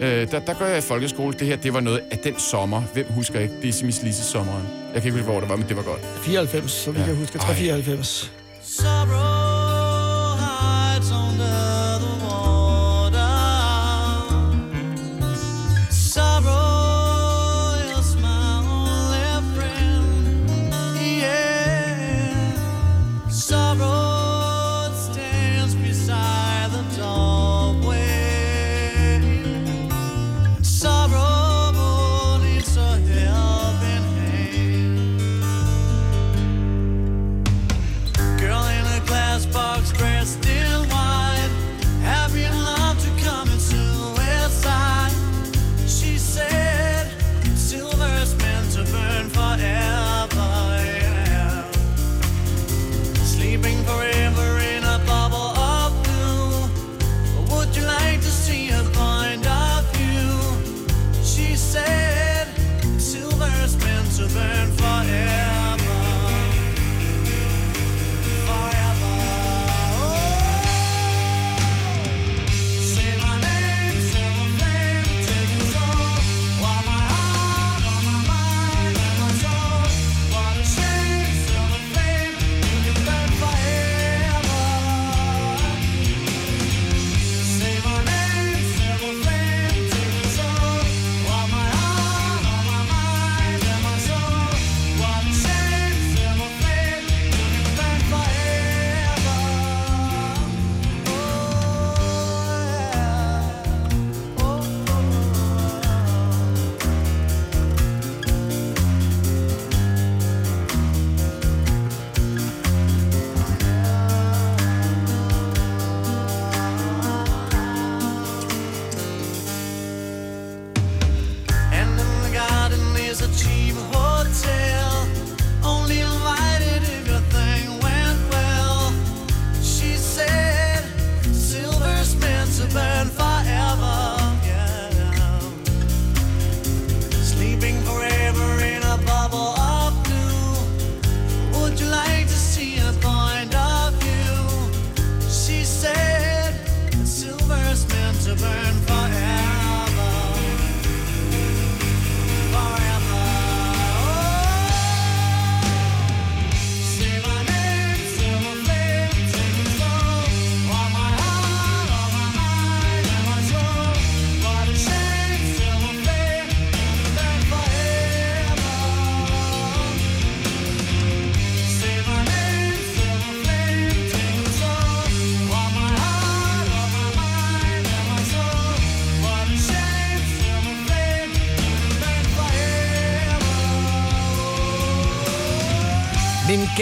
Øh, 0.00 0.30
der, 0.30 0.38
der 0.38 0.54
går 0.54 0.66
jeg 0.66 0.78
i 0.78 0.80
folkeskole. 0.80 1.34
Det 1.38 1.46
her, 1.46 1.56
det 1.56 1.74
var 1.74 1.80
noget 1.80 2.00
af 2.10 2.18
den 2.18 2.38
sommer. 2.38 2.82
Hvem 2.94 3.06
husker 3.10 3.40
ikke? 3.40 3.54
Det 3.62 3.68
er 3.68 3.72
Simis 3.72 4.02
Lise 4.02 4.24
sommeren. 4.24 4.62
Jeg 4.94 5.02
kan 5.02 5.08
ikke 5.08 5.10
huske, 5.18 5.30
hvor 5.30 5.40
det 5.40 5.48
var, 5.48 5.56
men 5.56 5.68
det 5.68 5.76
var 5.76 5.82
godt. 5.82 6.00
94, 6.22 6.70
så 6.70 6.90
vidt 6.90 7.02
Ja. 7.02 7.08
jeg 7.08 7.16
husker. 7.16 7.38
Ej. 7.40 7.46
394. 7.46 8.32
Sorrow 8.62 9.57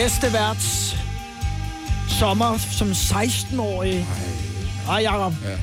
gæsteværts 0.07 0.97
sommer 2.19 2.59
som 2.73 2.91
16-årig. 2.91 4.07
Ej, 4.89 4.97
Jacob. 5.03 5.33
Ja. 5.45 5.57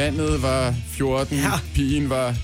Vandet 0.00 0.42
var 0.42 0.74
14, 0.88 1.36
ja. 1.38 1.50
pigen 1.74 2.10
var... 2.10 2.34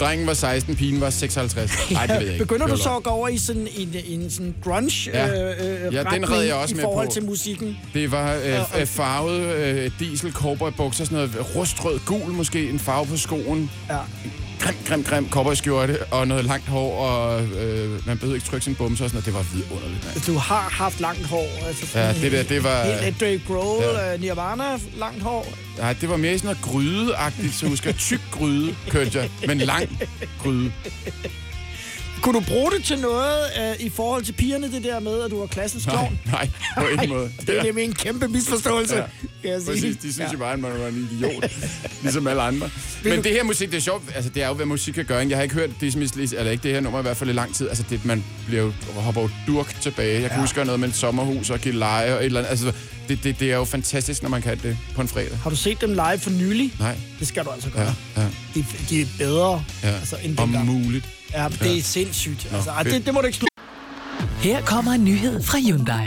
Drengen 0.00 0.26
var 0.26 0.34
16, 0.34 0.76
pigen 0.76 1.00
var 1.00 1.10
56. 1.10 1.90
Nej, 1.90 2.02
det 2.06 2.14
ved 2.14 2.22
jeg 2.22 2.32
ikke. 2.32 2.44
Begynder 2.44 2.66
du 2.66 2.76
så 2.76 2.96
at 2.96 3.02
gå 3.02 3.10
over 3.10 3.28
i 3.28 3.38
sådan 3.38 3.68
en, 3.76 3.94
en 4.06 4.30
sådan 4.30 4.54
grunge 4.64 5.10
Ja. 5.10 5.50
øh, 5.50 5.56
øh, 5.86 5.94
Ja, 5.94 5.98
den 6.00 6.06
retning 6.06 6.30
red 6.30 6.42
jeg 6.42 6.54
også 6.54 6.74
i 6.74 6.76
med 6.76 6.84
forhold 6.84 7.06
på. 7.06 7.12
til 7.12 7.24
musikken? 7.24 7.76
Det 7.94 8.10
var 8.12 8.34
øh, 8.34 8.80
øh, 8.80 8.86
farvet 8.86 9.40
øh, 9.56 9.90
diesel, 9.98 10.32
cowboybukser, 10.32 11.04
sådan 11.04 11.16
noget 11.16 11.56
rustrød, 11.56 11.98
gul 12.06 12.32
måske, 12.32 12.70
en 12.70 12.78
farve 12.78 13.06
på 13.06 13.16
skoen. 13.16 13.70
Ja. 13.90 13.98
Grim, 14.66 14.74
grim, 14.88 15.02
grim 15.04 15.30
cowboyskjorte 15.30 15.98
og 16.10 16.28
noget 16.28 16.44
langt 16.44 16.68
hår, 16.68 16.98
og 17.08 17.42
øh, 17.42 18.06
man 18.06 18.16
behøvede 18.18 18.36
ikke 18.36 18.46
trykke 18.46 18.64
sin 18.64 18.74
bumser 18.74 19.04
og 19.04 19.10
sådan 19.10 19.16
noget. 19.16 19.26
Det 19.26 19.34
var 19.34 19.46
vidunderligt, 19.58 20.04
mand. 20.04 20.20
Du 20.26 20.38
har 20.38 20.68
haft 20.70 21.00
langt 21.00 21.26
hår. 21.26 21.48
Altså 21.66 21.98
Ja, 21.98 22.12
det 22.12 22.32
der, 22.32 22.42
det 22.42 22.64
var- 22.64 22.84
Helt 23.02 23.20
Dave 23.20 23.40
Grohl, 23.46 23.84
Ja. 23.84 24.10
ja. 24.10 24.16
Nirvana, 24.16 24.64
langt 24.96 25.22
hår. 25.22 25.46
Nej, 25.78 25.92
det 25.92 26.08
var 26.08 26.16
mere 26.16 26.38
sådan 26.38 26.46
noget 26.46 26.62
grydeagtigt, 26.62 27.54
så 27.54 27.66
husker 27.68 27.90
jeg, 27.90 27.96
tyk 27.98 28.20
gryde, 28.32 28.74
kørte 28.90 29.18
jeg, 29.18 29.30
men 29.46 29.58
lang 29.58 29.98
gryde. 30.42 30.72
Kunne 32.22 32.40
du 32.40 32.44
bruge 32.48 32.70
det 32.70 32.84
til 32.84 32.98
noget 32.98 33.38
øh, 33.60 33.86
i 33.86 33.88
forhold 33.88 34.22
til 34.24 34.32
pigerne, 34.32 34.72
det 34.72 34.84
der 34.84 35.00
med, 35.00 35.22
at 35.22 35.30
du 35.30 35.38
var 35.40 35.46
klassens 35.46 35.86
Nej, 35.86 35.96
klovn? 35.96 36.18
nej, 36.26 36.50
på 36.78 36.86
ingen 36.86 37.08
måde. 37.08 37.30
Det 37.46 37.58
er 37.58 37.62
nemlig 37.62 37.84
en 37.84 37.92
kæmpe 37.94 38.28
misforståelse, 38.28 38.96
Ja, 38.96 39.02
kan 39.46 39.52
jeg 39.54 39.62
sige. 39.62 39.70
Præcis, 39.74 39.96
de 39.96 40.12
synes 40.12 40.18
Ja. 40.18 40.32
jo 40.32 40.38
bare, 40.38 40.52
at 40.52 40.58
man 40.60 40.70
var 40.80 40.86
en 40.88 41.08
idiot, 41.12 41.44
ligesom 42.02 42.26
alle 42.26 42.42
andre. 42.42 42.70
Vil 43.02 43.10
Men 43.12 43.16
du- 43.22 43.22
det 43.28 43.32
her 43.32 43.42
musik, 43.44 43.70
det 43.70 43.76
er 43.76 43.80
sjovt, 43.80 44.02
altså 44.14 44.30
det 44.30 44.42
er 44.42 44.48
jo, 44.48 44.54
hvad 44.54 44.66
musik 44.66 44.94
kan 44.94 45.04
gøre. 45.04 45.26
Jeg 45.28 45.36
har 45.38 45.42
ikke 45.42 45.54
hørt 45.54 45.70
Dismiss, 45.80 46.12
eller 46.16 46.50
ikke 46.50 46.62
det 46.62 46.72
her 46.72 46.80
nummer 46.80 46.98
i 46.98 47.02
hvert 47.02 47.16
fald 47.16 47.30
i 47.30 47.32
lang 47.32 47.54
tid. 47.54 47.68
Altså 47.68 47.84
det, 47.90 48.04
man 48.04 48.24
bliver 48.46 48.62
jo, 48.62 48.72
hopper 48.94 49.22
jo 49.22 49.30
durk 49.46 49.80
tilbage. 49.80 50.12
Jeg 50.20 50.30
kan 50.30 50.36
Ja. 50.38 50.40
huske 50.40 50.64
noget 50.64 50.80
med 50.80 50.88
et 50.88 50.96
sommerhus 50.96 51.50
og 51.50 51.58
give 51.60 51.74
leje 51.74 52.14
og 52.14 52.20
et 52.20 52.24
eller 52.26 52.40
andet. 52.40 52.50
Altså 52.50 52.72
det, 53.08 53.24
det, 53.24 53.40
det 53.40 53.52
er 53.52 53.56
jo 53.56 53.64
fantastisk, 53.64 54.22
når 54.22 54.28
man 54.30 54.42
kan 54.42 54.58
det 54.62 54.78
på 54.94 55.00
en 55.00 55.08
fredag. 55.08 55.36
Har 55.42 55.50
du 55.50 55.56
set 55.56 55.80
dem 55.80 55.90
live 55.92 56.18
for 56.18 56.30
nylig? 56.30 56.72
Nej. 56.78 56.96
Det 57.18 57.28
skal 57.28 57.44
du 57.44 57.50
altså 57.50 57.70
gøre. 57.70 57.94
Ja, 58.16 58.22
ja, 58.22 58.28
De, 58.54 58.64
de 58.90 59.00
er 59.00 59.06
bedre 59.18 59.64
ja. 59.82 59.88
altså, 59.88 60.16
end 60.22 60.38
Om 60.38 60.48
dengang. 60.48 60.66
muligt. 60.84 61.08
Ja, 61.32 61.48
det 61.60 61.70
er 61.70 61.74
Ja. 61.74 61.80
sindssygt. 61.80 62.48
Nå, 62.52 62.56
Altså, 62.56 62.70
det, 62.84 63.06
det 63.06 63.14
må 63.14 63.20
du 63.20 63.26
ikke 63.26 63.38
slutte. 63.38 63.52
Her 64.40 64.60
kommer 64.62 64.92
en 64.92 65.04
nyhed 65.04 65.42
fra 65.42 65.58
Hyundai. 65.58 66.06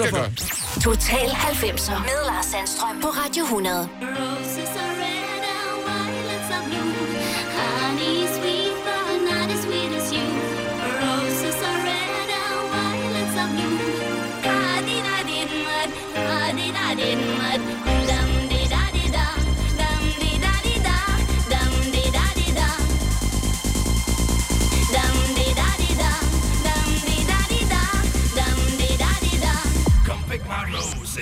Total 0.00 1.28
90'er 1.28 1.98
med 1.98 2.26
Lars 2.26 2.46
Sandstrøm 2.46 3.00
på 3.00 3.08
Radio 3.08 3.44
100. 3.44 3.88
Roses 4.02 4.68
are 4.68 4.94
red 5.02 5.42
and 5.52 5.84
violets 5.86 6.50
are 6.56 6.64
blue. 6.68 7.09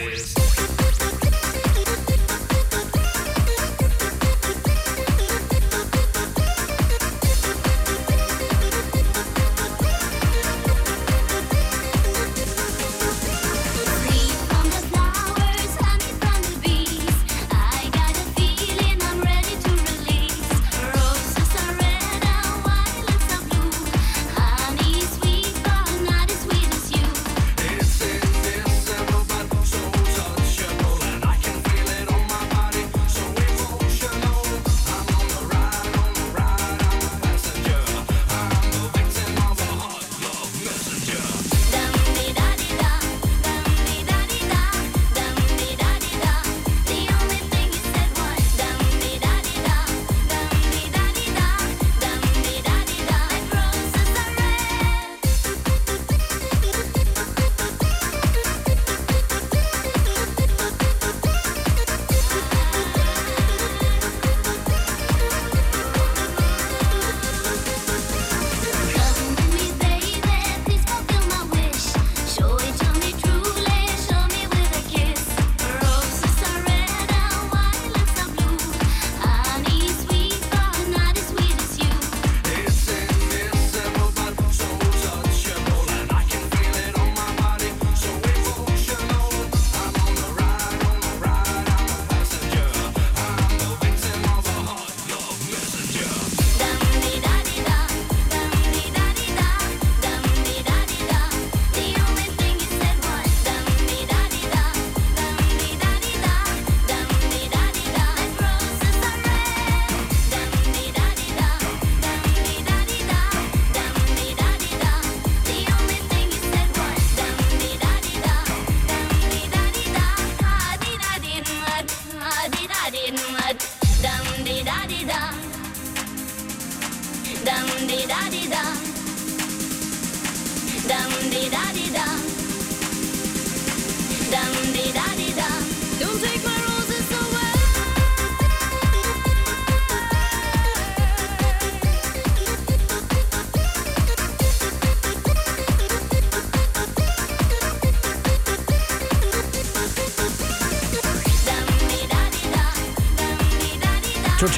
Roses. 0.01 0.38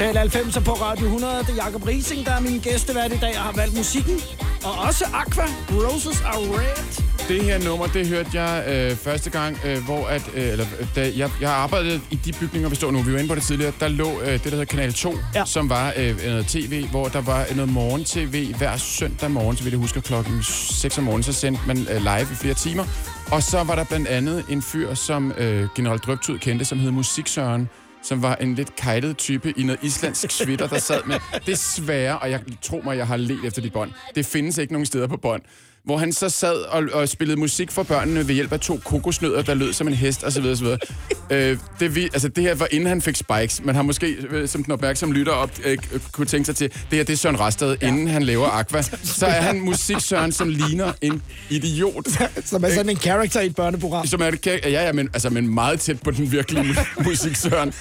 Total 0.01 0.29
90 0.29 0.65
på 0.65 0.71
Radio 0.71 1.05
100. 1.05 1.39
Det 1.39 1.49
er 1.49 1.65
Jacob 1.65 1.87
Rising, 1.87 2.25
der 2.25 2.31
er 2.31 2.39
min 2.41 2.59
gæstevært 2.59 3.11
i 3.13 3.17
dag 3.17 3.37
og 3.37 3.43
har 3.43 3.51
valgt 3.51 3.77
musikken. 3.77 4.19
Og 4.63 4.71
også 4.87 5.05
Aqua, 5.13 5.45
Roses 5.69 6.21
are 6.21 6.37
Red. 6.37 7.03
det 7.27 7.43
her 7.43 7.63
nummer, 7.63 7.87
det 7.87 8.07
hørte 8.07 8.41
jeg 8.41 8.63
øh, 8.67 8.97
første 8.97 9.29
gang, 9.29 9.57
øh, 9.65 9.85
hvor 9.85 10.07
at, 10.07 10.21
øh, 10.35 10.47
eller, 10.47 10.65
da 10.95 11.11
jeg, 11.15 11.29
jeg 11.41 11.51
arbejdede 11.51 12.01
i 12.11 12.15
de 12.15 12.33
bygninger, 12.33 12.69
vi 12.69 12.75
står 12.75 12.91
nu, 12.91 13.01
vi 13.01 13.13
var 13.13 13.19
inde 13.19 13.29
på 13.29 13.35
det 13.35 13.43
tidligere, 13.43 13.73
der 13.79 13.87
lå 13.87 14.21
øh, 14.21 14.27
det, 14.27 14.43
der 14.43 14.49
hedder 14.49 14.65
Kanal 14.65 14.93
2, 14.93 15.15
ja. 15.35 15.45
som 15.45 15.69
var 15.69 15.93
øh, 15.97 16.25
noget 16.25 16.47
tv, 16.47 16.87
hvor 16.87 17.07
der 17.07 17.21
var 17.21 17.45
noget 17.55 17.71
morgen-tv 17.71 18.53
hver 18.53 18.77
søndag 18.77 19.31
morgen, 19.31 19.57
så 19.57 19.63
vidt 19.63 19.71
jeg 19.71 19.79
husker, 19.79 20.01
klokken 20.01 20.43
6 20.43 20.97
om 20.97 21.03
morgenen, 21.03 21.23
så 21.23 21.33
sendte 21.33 21.61
man 21.67 21.77
øh, 21.77 21.97
live 21.97 22.27
i 22.31 22.35
flere 22.35 22.53
timer. 22.53 22.83
Og 23.31 23.43
så 23.43 23.63
var 23.63 23.75
der 23.75 23.83
blandt 23.83 24.07
andet 24.07 24.45
en 24.49 24.61
fyr, 24.61 24.93
som 24.93 25.31
øh, 25.37 25.67
General 25.75 25.97
Drøbtud 25.97 26.39
kendte, 26.39 26.65
som 26.65 26.79
hed 26.79 26.91
Musiksøren, 26.91 27.69
som 28.03 28.21
var 28.21 28.35
en 28.35 28.55
lidt 28.55 28.75
kajtet 28.75 29.17
type 29.17 29.53
i 29.57 29.63
noget 29.63 29.83
islandsk 29.83 30.31
svitter, 30.31 30.67
der 30.67 30.79
sad 30.79 31.01
med 31.07 31.15
desværre, 31.45 32.19
og 32.19 32.31
jeg 32.31 32.41
tror 32.61 32.81
mig, 32.81 32.97
jeg 32.97 33.07
har 33.07 33.17
let 33.17 33.45
efter 33.45 33.61
de 33.61 33.69
bånd. 33.69 33.91
Det 34.15 34.25
findes 34.25 34.57
ikke 34.57 34.73
nogen 34.73 34.85
steder 34.85 35.07
på 35.07 35.17
bånd. 35.17 35.41
Hvor 35.83 35.97
han 35.97 36.13
så 36.13 36.29
sad 36.29 36.53
og, 36.53 36.83
og 36.93 37.09
spillede 37.09 37.39
musik 37.39 37.71
for 37.71 37.83
børnene 37.83 38.27
ved 38.27 38.35
hjælp 38.35 38.53
af 38.53 38.59
to 38.59 38.79
kokosnødder, 38.85 39.41
der 39.41 39.53
lød 39.53 39.73
som 39.73 39.87
en 39.87 39.93
hest 39.93 40.23
osv. 40.23 40.45
osv. 40.45 40.65
øh, 41.31 41.57
det, 41.79 41.95
vi, 41.95 42.03
altså, 42.03 42.27
det 42.27 42.43
her 42.43 42.55
var 42.55 42.67
inden 42.71 42.89
han 42.89 43.01
fik 43.01 43.15
spikes. 43.15 43.61
Man 43.63 43.75
har 43.75 43.81
måske, 43.81 44.15
øh, 44.29 44.47
som 44.47 44.63
den 44.63 44.73
opmærksomme 44.73 45.15
lytter 45.15 45.33
op, 45.33 45.51
øh, 45.63 45.77
kunne 46.11 46.27
tænke 46.27 46.45
sig 46.45 46.55
til, 46.55 46.69
det 46.69 46.97
her 46.97 47.03
det 47.03 47.13
er 47.13 47.17
Søren 47.17 47.39
Rasted, 47.39 47.77
ja. 47.81 47.87
inden 47.87 48.07
han 48.07 48.23
laver 48.23 48.47
Aqua. 48.47 48.81
Så 49.03 49.25
er 49.25 49.41
han 49.41 49.59
musiksøren, 49.59 50.31
som 50.31 50.49
ligner 50.49 50.93
en 51.01 51.21
idiot. 51.49 52.07
Som 52.45 52.63
er 52.63 52.69
sådan 52.69 52.89
en 52.89 52.97
character 52.97 53.41
i 53.41 53.45
et 53.45 53.55
børneprogram. 53.55 54.07
Som 54.07 54.21
er 54.21 54.31
ja, 54.45 54.69
ja, 54.69 54.91
men, 54.91 55.09
altså, 55.13 55.29
men 55.29 55.53
meget 55.55 55.79
tæt 55.79 56.01
på 56.01 56.11
den 56.11 56.31
virkelige 56.31 56.63
mu- 56.63 57.03
musik, 57.03 57.35
Søren. 57.35 57.73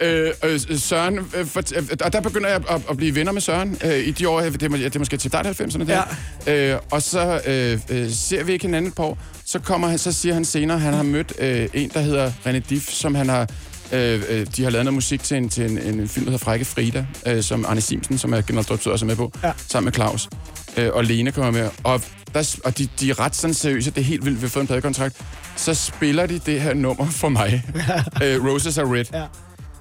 Øh, 0.00 0.30
øh, 0.44 0.60
Søren, 0.78 1.18
øh, 1.18 1.46
for, 1.46 1.62
øh, 1.76 1.82
og 2.04 2.12
der 2.12 2.20
begynder 2.20 2.48
jeg 2.48 2.62
at, 2.70 2.82
at 2.90 2.96
blive 2.96 3.14
venner 3.14 3.32
med 3.32 3.40
Søren 3.40 3.78
øh, 3.84 3.98
i 3.98 4.10
de 4.10 4.28
år, 4.28 4.40
det 4.40 4.60
det 4.60 4.94
er 4.94 4.98
måske 4.98 5.16
til 5.16 5.30
start 5.30 5.46
90'erne 5.46 5.84
der. 5.84 6.02
Ja. 6.46 6.72
Øh, 6.74 6.80
og 6.90 7.02
så 7.02 7.33
øh, 7.46 7.80
øh, 7.90 8.10
ser 8.10 8.44
vi 8.44 8.52
ikke 8.52 8.64
hinanden 8.64 8.88
et 8.88 8.94
par 8.94 9.04
år. 9.04 9.18
Så, 9.44 9.58
kommer 9.58 9.88
han, 9.88 9.98
så 9.98 10.12
siger 10.12 10.34
han 10.34 10.44
senere, 10.44 10.76
at 10.76 10.82
han 10.82 10.94
har 10.94 11.02
mødt 11.02 11.32
øh, 11.38 11.68
en, 11.74 11.90
der 11.94 12.00
hedder 12.00 12.30
René 12.46 12.58
Diff, 12.58 12.90
som 12.90 13.14
han 13.14 13.28
har 13.28 13.48
Øh, 13.92 14.22
øh, 14.28 14.46
de 14.56 14.62
har 14.62 14.70
lavet 14.70 14.84
noget 14.84 14.94
musik 14.94 15.22
til 15.22 15.36
en, 15.36 15.48
til 15.48 15.70
en, 15.70 15.78
en 15.78 16.08
film, 16.08 16.24
der 16.24 16.30
hedder 16.30 16.44
Frække 16.44 16.64
Frida, 16.64 17.06
øh, 17.26 17.42
som 17.42 17.64
Arne 17.68 17.80
Simsen, 17.80 18.18
som 18.18 18.32
er 18.32 18.40
generaldirektør, 18.40 18.92
også 18.92 19.04
er 19.04 19.06
med 19.06 19.16
på, 19.16 19.32
ja. 19.42 19.52
sammen 19.68 19.84
med 19.84 19.92
Claus. 19.92 20.28
Øh, 20.76 20.90
og 20.92 21.04
Lene 21.04 21.32
kommer 21.32 21.50
med. 21.50 21.70
Og, 21.84 22.00
der, 22.34 22.56
og 22.64 22.78
de, 22.78 22.88
de 23.00 23.10
er 23.10 23.20
ret 23.20 23.36
sådan 23.36 23.54
seriøse, 23.54 23.90
det 23.90 23.98
er 23.98 24.04
helt 24.04 24.24
vildt, 24.24 24.40
vi 24.40 24.44
har 24.44 24.48
fået 24.48 24.62
en 24.62 24.66
pladekontrakt. 24.66 25.22
Så 25.56 25.74
spiller 25.74 26.26
de 26.26 26.38
det 26.38 26.60
her 26.60 26.74
nummer 26.74 27.10
for 27.10 27.28
mig. 27.28 27.64
øh, 28.24 28.44
Roses 28.46 28.78
are 28.78 28.86
Red. 28.86 29.04
Ja. 29.12 29.24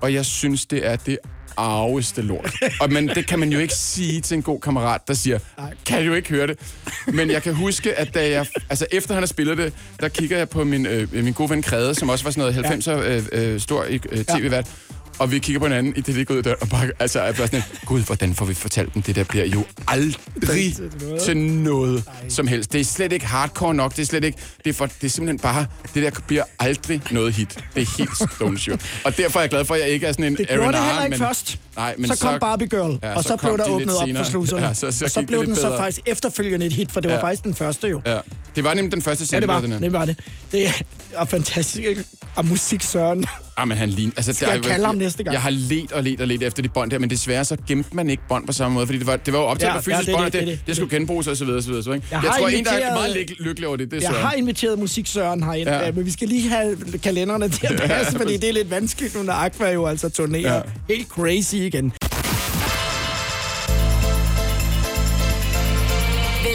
Og 0.02 0.14
jeg 0.14 0.26
synes, 0.26 0.66
det 0.66 0.88
er 0.88 0.96
det 0.96 1.18
arveste 1.58 2.22
lort. 2.22 2.54
Og 2.82 2.92
men 2.92 3.08
det 3.08 3.28
kan 3.28 3.40
man 3.40 3.52
jo 3.52 3.60
ikke 3.60 3.74
sige 3.74 4.22
til 4.22 4.36
en 4.36 4.42
god 4.42 4.60
kammerat, 4.60 5.08
der 5.08 5.14
siger, 5.14 5.40
kan 5.86 6.08
du 6.08 6.14
ikke 6.14 6.30
høre 6.30 6.48
det? 6.48 6.60
Men 7.08 7.32
jeg 7.32 7.44
kan 7.44 7.54
huske, 7.56 7.94
at 8.00 8.14
da 8.14 8.30
jeg, 8.30 8.46
altså 8.70 8.86
efter 8.92 9.14
han 9.14 9.22
har 9.22 9.28
spillet 9.28 9.58
det, 9.58 9.74
der 10.00 10.08
kigger 10.08 10.38
jeg 10.38 10.50
på 10.50 10.64
min, 10.64 10.86
øh, 10.86 11.14
min 11.14 11.34
gode 11.34 11.50
ven 11.50 11.62
Krede, 11.62 11.96
som 11.96 12.10
også 12.10 12.24
var 12.24 12.32
sådan 12.32 12.64
noget 12.64 12.88
90'er 12.88 12.92
øh, 12.92 13.54
øh, 13.54 13.60
stor 13.60 13.84
i 13.86 14.00
øh, 14.12 14.26
tv-vært. 14.26 14.68
Og 15.20 15.32
vi 15.32 15.40
kigger 15.40 15.60
på 15.60 15.66
hinanden 15.66 15.94
i 15.96 16.02
det, 16.02 16.16
det 16.16 16.28
går 16.28 16.34
ud 16.34 16.38
af 16.38 16.44
døren, 16.44 16.58
og 16.62 16.70
bare, 16.70 16.90
altså, 17.00 17.20
er 17.20 17.32
bare 17.34 17.48
sådan, 17.48 17.64
gud, 17.86 18.02
hvordan 18.02 18.36
får 18.36 18.46
vi 18.46 18.54
fortalt 18.54 18.94
dem? 18.94 19.02
Det 19.02 19.16
der 19.16 19.24
bliver 19.24 19.46
jo 19.46 19.64
aldrig 19.88 20.76
til 21.26 21.38
noget 21.38 22.04
som 22.30 22.48
helst. 22.48 22.74
Det 22.74 22.82
er 22.82 22.86
slet 22.86 23.12
ikke 23.14 23.26
hardcore 23.26 23.74
nok, 23.76 23.96
det 23.96 24.02
er 24.02 24.06
slet 24.06 24.24
ikke, 24.24 24.38
det 24.64 24.70
er, 24.70 24.74
for, 24.74 24.86
det 24.86 25.04
er 25.04 25.10
simpelthen 25.10 25.40
bare, 25.40 25.66
det 25.94 26.04
der 26.04 26.12
bliver 26.28 26.44
aldrig 26.60 27.02
noget 27.12 27.34
hit. 27.34 27.60
Det 27.76 27.82
er 27.82 27.98
helt 27.98 28.32
stone 28.36 28.60
sure. 28.60 28.78
Og 29.04 29.18
derfor 29.18 29.40
er 29.40 29.44
jeg 29.44 29.50
glad 29.50 29.66
for, 29.66 29.74
at 29.76 29.80
jeg 29.82 29.90
ikke 29.90 30.08
er 30.08 30.12
sådan 30.12 30.26
en 30.26 30.36
Det 30.38 30.48
gjorde 30.48 30.68
det 30.68 30.76
R&R, 30.76 30.86
heller 30.86 31.04
ikke 31.06 31.18
men- 31.18 31.28
først. 31.28 31.60
Nej, 31.76 31.96
men 31.98 32.16
så 32.16 32.20
kom 32.28 32.40
Barbie 32.40 32.68
Girl, 32.68 33.00
Ja, 33.04 33.14
og 33.16 33.24
så, 33.24 33.28
så 33.30 33.36
blev 33.38 33.58
der 33.58 33.70
åbnet 33.70 33.98
op 33.98 34.08
for 34.16 34.24
sluserne. 34.24 34.66
Ja, 34.68 34.74
så- 34.74 34.92
så 34.92 35.06
og 35.06 35.12
så 35.12 35.20
det 35.20 35.28
blev 35.28 35.46
den 35.46 35.56
så 35.56 35.62
bedre. 35.62 35.78
faktisk 35.78 36.00
efterfølgende 36.06 36.66
et 36.66 36.74
hit, 36.74 36.92
for 36.92 37.00
det 37.00 37.12
var 37.12 37.18
Ja. 37.18 37.24
faktisk 37.24 37.44
den 37.44 37.56
første 37.56 37.88
jo. 37.88 38.02
Ja. 38.06 38.18
Det 38.56 38.64
var 38.64 38.74
nemlig 38.74 38.92
den 38.92 39.02
første 39.02 39.22
Ja, 39.22 39.26
single, 39.26 39.42
det 39.42 39.72
var, 39.72 39.80
det 39.80 39.94
var 39.94 40.06
det. 40.06 40.20
Det 40.52 40.68
er 41.14 41.26
fantastisk. 41.26 41.84
ikke? 41.88 42.04
Og 42.36 42.46
musik 42.46 42.82
Søren. 42.84 43.26
Ah, 43.58 43.68
men 43.68 43.78
han 43.78 43.90
ligner... 43.90 44.14
Altså, 44.18 44.34
Skal 44.34 44.48
der- 44.48 44.54
jeg 44.54 44.64
kalde 44.64 44.86
ham 44.86 44.96
næste 44.96 45.24
gang? 45.24 45.34
Jeg 45.34 45.42
har 45.42 45.50
let 45.50 45.92
og 45.92 46.04
let 46.04 46.22
og 46.22 46.28
let 46.28 46.44
efter 46.44 46.64
de 46.64 46.70
bånd 46.70 46.92
der, 46.92 47.00
men 47.00 47.10
desværre 47.10 47.46
så 47.46 47.58
gemte 47.68 47.96
man 47.96 48.10
ikke 48.10 48.24
bånd 48.30 48.48
på 48.48 48.54
samme 48.54 48.76
måde, 48.76 48.86
fordi 48.88 49.00
det 49.00 49.08
var, 49.08 49.16
det 49.16 49.34
var 49.34 49.40
jo 49.40 49.46
optaget 49.46 49.70
Ja, 49.70 49.74
ja, 49.74 49.80
på 49.80 49.84
fysisk 49.84 50.08
ja, 50.08 50.12
det 50.14 50.20
bånd, 50.20 50.32
det, 50.32 50.34
det, 50.42 50.48
det 50.48 50.58
det, 50.60 50.68
det. 50.68 50.76
skulle 50.76 50.96
genbruges 50.98 51.28
og 51.28 51.38
så 51.38 51.46
videre, 51.46 51.58
og 51.60 51.64
så 51.64 51.70
videre. 51.70 51.84
Så, 51.84 51.92
ikke? 51.92 52.08
Jeg 52.12 52.20
Jeg, 52.24 52.34
tror, 52.40 52.48
en, 52.48 52.66
der 52.66 52.72
er 52.72 52.94
meget 52.94 53.16
lyk- 53.16 53.44
lykkelig 53.46 53.68
over 53.68 53.78
det, 53.78 53.92
det 53.92 53.98
er 53.98 54.02
Jeg 54.02 54.12
Søren. 54.12 54.26
har 54.26 54.34
inviteret 54.34 54.80
musik 54.80 55.08
Søren 55.08 55.44
herind, 55.44 55.70
Ja. 55.70 55.86
ja. 55.86 55.92
men 55.92 56.06
vi 56.06 56.12
skal 56.12 56.28
lige 56.28 56.50
have 56.50 56.78
kalenderne 57.04 57.50
til 57.50 57.68
at 57.68 57.82
passe, 57.90 58.18
fordi 58.18 58.38
det 58.38 58.50
er 58.50 58.54
lidt 58.54 58.72
vanskeligt 58.72 59.16
nu, 59.16 59.24
når 59.24 59.34
Aqua 59.34 59.72
jo 59.72 59.86
altså 59.86 60.10
turnerer 60.10 60.56
Ja. 60.56 60.62
helt 60.94 61.08
crazy 61.08 61.56
igen. 61.56 61.94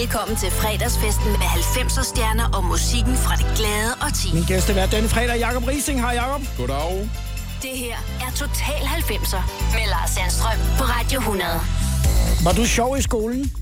Velkommen 0.09 0.37
til 0.37 0.51
fredagsfesten 0.51 1.31
med 1.43 1.49
90'er 1.59 2.05
stjerner 2.05 2.47
og 2.57 2.65
musikken 2.65 3.17
fra 3.17 3.37
det 3.37 3.47
glade 3.59 3.93
og 4.05 4.11
ti. 4.15 4.29
Min 4.35 4.45
gæst 4.51 4.69
er 4.71 4.73
hver 4.73 4.87
denne 4.87 5.09
fredag, 5.09 5.39
Jakob 5.39 5.69
Rising. 5.69 6.01
Hej 6.01 6.15
Jakob. 6.23 6.43
Goddag. 6.57 7.11
Det 7.63 7.71
her 7.83 7.97
er 8.25 8.31
Total 8.41 8.83
90'er 8.97 9.43
med 9.75 9.85
Lars 9.93 10.11
Sandstrøm 10.11 10.61
på 10.79 10.85
Radio 10.85 11.19
100. 11.21 11.47
Var 12.45 12.53
du 12.53 12.67
sjov 12.67 12.97
i 12.97 13.03
skolen? 13.03 13.53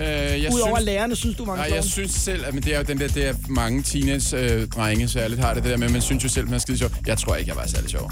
Øh, 0.00 0.42
jeg 0.42 0.52
Udover 0.54 0.80
lærerne, 0.80 1.16
synes 1.16 1.36
du, 1.36 1.42
en 1.42 1.48
Nej, 1.48 1.70
jeg 1.74 1.84
synes 1.84 2.10
selv, 2.10 2.44
at 2.46 2.54
men 2.54 2.62
det 2.62 2.74
er 2.74 2.78
jo 2.78 2.84
den 2.84 3.00
der, 3.00 3.08
det 3.08 3.26
er 3.26 3.34
mange 3.48 3.82
teenage-drenge 3.82 5.08
særligt 5.08 5.40
har 5.40 5.54
det, 5.54 5.62
det 5.62 5.70
der 5.70 5.76
med, 5.76 5.88
man 5.88 6.02
synes 6.02 6.24
jo 6.24 6.28
selv, 6.28 6.44
man 6.44 6.54
er 6.54 6.58
skide 6.58 6.78
sjov. 6.78 6.90
Jeg 7.06 7.18
tror 7.18 7.36
ikke, 7.36 7.48
jeg 7.48 7.56
var 7.56 7.66
særlig 7.66 7.90
sjov. 7.90 8.10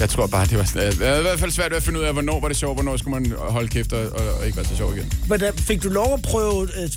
Jeg 0.00 0.08
tror 0.08 0.26
bare, 0.26 0.46
det 0.46 0.58
var 0.58 0.64
sådan, 0.64 0.90
det 0.92 1.00
var 1.00 1.18
i 1.18 1.22
hvert 1.22 1.38
fald 1.38 1.50
svært 1.50 1.72
at 1.72 1.82
finde 1.82 2.00
ud 2.00 2.04
af, 2.04 2.12
hvornår 2.12 2.40
var 2.40 2.48
det 2.48 2.56
sjovt, 2.56 2.76
hvornår 2.76 2.96
skulle 2.96 3.20
man 3.20 3.32
holde 3.38 3.68
kæft 3.68 3.92
og, 3.92 4.00
og, 4.12 4.46
ikke 4.46 4.56
være 4.56 4.66
så 4.66 4.76
sjov 4.76 4.96
igen. 4.96 5.12
Hvordan, 5.26 5.52
fik 5.54 5.82
du 5.82 5.88
lov 5.88 6.14
at 6.14 6.22
prøve 6.22 6.62
øh, 6.62 6.88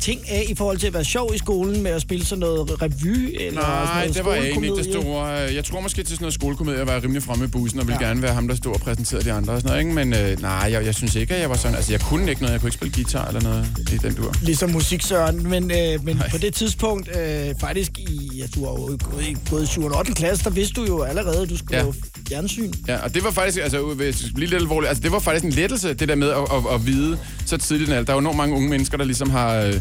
ting 0.00 0.30
af 0.30 0.44
i 0.48 0.54
forhold 0.54 0.78
til 0.78 0.86
at 0.86 0.94
være 0.94 1.04
sjov 1.04 1.34
i 1.34 1.38
skolen 1.38 1.82
med 1.82 1.90
at 1.90 2.02
spille 2.02 2.24
sådan 2.24 2.40
noget 2.40 2.82
revy? 2.82 3.36
Eller 3.40 3.60
sådan 3.60 3.74
Nej, 3.74 4.00
noget 4.00 4.16
det 4.16 4.24
var 4.24 4.34
jeg 4.34 4.44
egentlig 4.44 4.70
ikke 4.70 4.82
det 4.82 5.02
store. 5.02 5.24
Jeg 5.26 5.64
tror 5.64 5.80
måske 5.80 6.02
til 6.02 6.08
sådan 6.08 6.22
noget 6.22 6.34
skolekomedie, 6.34 6.78
jeg 6.78 6.86
var 6.86 7.02
rimelig 7.02 7.22
fremme 7.22 7.44
i 7.44 7.48
bussen, 7.48 7.80
og 7.80 7.86
ville 7.86 7.98
ja. 8.00 8.06
gerne 8.08 8.22
være 8.22 8.34
ham, 8.34 8.48
der 8.48 8.54
stod 8.54 8.74
og 8.74 8.80
præsenterede 8.80 9.24
de 9.24 9.32
andre 9.32 9.52
og 9.52 9.60
sådan 9.60 9.68
noget, 9.68 9.84
ikke? 9.84 9.94
Men 9.94 10.32
øh, 10.32 10.42
nej, 10.42 10.68
jeg, 10.72 10.84
jeg, 10.84 10.94
synes 10.94 11.14
ikke, 11.14 11.34
at 11.34 11.40
jeg 11.40 11.50
var 11.50 11.56
sådan... 11.56 11.76
Altså, 11.76 11.92
jeg 11.92 12.00
kunne 12.00 12.30
ikke 12.30 12.42
noget. 12.42 12.52
Jeg 12.52 12.60
kunne 12.60 12.68
ikke 12.68 12.76
spille 12.76 12.94
guitar 12.94 13.26
eller 13.28 13.42
noget 13.42 13.63
i 13.92 13.96
den 13.96 14.14
dur. 14.14 14.34
Ligesom 14.42 14.70
musik, 14.70 15.02
Søren. 15.02 15.48
Men, 15.50 15.70
øh, 15.70 16.04
men 16.04 16.22
på 16.30 16.38
det 16.38 16.54
tidspunkt, 16.54 17.08
øh, 17.16 17.54
faktisk 17.60 17.98
i... 17.98 18.30
Ja, 18.38 18.44
du 18.54 18.64
har 18.64 18.72
jo 18.72 18.98
gået 19.10 19.24
i, 19.28 19.36
gået 19.50 19.62
i 19.62 19.66
7. 19.66 19.84
og 19.84 19.98
8. 19.98 20.12
klasse, 20.12 20.44
der 20.44 20.50
vidste 20.50 20.74
du 20.80 20.86
jo 20.86 21.02
allerede, 21.02 21.42
at 21.42 21.50
du 21.50 21.56
skulle 21.56 21.76
Ja. 21.76 21.82
lave 21.82 21.94
fjernsyn. 22.28 22.72
Ja, 22.88 22.96
og 23.04 23.14
det 23.14 23.24
var 23.24 23.30
faktisk, 23.30 23.58
altså 23.62 23.82
hvis 23.82 24.16
skal 24.16 24.32
blive 24.34 24.50
lidt 24.50 24.60
alvorligt, 24.62 24.88
altså 24.88 25.02
det 25.02 25.12
var 25.12 25.18
faktisk 25.18 25.44
en 25.44 25.50
lettelse, 25.52 25.94
det 25.94 26.08
der 26.08 26.14
med 26.14 26.28
at, 26.28 26.36
at, 26.38 26.74
at 26.74 26.86
vide 26.86 27.18
så 27.46 27.56
tidligt. 27.56 27.90
Der 27.90 27.96
er 27.96 28.12
jo 28.12 28.18
enormt 28.18 28.36
mange 28.36 28.56
unge 28.56 28.68
mennesker, 28.68 28.96
der 28.98 29.04
ligesom 29.04 29.30
har, 29.30 29.54
øh, 29.54 29.74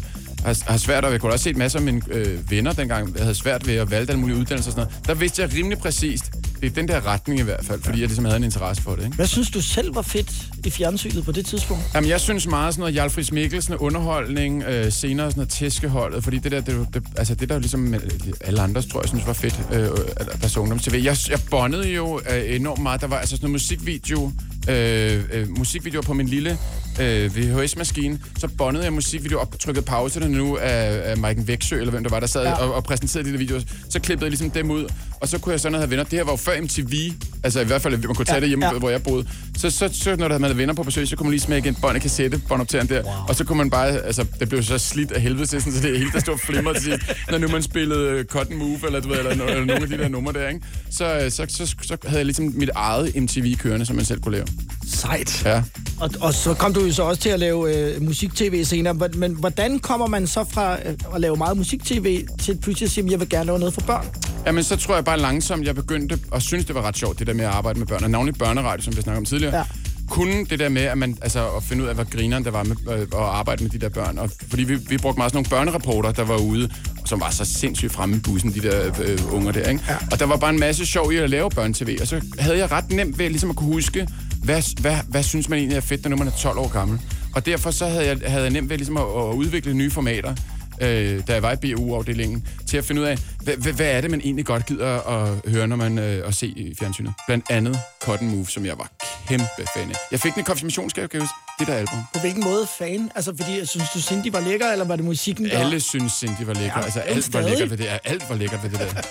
har, 0.46 0.72
har 0.72 0.78
svært, 0.78 1.06
og 1.06 1.12
jeg 1.12 1.22
kunne 1.22 1.32
også 1.34 1.44
se 1.44 1.54
masser 1.54 1.80
af 1.80 1.86
mine 1.86 2.02
øh, 2.12 2.52
venner 2.52 2.74
dengang, 2.74 3.14
jeg 3.16 3.22
havde 3.24 3.36
svært 3.36 3.68
ved 3.68 3.76
at 3.76 3.92
valge 3.92 4.10
alle 4.10 4.20
mulige 4.20 4.38
uddannelser 4.38 4.72
og 4.72 4.76
sådan 4.76 4.88
noget. 4.94 5.08
Der 5.08 5.14
vidste 5.14 5.42
jeg 5.42 5.54
rimelig 5.54 5.78
præcist, 5.78 6.24
det 6.64 6.72
er 6.72 6.76
den 6.76 6.88
der 6.88 7.08
retning 7.08 7.40
i 7.40 7.44
hvert 7.44 7.66
fald, 7.66 7.82
fordi 7.82 8.00
jeg 8.00 8.08
ligesom 8.08 8.26
havde 8.26 8.38
en 8.38 8.44
interesse 8.44 8.84
for 8.84 8.96
det. 8.96 9.04
Ikke? 9.04 9.16
Hvad 9.16 9.28
synes 9.28 9.52
du 9.52 9.62
selv 9.62 9.96
var 9.96 10.02
fedt 10.02 10.32
i 10.66 10.70
fjernsynet 10.70 11.26
på 11.26 11.32
det 11.32 11.46
tidspunkt? 11.46 11.84
Jamen, 11.96 12.10
jeg 12.10 12.22
synes 12.22 12.48
meget 12.48 12.74
sådan 12.74 12.82
noget 12.82 12.96
Jalfris 12.96 13.32
Mikkelsen, 13.32 13.76
underholdning, 13.76 14.64
øh, 14.64 14.92
senere 14.92 15.32
sådan 15.32 15.40
noget 15.40 15.50
tæskeholdet, 15.50 16.24
fordi 16.24 16.38
det 16.38 16.52
der, 16.52 16.62
det, 16.62 16.88
det, 16.94 17.04
altså 17.18 17.36
det 17.36 17.50
der 17.50 17.60
ligesom 17.60 17.94
øh, 17.94 18.02
alle 18.42 18.62
andre, 18.62 18.82
tror 18.82 19.02
jeg, 19.02 19.10
synes 19.10 19.28
var 19.28 19.34
fedt, 19.34 19.62
øh, 19.72 19.90
at 20.18 20.42
der 20.42 20.48
så 20.48 20.60
ungdoms-tv. 20.60 21.02
Jeg, 21.04 21.18
jeg 21.30 21.40
bondede 21.50 21.90
jo 21.90 22.22
øh, 22.30 22.56
enormt 22.56 22.82
meget, 22.82 23.02
der 23.02 23.08
var 23.08 23.18
altså 23.18 23.36
sådan 23.36 23.46
noget 23.46 23.52
musikvideo, 23.52 24.32
øh, 24.70 25.24
øh, 25.32 25.50
musikvideoer 25.58 26.04
på 26.04 26.14
min 26.14 26.28
lille 26.28 26.58
øh, 27.02 27.38
VHS-maskine, 27.38 28.20
så 28.40 28.48
bondede 28.48 28.84
jeg 28.84 28.94
musikvideoer 28.94 29.42
op, 29.42 29.60
trykkede 29.60 29.86
pause 29.86 30.20
der 30.20 30.28
nu 30.28 30.58
af, 30.58 31.12
af 31.12 31.18
Mike 31.18 31.48
Væksø, 31.48 31.78
eller 31.80 31.92
hvem 31.92 32.04
der 32.04 32.10
var, 32.10 32.20
der 32.20 32.28
sad 32.28 32.44
ja. 32.44 32.54
og, 32.54 32.74
og 32.74 32.84
præsenterede 32.84 33.28
de 33.28 33.32
der 33.32 33.38
videoer. 33.38 33.62
Så 33.90 34.00
klippede 34.00 34.26
jeg 34.26 34.32
ligesom 34.32 34.52
dem 34.52 34.72
ud, 34.72 34.86
og 35.22 35.28
så 35.28 35.38
kunne 35.40 35.52
jeg 35.52 35.60
sådan 35.60 35.78
have 35.78 35.90
venner. 35.90 36.04
Det 36.04 36.14
her 36.14 36.24
var 36.24 36.32
jo 36.32 36.38
før 36.38 36.62
MTV, 36.62 37.14
altså 37.44 37.62
i 37.62 37.66
hvert 37.66 37.82
fald, 37.82 37.94
at 37.94 38.04
man 38.04 38.16
kunne 38.16 38.26
tage 38.26 38.36
Ja, 38.36 38.40
det 38.40 38.50
hjemme, 38.50 38.66
ja. 38.66 38.74
hvor 38.74 38.90
jeg 38.90 39.04
boede. 39.04 39.28
Så, 39.58 39.70
så, 39.70 39.90
så 39.94 40.16
når 40.16 40.28
der 40.28 40.40
havde 40.40 40.58
venner 40.58 40.74
på 40.74 40.84
besøg, 40.84 41.08
så 41.08 41.16
kunne 41.16 41.26
man 41.26 41.32
lige 41.32 41.42
smække 41.42 41.70
en 41.70 41.76
bånd 41.76 41.96
af 41.96 42.02
kassette, 42.02 42.42
båndoptageren 42.48 42.90
der, 42.90 43.04
wow. 43.04 43.14
og 43.28 43.36
så 43.36 43.44
kunne 43.44 43.58
man 43.58 43.70
bare, 43.70 43.88
altså 43.88 44.26
det 44.40 44.50
blev 44.50 44.64
så 44.64 44.78
slidt 44.78 45.12
af 45.12 45.22
helvede 45.22 45.46
til, 45.46 45.62
sådan, 45.62 45.74
så 45.74 45.88
det 45.88 45.98
hele 45.98 46.12
der 46.12 46.20
stod 46.20 46.38
flimmer 46.38 46.74
til 46.74 47.02
når 47.32 47.38
nu 47.38 47.48
man 47.48 47.64
spillede 47.64 48.10
øh, 48.10 48.26
Cotton 48.26 48.58
Move, 48.58 48.80
eller 48.86 49.00
du 49.00 49.10
ved, 49.10 49.18
eller, 49.18 49.36
no, 49.36 49.46
eller 49.46 49.66
nogle 49.66 49.84
af 49.84 49.90
de 49.90 49.98
der 49.98 50.08
numre 50.08 50.34
der, 50.34 50.48
ikke? 50.48 50.62
Så, 50.92 51.20
øh, 51.20 51.32
så, 51.32 51.46
så, 51.50 51.76
så, 51.82 51.98
havde 52.06 52.18
jeg 52.18 52.26
ligesom 52.26 52.54
mit 52.56 52.70
eget 52.76 53.16
MTV 53.16 53.56
kørende, 53.56 53.86
som 53.86 53.96
man 53.96 54.06
selv 54.06 54.22
kunne 54.22 54.32
lave. 54.32 54.46
Sejt. 54.94 55.46
Ja. 55.46 55.64
Og, 56.00 56.10
og 56.22 56.34
så 56.34 56.54
kom 56.54 56.74
du 56.74 56.86
jo 56.86 56.94
så 56.94 57.04
også 57.04 57.22
til 57.22 57.30
at 57.30 57.40
lave 57.40 57.76
øh, 57.96 58.02
musik-tv 58.02 58.64
senere. 58.66 58.94
Hvor- 58.94 59.10
Men 59.18 59.32
hvordan 59.36 59.80
kommer 59.80 60.08
man 60.08 60.28
så 60.28 60.46
fra 60.52 60.74
øh, 60.74 60.94
at 61.16 61.22
lave 61.22 61.36
meget 61.36 61.58
musik-tv 61.58 62.26
til 62.42 62.58
pludselig 62.62 62.86
at 62.88 62.92
sige, 62.92 63.06
at 63.06 63.12
jeg 63.12 63.20
vil 63.20 63.30
gerne 63.30 63.46
lave 63.46 63.60
noget 63.60 63.74
for 63.74 63.82
børn? 63.82 64.06
Jamen, 64.46 64.64
så 64.64 64.76
tror 64.76 64.96
jeg 64.96 65.06
bare 65.06 65.20
langsomt, 65.20 65.66
jeg 65.66 65.76
begyndte 65.76 66.20
at 66.34 66.42
synes, 66.42 66.66
det 66.66 66.76
var 66.76 66.82
ret 66.82 66.98
sjovt, 66.98 67.20
det 67.20 67.28
der 67.28 67.34
med 67.34 67.46
at 67.46 67.52
arbejde 67.52 67.80
med 67.80 67.88
børn, 67.88 68.04
og 68.04 68.10
navnlig 68.10 68.36
børneradio, 68.36 68.84
som 68.84 68.96
vi 68.98 69.02
snakkede 69.02 69.20
om 69.20 69.26
tidligere. 69.26 69.58
Ja. 69.58 69.64
Kunne 70.10 70.46
det 70.46 70.60
der 70.60 70.70
med, 70.70 70.82
at, 70.82 70.98
man, 70.98 71.18
altså, 71.22 71.48
at 71.48 71.64
finde 71.64 71.84
ud 71.84 71.88
af, 71.88 71.96
hvad 71.96 72.06
grineren 72.06 72.44
der 72.44 72.52
var 72.52 72.64
med 72.64 72.76
øh, 72.92 73.00
at 73.02 73.08
arbejde 73.14 73.64
med 73.64 73.72
de 73.72 73.78
der 73.78 73.90
børn. 73.90 74.18
Og, 74.18 74.30
fordi 74.50 74.64
vi, 74.64 74.76
vi 74.76 74.98
brugte 74.98 75.18
meget 75.20 75.32
sådan 75.32 75.38
nogle 75.38 75.50
børnereporter, 75.50 76.12
der 76.12 76.24
var 76.24 76.38
ude, 76.38 76.70
som 77.06 77.20
var 77.20 77.30
så 77.30 77.46
sindssygt 77.46 77.92
fremme 77.94 78.16
i 78.16 78.20
bussen, 78.20 78.54
de 78.54 78.60
der 78.62 78.92
øh, 79.04 79.34
unger 79.34 79.52
der. 79.52 79.70
Ikke? 79.70 79.84
Ja. 79.90 79.96
Og 80.12 80.20
der 80.20 80.26
var 80.26 80.38
bare 80.38 80.50
en 80.50 80.60
masse 80.60 80.86
sjov 80.86 81.12
i 81.12 81.16
at 81.16 81.30
lave 81.30 81.50
børn-tv. 81.50 81.98
Og 82.02 82.08
så 82.08 82.22
havde 82.40 82.58
jeg 82.58 82.72
ret 82.72 82.92
nemt 82.92 83.20
ved 83.20 83.30
ligesom 83.30 83.50
at 83.50 83.56
kunne 83.56 83.74
huske, 83.74 84.08
hvad, 84.44 84.82
hvad, 84.82 84.98
hvad 85.08 85.24
synes 85.24 85.50
man 85.50 85.60
egentlig 85.60 85.78
er 85.78 85.82
fedt, 85.82 86.10
når 86.10 86.18
man 86.18 86.28
er 86.28 86.32
12 86.32 86.58
år 86.58 86.68
gammel. 86.68 87.00
Og 87.36 87.46
derfor 87.46 87.72
så 87.72 87.86
havde 87.88 88.06
jeg, 88.06 88.18
havde 88.28 88.44
jeg 88.44 88.52
nemt 88.52 88.70
ved 88.70 88.78
ligesom 88.78 88.98
at, 88.98 89.04
at 89.04 89.34
udvikle 89.34 89.74
nye 89.74 89.92
formater. 89.92 90.36
øh, 90.82 91.28
da 91.28 91.34
jeg 91.34 91.42
var 91.44 91.52
i 91.52 91.56
BU-afdelingen, 91.76 92.48
til 92.70 92.78
at 92.78 92.86
finde 92.86 93.02
ud 93.02 93.06
af, 93.08 93.18
hvad, 93.44 93.56
hvad, 93.56 93.74
hvad 93.74 93.86
er 93.86 94.02
det, 94.02 94.12
man 94.12 94.22
egentlig 94.24 94.46
godt 94.46 94.66
gider 94.66 95.00
at 95.02 95.52
høre, 95.52 95.68
når 95.68 95.76
man 95.76 95.98
øh, 96.00 96.28
at 96.28 96.36
se 96.36 96.48
i 96.48 96.76
fjernsynet. 96.80 97.14
Blandt 97.28 97.46
andet 97.50 97.80
Cotton 98.02 98.30
Move, 98.30 98.46
som 98.48 98.66
jeg 98.66 98.78
var 98.78 98.92
kæmpe 99.28 99.46
fan 99.76 99.90
af. 99.90 99.96
Jeg 100.12 100.20
fik 100.20 100.34
den 100.34 100.40
i 100.40 100.44
konfirmationsgave, 100.44 101.08
kan. 101.08 101.22
Det 101.60 101.68
der 101.68 101.74
album. 101.74 102.00
På 102.14 102.20
hvilken 102.20 102.44
måde 102.44 102.68
fan? 102.78 103.12
Altså, 103.16 103.34
fordi 103.40 103.60
jeg 103.60 103.68
synes, 103.68 103.90
du 103.94 104.02
Cindy 104.02 104.28
var 104.32 104.40
lækker, 104.40 104.72
eller 104.72 104.86
var 104.86 104.96
det 104.96 105.06
musikken, 105.06 105.46
der... 105.46 105.60
Alle 105.60 105.80
synes, 105.80 106.14
Cindy 106.14 106.42
var 106.46 106.54
lækker. 106.54 106.78
Ja, 106.80 106.84
altså, 106.84 107.00
alt 107.00 107.34
var 107.34 107.42
lækkert 107.42 107.70
ved 107.70 107.78
det. 107.78 107.88
Alt 108.04 108.24
var 108.30 108.36
lækkert 108.36 108.64
ved 108.64 108.70
det 108.70 108.80
der. 108.80 109.02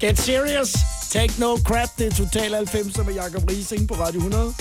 Get 0.06 0.18
serious. 0.18 0.74
Take 1.14 1.38
no 1.38 1.56
crap. 1.56 1.88
Det 1.98 2.06
er 2.06 2.10
Total 2.10 2.66
90 2.66 3.04
med 3.06 3.14
Jacob 3.14 3.50
Rising 3.50 3.88
på 3.88 3.94
Radio 3.94 4.20
100. 4.20 4.54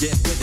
Get 0.00 0.38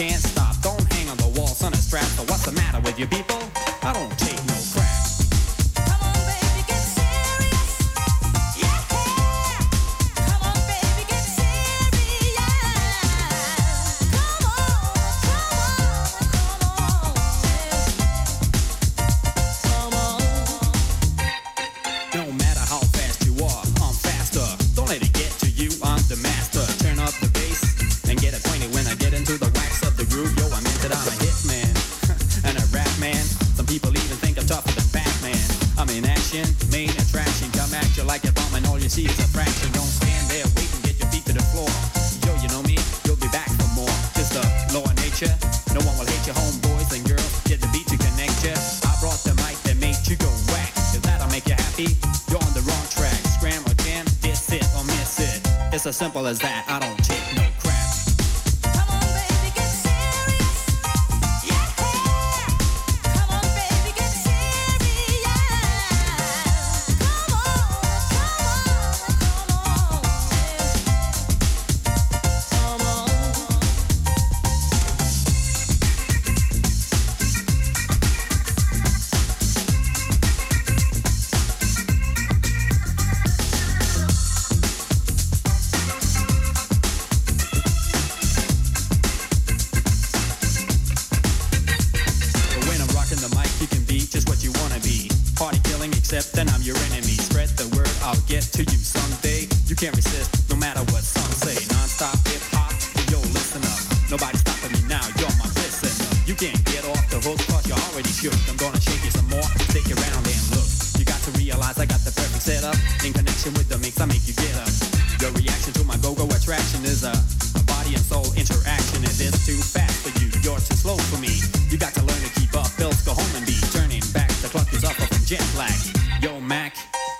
can't 0.00 0.29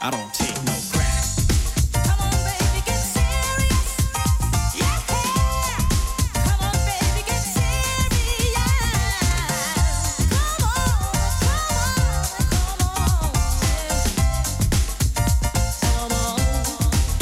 I 0.03 0.11
don't 0.11 0.33
take 0.33 0.65
no 0.65 0.90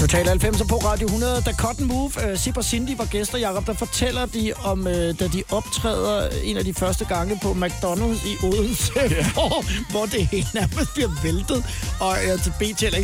Total 0.09 0.29
90 0.29 0.69
på 0.69 0.77
Radio 0.77 1.07
100. 1.07 1.43
Da 1.47 1.53
Cotton 1.53 1.87
Move, 1.87 2.13
uh, 2.17 2.39
Sip 2.39 2.57
og 2.57 2.65
Cindy 2.65 2.97
var 2.97 3.05
gæster, 3.05 3.39
Jacob, 3.39 3.67
der 3.67 3.73
fortæller 3.73 4.27
de 4.27 4.53
om, 4.65 4.81
uh, 4.81 4.93
da 4.93 5.29
de 5.29 5.43
optræder 5.51 6.29
en 6.45 6.57
af 6.57 6.65
de 6.65 6.75
første 6.75 7.05
gange 7.05 7.39
på 7.43 7.53
McDonald's 7.53 8.29
i 8.29 8.37
Odense, 8.47 8.93
yeah. 8.97 9.33
hvor, 9.35 9.65
hvor 9.91 10.07
det 10.07 10.27
hele 10.27 10.47
nærmest 10.55 10.95
bliver 10.95 11.11
væltet. 11.23 11.65
Og 12.01 12.17
uh, 12.35 12.43
til 12.43 12.53
BT 12.59 12.83
eller 12.83 12.99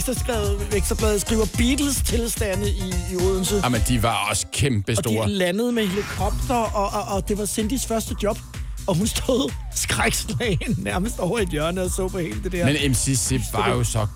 Ekstrabladet, 0.74 1.20
skriver 1.20 1.46
Beatles 1.58 1.96
tilstande 2.06 2.70
i, 2.70 2.94
i 3.12 3.16
Odense. 3.16 3.60
Jamen, 3.64 3.82
de 3.88 4.02
var 4.02 4.26
også 4.30 4.46
kæmpe 4.52 4.92
Og 4.92 4.96
store. 4.96 5.26
de 5.26 5.32
landede 5.32 5.72
med 5.72 5.86
helikopter, 5.86 6.54
og, 6.54 7.00
og, 7.00 7.16
og 7.16 7.28
det 7.28 7.38
var 7.38 7.46
Cindys 7.46 7.86
første 7.86 8.14
job. 8.22 8.38
Og 8.86 8.94
hun 8.94 9.06
stod 9.06 9.52
skrækslagen 9.74 10.74
nærmest 10.78 11.18
over 11.18 11.38
et 11.38 11.48
hjørne 11.48 11.82
og 11.82 11.90
så 11.90 12.08
på 12.08 12.18
hele 12.18 12.42
det 12.44 12.52
der. 12.52 12.64
Men 12.64 12.90
MC 12.90 13.16
Zip 13.16 13.40
var 13.52 13.68
jo 13.68 13.84
så 13.84 14.06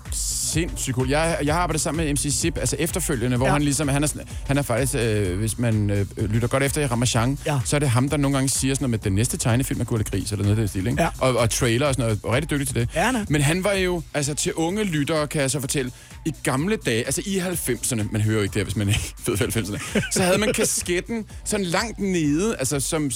sindssygt 0.49 0.95
cool. 0.95 1.09
Jeg, 1.09 1.37
jeg 1.43 1.53
har 1.53 1.61
arbejdet 1.61 1.81
sammen 1.81 2.05
med 2.05 2.13
MC 2.13 2.29
Zip, 2.39 2.57
altså 2.57 2.75
efterfølgende, 2.79 3.37
hvor 3.37 3.45
Ja. 3.45 3.51
han 3.51 3.61
ligesom, 3.61 3.87
han 3.87 4.03
er, 4.03 4.07
sådan- 4.07 4.27
han 4.47 4.57
er 4.57 4.61
faktisk, 4.61 4.95
øh, 4.95 5.37
hvis 5.39 5.59
man 5.59 5.89
øh, 5.89 6.05
lytter 6.33 6.47
godt 6.47 6.63
efter 6.63 6.81
i 6.81 6.85
Ramachan, 6.85 7.37
Ja. 7.45 7.59
så 7.65 7.75
er 7.75 7.79
det 7.79 7.89
ham, 7.89 8.09
der 8.09 8.17
nogle 8.17 8.37
gange 8.37 8.49
siger 8.49 8.75
sådan 8.75 8.83
noget 8.83 8.91
med 8.91 8.99
den 8.99 9.13
næste 9.15 9.37
tegnefilm 9.37 9.81
af 9.81 9.87
Gurte 9.87 10.03
Gris, 10.03 10.31
eller 10.31 10.43
noget 10.45 10.57
af 10.57 10.61
den 10.61 10.67
stil, 10.67 10.87
ikke? 10.87 11.01
Ja. 11.03 11.09
Og, 11.19 11.37
og 11.37 11.49
trailer 11.49 11.87
og 11.87 11.93
sådan 11.93 12.03
noget, 12.05 12.19
og 12.23 12.33
rigtig 12.33 12.49
dygtig 12.51 12.67
til 12.67 12.75
det. 12.75 12.89
Ja, 12.95 13.03
han 13.05 13.15
er. 13.15 13.25
Men 13.29 13.41
han 13.41 13.63
var 13.63 13.73
jo, 13.73 14.01
altså 14.13 14.33
til 14.33 14.53
unge 14.53 14.83
lyttere, 14.83 15.27
kan 15.27 15.41
jeg 15.41 15.51
så 15.51 15.59
fortælle, 15.59 15.91
i 16.25 16.33
gamle 16.43 16.75
dage, 16.85 17.05
altså 17.05 17.21
i 17.25 17.37
90'erne, 17.39 18.03
man 18.11 18.21
hører 18.21 18.35
jo 18.35 18.41
ikke 18.41 18.53
det 18.53 18.59
her, 18.59 18.63
hvis 18.63 18.75
man 18.75 18.87
ikke 18.87 19.13
ved 19.25 19.37
hvad 19.37 19.47
90'erne, 19.47 20.01
så 20.11 20.23
havde 20.23 20.37
man 20.37 20.53
kasketten 20.53 21.25
sådan 21.45 21.65
langt 21.65 21.99
nede, 21.99 22.55
altså 22.59 22.79
som 22.79 23.11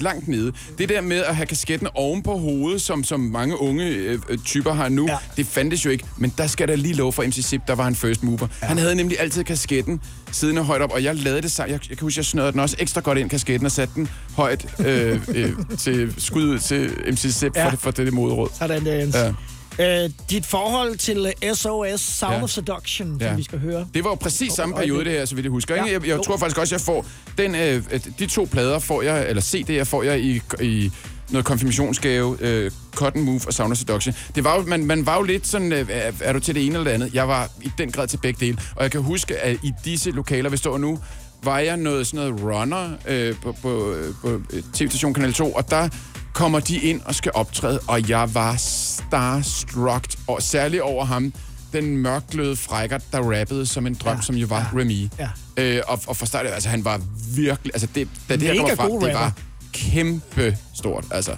langt 0.00 0.28
nede. 0.28 0.52
Det 0.78 0.88
der 0.88 1.00
med 1.00 1.16
at 1.16 1.36
have 1.36 1.46
kasketten 1.46 1.88
oven 1.94 2.22
på 2.22 2.36
hovedet, 2.38 2.82
som, 2.82 3.04
som 3.04 3.20
mange 3.20 3.60
unge 3.60 3.84
øh, 3.86 4.18
typer 4.44 4.72
har 4.72 4.88
nu, 4.88 5.06
ja. 5.08 5.16
det 5.36 5.46
fandtes 5.46 5.84
jo 5.84 5.90
ikke. 5.90 6.04
Men 6.18 6.32
der 6.38 6.46
skal 6.46 6.68
der 6.68 6.76
lige 6.76 6.94
lov 6.94 7.12
for 7.12 7.22
MC 7.22 7.34
Zip, 7.44 7.60
der 7.66 7.74
var 7.74 7.84
han 7.84 7.94
first 7.94 8.22
mover. 8.22 8.46
Ja. 8.62 8.66
Han 8.66 8.78
havde 8.78 8.94
nemlig 8.94 9.20
altid 9.20 9.44
kasketten 9.44 10.00
siddende 10.32 10.62
højt 10.62 10.82
op, 10.82 10.90
og 10.92 11.04
jeg 11.04 11.16
lavede 11.16 11.42
det 11.42 11.52
sammen. 11.52 11.72
Jeg, 11.72 11.80
jeg 11.90 11.98
kan 11.98 12.04
huske, 12.04 12.18
jeg 12.18 12.24
snørede 12.24 12.52
den 12.52 12.60
også 12.60 12.76
ekstra 12.78 13.00
godt 13.00 13.18
ind, 13.18 13.30
kasketten, 13.30 13.66
og 13.66 13.72
satte 13.72 13.94
den 13.94 14.08
højt 14.36 14.66
øh, 14.86 15.20
øh, 15.34 15.52
til 15.78 16.14
skud 16.18 16.42
ud 16.44 16.58
til 16.58 16.90
MC 17.12 17.18
Zip 17.30 17.56
Ja. 17.56 17.68
for, 17.68 17.76
for 17.76 17.90
det 17.90 18.12
moderråd. 18.12 18.48
Sådan 18.58 18.84
der, 18.84 18.94
Jens. 18.94 19.14
Ja. 19.14 19.32
Øh, 19.78 20.10
dit 20.30 20.46
forhold 20.46 20.96
til 20.96 21.32
SOS, 21.54 22.00
Sound 22.00 22.34
Ja. 22.34 22.42
of 22.42 22.50
Seduction, 22.50 23.18
Ja. 23.20 23.28
som 23.28 23.36
vi 23.36 23.42
skal 23.42 23.58
høre. 23.58 23.86
Det 23.94 24.04
var 24.04 24.10
jo 24.10 24.14
præcis 24.14 24.52
samme 24.52 24.74
periode, 24.74 25.04
det 25.04 25.12
her, 25.12 25.24
så 25.24 25.34
vidt 25.34 25.44
jeg 25.44 25.50
husker. 25.50 25.74
Ikke? 25.74 25.86
Ja. 25.86 25.92
Jeg, 25.92 26.06
jeg 26.06 26.16
Jo. 26.16 26.22
tror 26.22 26.36
faktisk 26.36 26.58
også, 26.58 26.74
jeg 26.74 26.80
får 26.80 27.06
den, 27.38 27.54
øh, 27.54 27.82
de 28.18 28.26
to 28.26 28.48
plader 28.52 28.78
får 28.78 29.02
jeg, 29.02 29.28
eller 29.28 29.42
CD'er 29.42 29.82
får 29.84 30.02
jeg 30.02 30.20
i, 30.20 30.40
i 30.62 30.90
noget 31.30 31.44
konfirmationsgave, 31.44 32.36
øh, 32.40 32.70
Cotton 32.94 33.22
Move 33.22 33.40
og 33.46 33.54
Sound 33.54 33.72
of 33.72 33.78
Seduction. 33.78 34.14
Det 34.34 34.44
var 34.44 34.56
jo, 34.56 34.62
man, 34.66 34.86
man 34.86 35.06
var 35.06 35.16
jo 35.16 35.22
lidt 35.22 35.46
sådan, 35.46 35.72
øh, 35.72 35.86
er, 35.90 36.12
er 36.20 36.32
du 36.32 36.38
til 36.40 36.54
det 36.54 36.66
ene 36.66 36.74
eller 36.74 36.84
det 36.84 36.90
andet? 36.90 37.14
Jeg 37.14 37.28
var 37.28 37.48
i 37.62 37.70
den 37.78 37.92
grad 37.92 38.08
til 38.08 38.16
begge 38.16 38.46
dele. 38.46 38.58
Og 38.76 38.82
jeg 38.82 38.90
kan 38.90 39.02
huske, 39.02 39.36
at 39.36 39.56
i 39.62 39.72
disse 39.84 40.10
lokaler, 40.10 40.50
vi 40.50 40.56
står 40.56 40.78
nu, 40.78 40.98
var 41.44 41.58
jeg 41.58 41.76
noget 41.76 42.06
sådan 42.06 42.30
noget 42.32 42.42
runner 42.56 42.90
øh, 43.08 43.34
på, 43.42 43.52
på, 43.62 43.92
øh, 43.92 44.14
på 44.22 44.40
øh, 44.52 44.62
TV-station 44.74 45.14
Kanal 45.14 45.32
2, 45.32 45.52
og 45.52 45.70
der 45.70 45.88
kommer 46.32 46.60
de 46.60 46.76
ind 46.76 47.00
og 47.04 47.14
skal 47.14 47.32
optræde, 47.34 47.80
og 47.88 48.08
jeg 48.08 48.34
var 48.34 48.56
starstruck, 48.56 50.06
og 50.26 50.42
særligt 50.42 50.82
over 50.82 51.04
ham, 51.04 51.32
den 51.72 51.96
mørkløde 51.96 52.56
frækker, 52.56 52.98
der 53.12 53.18
rappede 53.40 53.66
som 53.66 53.86
en 53.86 53.94
drøm, 53.94 54.16
ja, 54.16 54.22
som 54.22 54.34
jo 54.34 54.46
var 54.46 54.70
ja, 54.74 54.80
Remy. 54.80 55.08
ja. 55.18 55.28
Øh, 55.56 55.82
og, 55.88 56.00
og 56.06 56.16
for 56.16 56.26
start, 56.26 56.46
altså 56.46 56.68
han 56.68 56.84
var 56.84 57.00
virkelig, 57.36 57.70
altså 57.74 57.88
det, 57.94 58.08
da 58.28 58.36
det 58.36 58.42
her 58.42 58.54
Mega 58.54 58.74
kommer 58.74 58.76
frem, 58.76 59.00
det 59.00 59.08
rapper. 59.08 59.18
var 59.18 59.32
kæmpe 59.72 60.58
stort, 60.74 61.04
altså. 61.10 61.36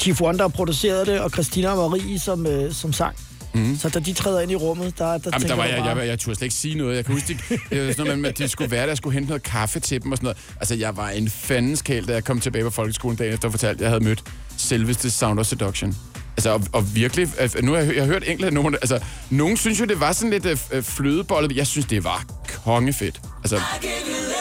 Chief 0.00 0.20
Wonder 0.20 0.48
producerede 0.48 1.06
det, 1.06 1.20
og 1.20 1.30
Christina 1.30 1.74
Marie 1.74 2.18
som, 2.18 2.46
øh, 2.46 2.72
som 2.72 2.92
sang. 2.92 3.16
Mhm. 3.54 3.78
Så 3.78 3.88
da 3.88 3.98
de 3.98 4.12
træder 4.12 4.40
ind 4.40 4.50
i 4.50 4.54
rummet, 4.56 4.98
der, 4.98 5.04
der 5.04 5.10
Jamen, 5.10 5.22
der 5.32 5.38
tænker 5.38 5.54
var 5.54 5.62
du 5.62 5.68
jeg, 5.68 5.78
bare, 5.78 5.88
jeg, 5.88 5.96
jeg, 5.98 6.06
jeg 6.06 6.18
turde 6.18 6.36
slet 6.36 6.46
ikke 6.46 6.54
sige 6.54 6.74
noget. 6.74 6.96
Jeg 6.96 7.04
kan 7.04 7.14
huske, 7.14 7.38
de, 7.48 7.58
det 7.70 7.86
var 7.86 7.92
sådan 7.92 8.04
noget 8.04 8.18
med, 8.18 8.28
at 8.30 8.38
de 8.38 8.48
skulle 8.48 8.70
være 8.70 8.86
der, 8.86 8.94
skulle 8.94 9.14
hente 9.14 9.28
noget 9.28 9.42
kaffe 9.42 9.80
til 9.80 10.02
dem 10.02 10.12
og 10.12 10.18
sådan 10.18 10.24
noget. 10.24 10.38
Altså, 10.60 10.74
jeg 10.74 10.96
var 10.96 11.08
en 11.08 11.30
fandenskæl, 11.30 12.08
da 12.08 12.12
jeg 12.12 12.24
kom 12.24 12.40
tilbage 12.40 12.64
på 12.64 12.70
folkeskolen 12.70 13.16
dagen 13.16 13.34
efter 13.34 13.48
og 13.48 13.52
fortalte, 13.52 13.78
at 13.78 13.80
jeg 13.80 13.90
havde 13.90 14.04
mødt 14.04 14.22
selveste 14.56 15.10
Sound 15.10 15.40
of 15.40 15.46
Seduction. 15.46 15.96
Altså, 16.36 16.50
og, 16.50 16.62
og 16.72 16.94
virkelig, 16.94 17.28
øh, 17.40 17.50
nu 17.62 17.72
har 17.72 17.78
jeg, 17.78 17.94
jeg 17.94 18.02
har 18.02 18.12
hørt 18.12 18.22
enkelte 18.26 18.54
numre, 18.54 18.72
altså, 18.74 19.00
nogen 19.30 19.56
synes 19.56 19.80
jo, 19.80 19.84
det 19.84 20.00
var 20.00 20.12
sådan 20.12 20.30
lidt 20.30 20.46
øh, 20.46 20.58
øh, 20.72 20.82
flødebollet. 20.82 21.56
Jeg 21.56 21.66
synes, 21.66 21.86
det 21.86 22.04
var 22.04 22.24
kongefedt. 22.64 23.20
Altså, 23.38 23.56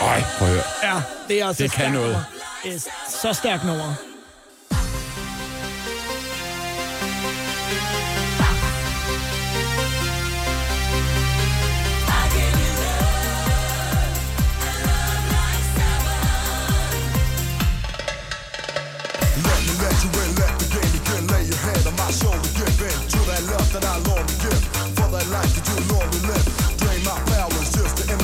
øj, 0.02 0.22
prøv 0.38 0.48
at 0.48 0.54
høre. 0.54 0.64
Ja, 0.84 1.02
det 1.28 1.42
er 1.42 1.48
altså 1.48 1.64
Det 1.64 1.72
kan 1.72 1.92
noget. 1.92 2.26
Det 2.64 2.84
så 3.22 3.34
stærkt 3.34 3.66
nummer. 3.66 4.11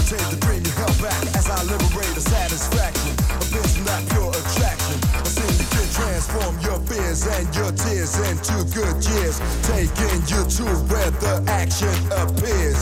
Imitate 0.08 0.30
the 0.32 0.46
dream 0.46 0.64
you 0.64 0.72
held 0.72 1.02
back. 1.02 1.36
As 1.36 1.50
I 1.50 1.62
liberate 1.64 2.16
a 2.16 2.22
satisfaction, 2.22 3.12
a 3.12 3.44
vision 3.52 3.84
that 3.86 4.04
pure 4.10 4.32
attraction. 4.32 5.00
I 5.14 5.28
seem 5.28 5.52
to 5.52 5.66
can 5.76 5.88
transform 5.92 6.60
your 6.60 6.80
fears 6.88 7.28
and 7.28 7.48
your 7.56 7.72
tears 7.72 8.16
into 8.30 8.64
good 8.72 9.04
years. 9.04 9.40
Taking 9.68 10.20
you 10.32 10.42
to 10.48 10.66
where 10.88 11.12
the 11.12 11.44
action 11.48 11.96
appears. 12.12 12.80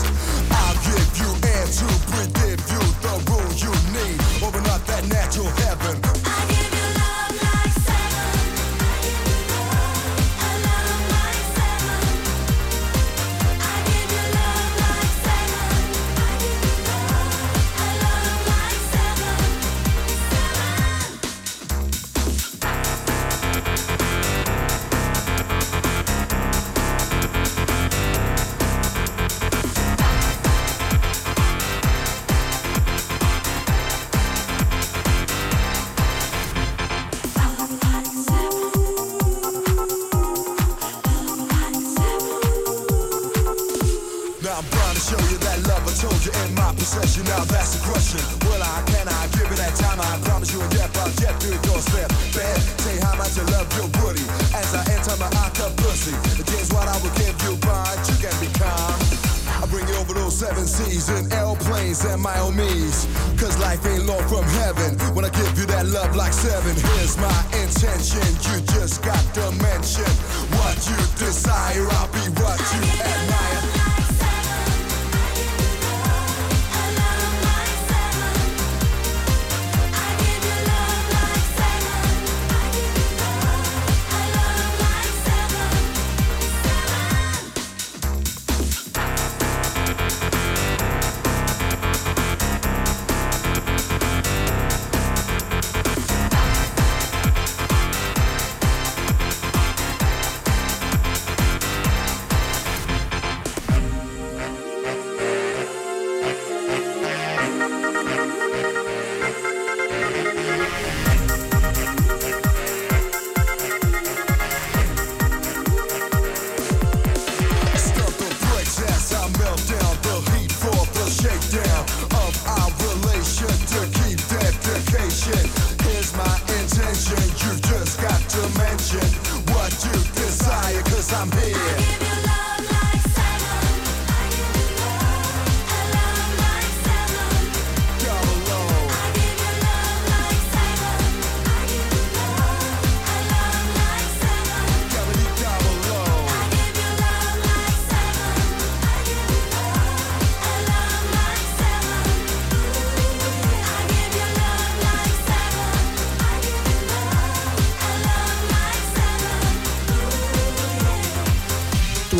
I'll 0.50 0.78
give 0.86 1.10
you 1.18 1.30
air 1.50 1.66
to 1.66 1.86
breathe, 2.06 2.45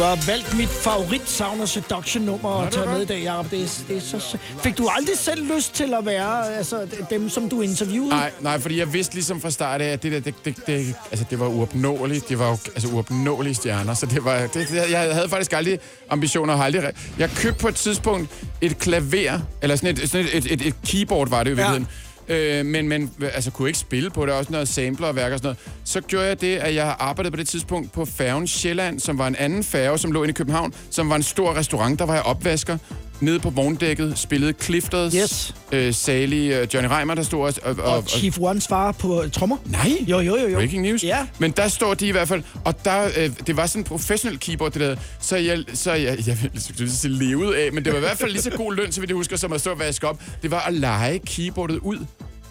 har 0.07 0.27
valgt 0.27 0.57
mit 0.57 0.69
favorit 0.69 1.31
Sound 1.31 1.67
Seduction 1.67 2.23
nummer 2.23 2.63
at 2.63 2.73
tage 2.73 2.87
med 2.87 3.03
i 3.03 3.05
dag, 3.05 3.23
Jacob. 3.23 3.51
Det 3.51 3.63
er, 3.63 3.85
det 3.89 3.97
er 3.97 4.01
så... 4.01 4.39
Fik 4.63 4.79
du 4.79 4.89
aldrig 4.89 5.19
selv 5.19 5.55
lyst 5.57 5.75
til 5.75 5.95
at 5.95 6.07
være 6.07 6.57
altså, 6.57 6.87
dem, 7.11 7.29
som 7.29 7.49
du 7.49 7.61
interviewede? 7.61 8.11
Nej, 8.11 8.31
nej, 8.41 8.61
fordi 8.61 8.79
jeg 8.79 8.93
vidste 8.93 9.15
ligesom 9.15 9.41
fra 9.41 9.51
start 9.51 9.81
af, 9.81 9.93
at 9.93 10.03
det 10.03 10.13
der, 10.13 10.21
det, 10.21 10.35
det, 10.45 10.67
det, 10.67 10.95
altså, 11.11 11.27
det 11.31 11.41
var 11.41 11.47
uopnåeligt. 11.47 12.29
Det 12.29 12.39
var 12.39 12.49
jo 12.49 12.59
altså, 12.67 12.89
uopnåelige 12.89 13.55
stjerner, 13.55 13.95
så 13.95 14.07
det 14.07 14.25
var, 14.25 14.47
det, 14.55 14.91
jeg 14.91 15.15
havde 15.15 15.29
faktisk 15.29 15.53
aldrig 15.53 15.79
ambitioner. 16.11 16.57
har 16.57 16.65
Aldrig, 16.65 16.93
jeg 17.19 17.31
købte 17.31 17.61
på 17.61 17.69
et 17.69 17.75
tidspunkt 17.75 18.31
et 18.61 18.79
klaver, 18.79 19.41
eller 19.63 19.77
sådan 19.77 19.97
et, 19.97 20.11
sådan 20.11 20.27
et, 20.27 20.35
et, 20.37 20.53
et, 20.53 20.67
et 20.67 20.75
keyboard 20.87 21.29
var 21.29 21.45
det 21.45 21.51
i 21.51 21.55
virkeligheden. 21.55 21.89
Øh, 22.29 22.66
men, 22.66 22.89
men 22.89 23.12
altså, 23.20 23.51
kunne 23.51 23.68
ikke 23.68 23.79
spille 23.79 24.11
på 24.11 24.27
det, 24.27 24.35
også 24.35 24.53
noget 24.53 24.68
sampler 24.68 25.07
og 25.07 25.16
værk 25.16 25.33
og 25.33 25.39
sådan 25.39 25.47
noget. 25.47 25.59
Så 25.85 26.01
gjorde 26.01 26.27
jeg 26.27 26.41
det, 26.41 26.57
at 26.57 26.74
jeg 26.74 26.97
arbejdede 26.99 27.31
på 27.31 27.37
det 27.37 27.49
tidspunkt 27.49 27.93
på 27.93 28.05
færgen 28.05 28.47
Sjælland, 28.47 29.01
som 29.01 29.18
var 29.18 29.27
en 29.27 29.37
anden 29.37 29.64
færge, 29.64 29.99
som 29.99 30.12
lå 30.12 30.22
inde 30.22 30.31
i 30.31 30.35
København, 30.35 30.74
som 30.91 31.11
var 31.11 31.16
en 31.16 31.22
stor 31.22 31.55
restaurant, 31.55 31.99
der 31.99 32.07
var 32.07 32.14
jeg 32.14 32.22
opvasker 32.22 32.79
nede 33.21 33.39
på 33.41 33.51
vogndækket 33.51 34.19
spillede 34.19 34.53
Clifters, 34.62 35.12
Yes. 35.12 35.55
øh, 35.73 35.95
Sally, 35.95 36.53
øh, 36.55 36.69
Johnny 36.75 36.89
Reimer, 36.91 37.14
der 37.14 37.23
stod 37.23 37.45
også. 37.45 37.61
Og, 37.64 37.77
Og 37.85 38.05
Chief 38.09 38.39
Ones 38.41 38.67
far 38.69 38.93
på 38.93 39.25
trommer. 39.33 39.57
Nej. 39.67 39.91
Jo, 40.09 40.21
jo, 40.21 40.37
jo. 40.37 40.49
jo. 40.49 40.55
Breaking 40.57 40.83
news. 40.83 41.05
Ja. 41.05 41.27
Men 41.39 41.51
der 41.51 41.69
står 41.69 41.95
de 41.95 42.07
i 42.07 42.11
hvert 42.11 42.29
fald, 42.29 42.43
og 42.64 42.85
der, 42.85 43.05
øh, 43.17 43.31
det 43.47 43.57
var 43.57 43.67
sådan 43.67 43.81
en 43.81 43.85
professionel 43.85 44.39
keyboard, 44.41 44.73
det 44.73 44.81
der, 44.81 44.97
så 45.21 45.37
jeg, 45.37 45.59
så 45.75 45.93
jeg, 45.93 46.19
jeg 46.27 46.37
skulle 46.59 46.91
sige 46.93 47.12
leve 47.12 47.57
af, 47.59 47.73
men 47.73 47.85
det 47.85 47.93
var 47.93 47.99
i 47.99 48.03
hvert 48.03 48.19
fald 48.19 48.31
lige 48.31 48.43
så 48.43 48.51
god 48.51 48.75
løn, 48.75 48.93
så 48.93 49.01
vidt 49.01 49.11
jeg 49.11 49.17
husker, 49.17 49.37
som 49.37 49.53
at 49.53 49.61
stå 49.61 49.71
og 49.71 49.79
vaske 49.79 50.09
op. 50.09 50.23
Det 50.43 50.51
var 50.51 50.61
at 50.61 50.75
lege 50.75 51.19
keyboardet 51.19 51.79
ud 51.79 51.99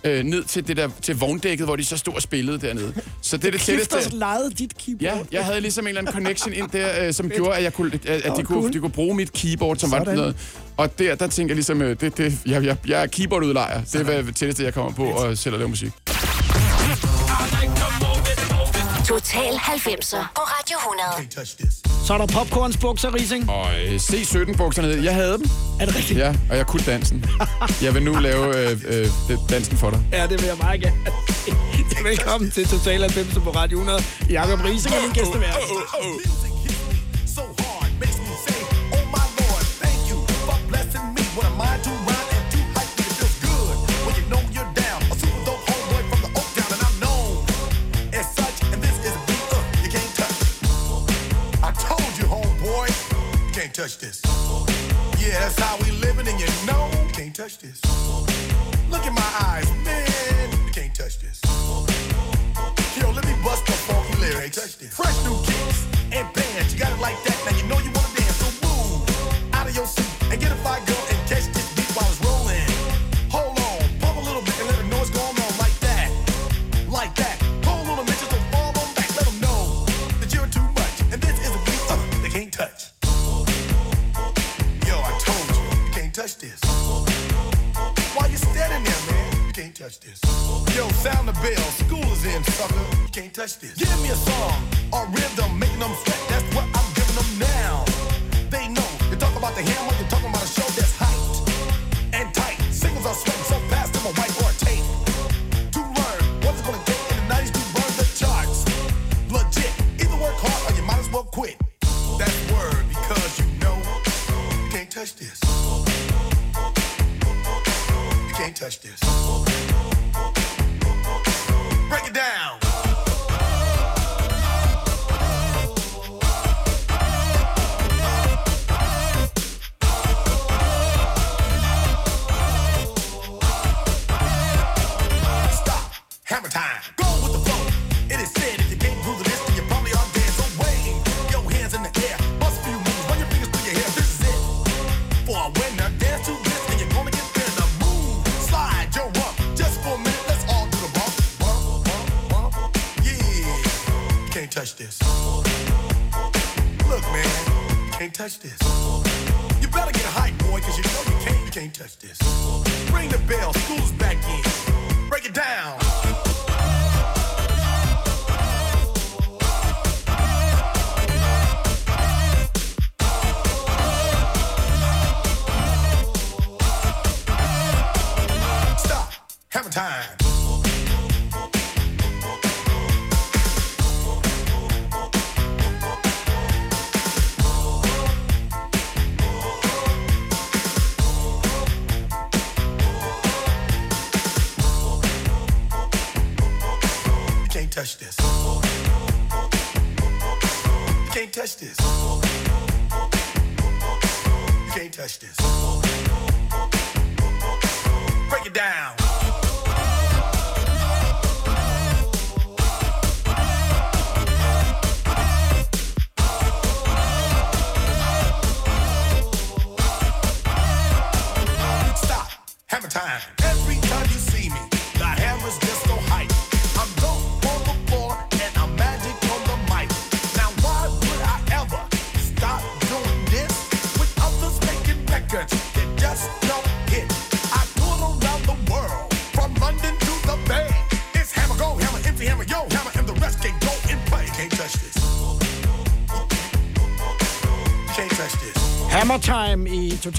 øh, 0.06 0.24
ned 0.24 0.44
til 0.44 0.68
det 0.68 0.78
der 0.78 0.90
til 1.02 1.16
vogndækket, 1.20 1.68
hvor 1.68 1.76
de 1.76 1.84
så 1.86 1.98
stod 1.98 2.14
og 2.14 2.22
spillede 2.22 2.68
dernede. 2.68 2.94
Så 3.22 3.38
det 3.38 3.48
er 3.48 3.52
det 3.52 3.62
tætteste. 3.62 3.92
Clifters 3.96 4.14
lejede 4.14 4.50
dit 4.60 4.78
keyboard. 4.86 5.02
Ja, 5.32 5.38
jeg 5.38 5.46
havde 5.46 5.62
ligesom 5.62 5.84
en 5.86 5.88
eller 5.88 6.02
anden 6.02 6.14
connection 6.14 6.54
ind 6.54 6.70
der, 6.70 7.08
øh, 7.08 7.14
som 7.14 7.30
gjorde, 7.30 7.56
at, 7.58 7.64
jeg 7.64 7.74
kunne, 7.74 7.92
at, 8.08 8.22
at 8.22 8.34
de, 8.38 8.44
kunne, 8.44 8.74
de 8.74 8.80
kunne 8.80 8.92
bruge 8.92 9.16
mit 9.16 9.34
keyboard, 9.34 9.78
som 9.78 9.92
var 9.92 10.00
Sådan. 10.00 10.16
noget. 10.16 10.36
Og 10.78 11.00
der, 11.00 11.16
der 11.16 11.28
tænker 11.28 11.52
jeg 11.52 11.56
ligesom, 11.56 11.82
øh, 11.82 11.96
det, 12.02 12.18
det, 12.18 12.34
jeg, 12.46 12.64
jeg, 12.64 12.78
jeg 12.88 13.02
er 13.04 13.08
keyboardudlejer. 13.08 13.82
Det 13.84 14.10
er 14.10 14.22
det 14.22 14.36
tætteste, 14.36 14.64
jeg 14.64 14.74
kommer 14.74 14.92
på 14.92 15.04
og 15.06 15.38
selv 15.38 15.56
at 15.56 15.60
lave 15.60 15.70
musik. 15.70 15.92
Total 19.16 19.54
90'er 19.54 20.26
på 20.36 20.42
Radio 20.42 20.78
100. 20.78 21.46
Så 22.06 22.14
er 22.14 22.18
der 22.18 22.26
popcornsbukser, 22.26 23.14
Rising. 23.14 23.50
Og 23.50 23.68
øh, 23.82 23.96
C17-bukserne, 23.96 25.04
jeg 25.04 25.14
havde 25.14 25.38
dem. 25.38 25.46
Er 25.80 25.86
det 25.86 25.96
rigtigt? 25.96 26.20
Ja, 26.20 26.34
og 26.50 26.58
jeg 26.58 26.68
kunne 26.68 26.84
dansen. 26.86 27.26
Jeg 27.86 27.94
vil 27.94 28.04
nu 28.04 28.14
lave 28.14 28.58
øh, 28.58 28.80
øh, 28.88 29.08
dansen 29.50 29.78
for 29.78 29.90
dig. 29.90 30.00
Ja, 30.12 30.28
det 30.28 30.42
vil 30.42 30.48
jeg 30.48 30.58
meget 30.58 30.82
gerne. 30.82 30.98
Velkommen 32.10 32.52
til 32.52 32.68
Total 32.68 33.02
90 33.02 33.34
på 33.44 33.50
Radio 33.50 33.78
100. 33.78 34.04
Jakob 34.30 34.60
Rising 34.66 34.96
er 34.96 35.02
min 35.02 35.12
gæstevært. 35.12 35.56
so 36.42 36.45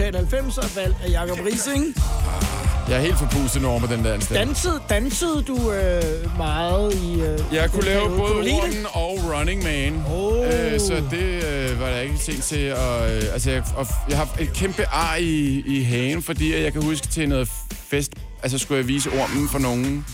i 0.08 0.12
Total 0.12 0.40
90'er, 0.44 0.74
valgt 0.80 0.96
af 1.04 1.10
Jakob 1.10 1.38
Rising. 1.46 1.94
Jeg 2.88 2.96
er 2.96 3.00
helt 3.00 3.18
forpustet 3.18 3.62
nu 3.62 3.68
over 3.68 3.80
med 3.80 3.88
den 3.88 4.04
der. 4.04 4.18
Dansede, 4.18 4.80
dansede 4.88 5.42
du 5.46 5.72
øh, 5.72 6.02
meget 6.36 6.94
i... 6.94 7.20
Øh, 7.20 7.38
Jeg 7.52 7.70
kunne 7.70 7.84
lave 7.84 8.08
periode? 8.08 8.34
både? 8.34 8.52
Warden 8.54 8.86
og 8.92 9.18
Running 9.34 9.62
Man. 9.64 10.04
Oh. 10.14 10.46
Øh, 10.46 10.80
så 10.80 11.02
det 11.10 11.44
øh, 11.44 11.80
var 11.80 11.86
der 11.90 12.00
ikke 12.00 12.18
sent 12.18 12.42
til. 12.44 12.72
Og, 12.74 13.14
øh, 13.14 13.22
altså, 13.32 13.50
jeg, 13.50 13.62
og 13.76 13.86
jeg 14.08 14.18
har 14.18 14.28
et 14.40 14.52
kæmpe 14.52 14.86
ar 14.86 15.16
i, 15.16 15.62
i 15.66 15.82
hagen, 15.82 16.22
fordi 16.22 16.62
jeg 16.62 16.72
kan 16.72 16.82
huske 16.82 17.06
til 17.06 17.28
noget 17.28 17.48
fest, 17.70 18.12
altså 18.42 18.58
skulle 18.58 18.78
jeg 18.78 18.88
vise 18.88 19.10
ormen 19.10 19.48
for 19.48 19.58
nogen. 19.58 20.06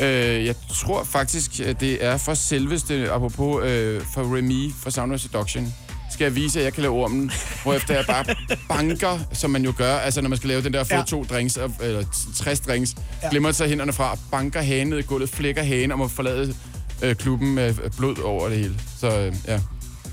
Øh, 0.00 0.46
jeg 0.46 0.54
tror 0.74 1.04
faktisk, 1.04 1.60
at 1.60 1.80
det 1.80 2.04
er 2.04 2.16
for 2.16 2.34
selveste, 2.34 3.10
apropos 3.12 3.64
øh, 3.64 4.02
for 4.14 4.36
Remy 4.36 4.72
fra 4.82 4.90
Sound 4.90 5.14
of 5.14 5.20
Seduction. 5.20 5.74
Skal 6.20 6.24
jeg 6.24 6.34
vise, 6.36 6.58
at 6.58 6.64
jeg 6.64 6.72
kan 6.72 6.82
lave 6.82 6.94
ormen, 6.94 7.30
hvorefter 7.62 7.94
jeg 7.94 8.04
bare 8.06 8.24
banker, 8.68 9.18
som 9.32 9.50
man 9.50 9.64
jo 9.64 9.72
gør, 9.76 9.94
altså 9.94 10.20
når 10.20 10.28
man 10.28 10.36
skal 10.38 10.48
lave 10.48 10.62
den 10.62 10.72
der 10.72 10.84
få 10.84 10.94
Ja. 10.94 11.02
to 11.02 11.24
drinks, 11.24 11.58
eller 11.82 12.04
60 12.36 12.60
drinks, 12.60 12.94
glemmer 13.30 13.52
sig 13.52 13.68
hænderne 13.68 13.92
fra, 13.92 14.18
banker 14.30 14.60
hagen 14.62 14.86
ned 14.86 14.98
i 14.98 15.02
gulvet, 15.02 15.30
flækker 15.30 15.62
hagen 15.62 15.92
og 15.92 15.98
må 15.98 16.08
forlade 16.08 16.54
øh, 17.02 17.14
klubben 17.14 17.54
med 17.54 17.74
blod 17.96 18.18
over 18.22 18.48
det 18.48 18.58
hele. 18.58 18.74
Så 19.00 19.06
øh, 19.18 19.34
ja. 19.48 19.60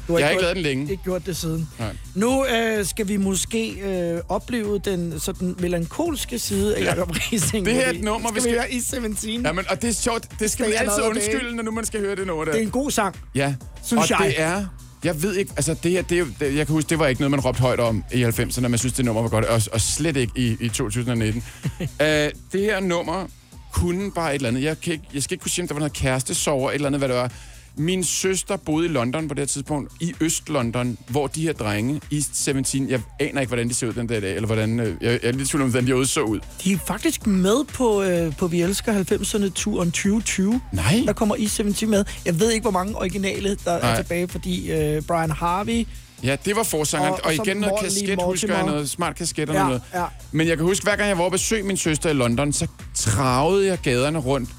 Du 0.07 0.13
har 0.13 0.19
Jeg 0.19 0.27
har 0.27 0.31
ikke 0.31 0.41
lavet 0.41 0.55
den 0.55 0.63
længe. 0.63 0.91
Ikke 0.91 1.03
gjort 1.03 1.25
det 1.25 1.37
siden. 1.37 1.69
Nej. 1.79 1.95
Nu 2.15 2.45
øh, 2.45 2.85
skal 2.85 3.07
vi 3.07 3.17
måske 3.17 3.69
øh, 3.71 4.21
opleve 4.29 4.79
den 4.79 5.19
sådan 5.19 5.55
melankolske 5.59 6.39
side 6.39 6.75
af 6.77 6.81
Ja. 6.81 6.89
Jacob 6.89 7.11
Rising. 7.31 7.65
Det 7.65 7.73
her 7.73 7.81
er 7.81 7.89
et 7.89 8.01
nummer, 8.01 8.29
skal 8.29 8.35
vi 8.43 8.49
vi 8.49 8.49
skal- 8.49 8.55
være 8.55 8.71
i 8.71 8.81
17. 9.15 9.45
Jamen, 9.45 9.65
og 9.69 9.81
det 9.81 9.89
er 9.89 9.93
sjovt. 9.93 10.27
Det 10.39 10.51
skal 10.51 10.65
Stay 10.65 10.73
altid 10.73 10.93
another 10.93 11.09
undskylde, 11.09 11.55
når 11.55 11.63
nu 11.63 11.71
man 11.71 11.85
skal 11.85 11.99
høre 11.99 12.15
det 12.15 12.27
nummer 12.27 12.45
der. 12.45 12.51
Det 12.51 12.59
er 12.61 12.65
en 12.65 12.71
god 12.71 12.91
sang. 12.91 13.15
Ja, 13.35 13.53
Synes 13.83 14.11
og 14.11 14.19
jeg. 14.23 14.27
det 14.27 14.41
er... 14.41 14.65
Jeg 15.07 15.23
ved 15.23 15.35
ikke, 15.35 15.51
altså 15.55 15.73
det 15.83 15.91
her, 15.91 16.01
det 16.01 16.27
det, 16.39 16.55
jeg 16.55 16.65
kan 16.65 16.73
huske, 16.73 16.89
det 16.89 16.99
var 16.99 17.07
ikke 17.07 17.21
noget, 17.21 17.31
man 17.31 17.39
råbte 17.39 17.61
højt 17.61 17.79
om 17.79 18.03
i 18.13 18.23
90'erne, 18.23 18.61
når 18.61 18.69
man 18.69 18.79
synes, 18.79 18.93
det 18.93 19.05
nummer 19.05 19.21
var 19.21 19.29
godt, 19.29 19.45
og, 19.45 19.61
og 19.73 19.81
slet 19.81 20.17
ikke 20.17 20.33
i, 20.35 20.57
i 20.59 20.69
2019. 20.69 21.43
uh, 21.79 21.85
det 22.51 22.61
her 22.61 22.79
nummer 22.79 23.27
kunne 23.73 24.11
bare 24.11 24.31
et 24.31 24.35
eller 24.35 24.49
andet. 24.49 24.63
Jeg, 24.63 24.81
kan 24.81 24.93
ikke, 24.93 25.05
jeg 25.13 25.23
skal 25.23 25.35
ikke 25.35 25.41
kunne 25.41 25.51
sige, 25.51 25.63
om 25.63 25.67
der 25.67 25.75
var 25.75 25.79
noget 25.79 25.93
kærestesover, 25.93 26.69
et 26.69 26.75
eller 26.75 26.87
andet, 26.87 27.01
hvad 27.01 27.09
det 27.09 27.17
var. 27.17 27.31
Min 27.80 28.03
søster 28.03 28.57
boede 28.57 28.86
i 28.86 28.89
London 28.89 29.28
på 29.28 29.34
det 29.34 29.41
her 29.41 29.45
tidspunkt, 29.47 29.91
i 30.01 30.13
Øst-London, 30.21 30.97
hvor 31.09 31.28
de 31.28 31.41
her 31.41 31.53
drenge, 31.53 32.01
East 32.11 32.43
17, 32.43 32.89
jeg 32.89 33.01
aner 33.19 33.41
ikke, 33.41 33.49
hvordan 33.49 33.69
de 33.69 33.73
ser 33.73 33.88
ud 33.88 33.93
den 33.93 34.09
der 34.09 34.19
dag, 34.19 34.36
eller 34.36 34.45
hvordan, 34.47 34.80
øh, 34.80 34.95
jeg, 35.01 35.11
jeg 35.11 35.19
er 35.23 35.32
lidt 35.32 35.41
i 35.41 35.51
tvivl 35.51 35.63
om, 35.63 35.69
hvordan 35.69 35.88
de 35.99 36.05
så 36.05 36.21
ud. 36.21 36.39
De 36.63 36.73
er 36.73 36.78
faktisk 36.88 37.28
med 37.28 37.65
på, 37.73 38.03
øh, 38.03 38.36
på 38.38 38.47
Vi 38.47 38.61
Elsker 38.61 38.93
90'erne-turen 39.03 39.91
2020. 39.91 40.61
Nej. 40.73 41.01
Der 41.05 41.13
kommer 41.13 41.36
E17 41.36 41.86
med. 41.86 42.05
Jeg 42.25 42.39
ved 42.39 42.51
ikke, 42.51 42.61
hvor 42.61 42.71
mange 42.71 42.95
originale, 42.97 43.57
der 43.65 43.80
Nej. 43.80 43.91
er 43.91 43.95
tilbage, 43.95 44.28
fordi 44.28 44.71
øh, 44.71 45.01
Brian 45.01 45.32
Harvey... 45.32 45.88
Ja, 46.23 46.38
det 46.45 46.55
var 46.55 46.63
forsangeren. 46.63 47.13
Og- 47.13 47.19
Og, 47.19 47.25
og 47.25 47.34
igen 47.34 47.57
noget 47.57 47.71
Morley 47.71 47.84
kasket, 47.89 48.19
husker 48.25 48.55
jeg 48.55 48.65
noget 48.65 48.89
smart 48.89 49.15
kasket 49.15 49.49
og 49.49 49.55
Ja, 49.55 49.63
noget. 49.63 49.82
ja. 49.93 50.03
Men 50.32 50.47
jeg 50.47 50.57
kan 50.57 50.65
huske, 50.65 50.84
hver 50.84 50.95
gang 50.95 51.09
jeg 51.09 51.17
var 51.17 51.23
og 51.23 51.32
besøge 51.32 51.63
min 51.63 51.78
søster 51.78 52.09
i 52.09 52.13
London, 52.13 52.53
så 52.53 52.67
travede 52.95 53.67
jeg 53.67 53.78
gaderne 53.84 54.19
rundt 54.19 54.49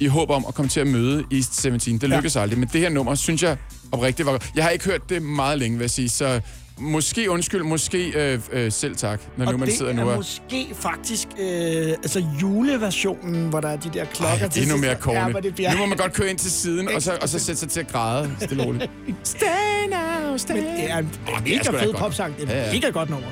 i 0.00 0.06
håb 0.06 0.30
om 0.30 0.44
at 0.48 0.54
komme 0.54 0.68
til 0.68 0.80
at 0.80 0.86
møde 0.86 1.24
East 1.32 1.60
17. 1.60 1.98
Det 1.98 2.08
lykkedes 2.10 2.36
ja. 2.36 2.40
aldrig, 2.40 2.58
men 2.58 2.68
det 2.72 2.80
her 2.80 2.88
nummer, 2.88 3.14
synes 3.14 3.42
jeg 3.42 3.56
oprigtigt 3.92 4.26
var 4.26 4.32
godt. 4.32 4.50
Jeg 4.56 4.64
har 4.64 4.70
ikke 4.70 4.84
hørt 4.84 5.08
det 5.10 5.22
meget 5.22 5.58
længe, 5.58 5.78
vil 5.78 5.82
jeg 5.84 5.90
sige, 5.90 6.08
så 6.08 6.40
måske 6.80 7.30
undskyld, 7.30 7.62
måske 7.62 8.32
øh, 8.32 8.40
øh, 8.52 8.72
selv 8.72 8.96
tak, 8.96 9.20
når 9.36 9.46
og 9.46 9.52
nu 9.52 9.58
man 9.58 9.68
det 9.68 9.76
sidder 9.76 9.92
er 9.92 9.96
nu 9.96 10.10
og... 10.10 10.16
måske 10.16 10.68
faktisk 10.74 11.28
øh, 11.40 11.88
altså 11.90 12.24
juleversionen, 12.42 13.48
hvor 13.48 13.60
der 13.60 13.68
er 13.68 13.76
de 13.76 13.90
der 13.94 14.04
klokker 14.04 14.38
Ej, 14.46 14.48
til 14.48 14.62
endnu 14.62 14.76
mere 14.76 14.94
sidst. 14.94 15.08
Ja, 15.08 15.40
det 15.42 15.54
bliver... 15.54 15.72
Nu 15.72 15.78
må 15.78 15.86
man 15.86 15.96
godt 15.98 16.12
køre 16.12 16.30
ind 16.30 16.38
til 16.38 16.50
siden, 16.50 16.88
og 16.88 17.02
så, 17.02 17.18
og 17.22 17.28
så 17.28 17.38
sætte 17.38 17.60
sig 17.60 17.68
til 17.68 17.80
at 17.80 17.88
græde 17.88 18.30
stille 18.40 18.64
roligt. 18.64 18.90
Stay 19.24 19.46
now, 19.90 20.36
stay 20.36 20.54
Men 20.54 20.64
det 20.64 20.90
er 20.90 20.98
en 20.98 21.04
det 21.04 21.56
er 21.56 21.72
mega 21.72 21.82
fed 21.84 21.86
godt. 21.92 21.96
popsang. 21.96 22.36
Det 22.36 22.50
er 22.50 22.54
Ja, 22.56 22.62
et 22.62 22.66
ja. 22.66 22.72
mega 22.72 22.90
godt 22.90 23.10
nummer. 23.10 23.28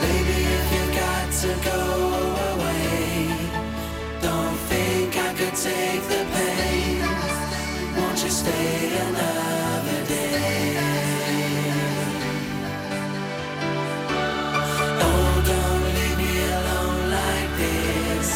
Baby, 0.00 0.38
if 0.56 0.72
you 0.72 0.84
got 0.94 1.26
to 1.42 1.70
go 1.70 2.19
could 5.40 5.54
take 5.54 6.02
the 6.14 6.22
pain. 6.34 7.00
Won't 7.96 8.18
you 8.24 8.30
stay 8.30 8.98
another 9.08 10.00
day? 10.06 10.76
Oh, 15.06 15.32
don't 15.52 15.84
leave 15.96 16.18
me 16.24 16.34
alone 16.58 17.04
like 17.18 17.52
this. 17.62 18.30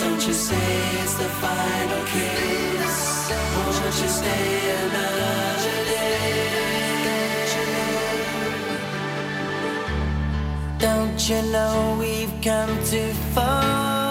Don't 0.00 0.22
you 0.26 0.34
say 0.46 0.68
it's 1.02 1.14
the 1.22 1.30
final 1.44 2.02
kiss. 2.12 2.96
Won't 3.54 3.76
you 4.02 4.10
stay 4.20 4.48
another 4.82 5.76
day? 5.92 6.18
Don't 10.78 11.20
you 11.28 11.40
know 11.52 11.96
we've 12.00 12.34
come 12.42 12.74
too 12.84 13.12
far 13.34 14.07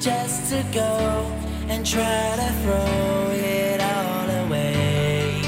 just 0.00 0.50
to 0.50 0.64
go 0.72 1.30
and 1.68 1.84
try 1.84 2.34
to 2.36 2.52
throw 2.62 3.30
it 3.34 3.80
all 3.82 4.30
away? 4.46 5.42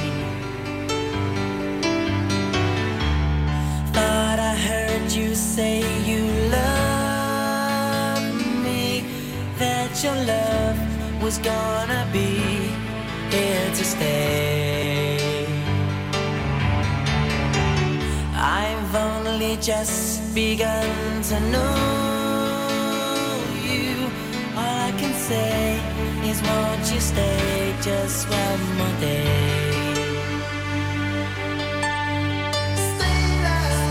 Thought 3.95 4.39
I 4.39 4.55
heard 4.55 5.11
you 5.11 5.35
say 5.35 5.81
you 6.05 6.27
love 6.51 8.23
me, 8.63 9.07
that 9.59 10.05
your 10.05 10.17
love 10.17 11.23
was 11.23 11.39
gonna 11.39 12.07
be 12.13 12.37
here 13.31 13.71
to 13.71 13.85
stay. 13.85 15.47
I've 18.35 18.95
only 18.95 19.57
just 19.57 20.35
begun 20.35 21.23
to 21.23 21.41
know 21.51 22.22
say 25.33 25.81
is, 26.31 26.41
won't 26.49 26.85
you 26.93 27.01
stay 27.01 27.75
just 27.89 28.29
one 28.29 28.63
more 28.79 28.95
day? 29.01 29.71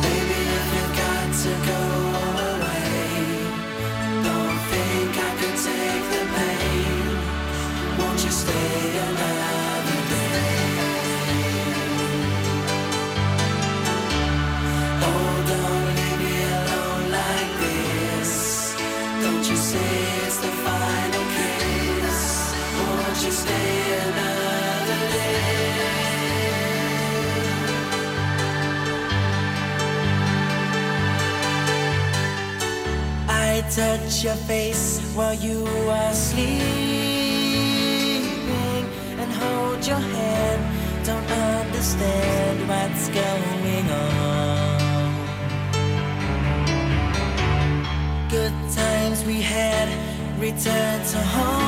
Baby, 0.06 0.40
if 0.60 0.68
you 0.76 0.86
got 1.02 1.28
to 1.44 1.52
go 1.72 1.82
away, 2.50 3.14
don't 4.28 4.60
think 4.72 5.12
I 5.28 5.32
take 5.68 6.06
the 6.14 6.24
pain. 6.36 7.08
Won't 8.00 8.20
you 8.26 8.32
stay 8.44 8.81
your 34.24 34.36
face 34.36 35.02
while 35.16 35.34
you 35.34 35.66
are 35.90 36.14
sleeping 36.14 36.52
and 39.18 39.32
hold 39.32 39.88
your 39.88 39.98
hand. 39.98 40.62
Don't 41.04 41.32
understand 41.32 42.68
what's 42.68 43.10
going 43.10 43.90
on. 43.90 44.80
Good 48.30 48.54
times 48.76 49.26
we 49.26 49.42
had 49.42 49.90
return 50.40 51.04
to 51.04 51.18
haunt 51.18 51.61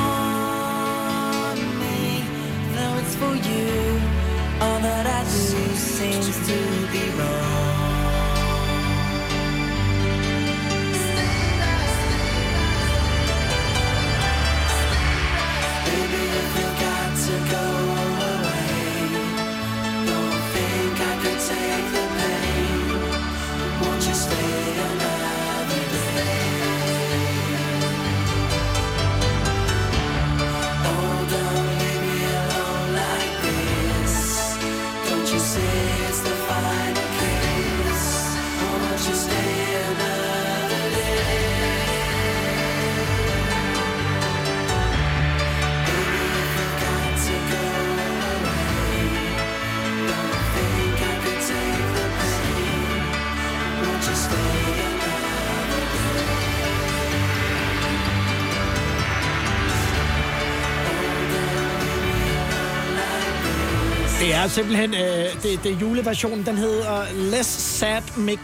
er 64.44 64.48
simpelthen, 64.48 64.94
øh, 64.94 65.42
det, 65.42 65.60
det 65.64 65.72
er 65.72 65.76
juleversionen, 65.80 66.46
den 66.46 66.56
hedder 66.56 67.04
Less 67.14 67.48
Sad 67.50 68.02
Mix. 68.16 68.38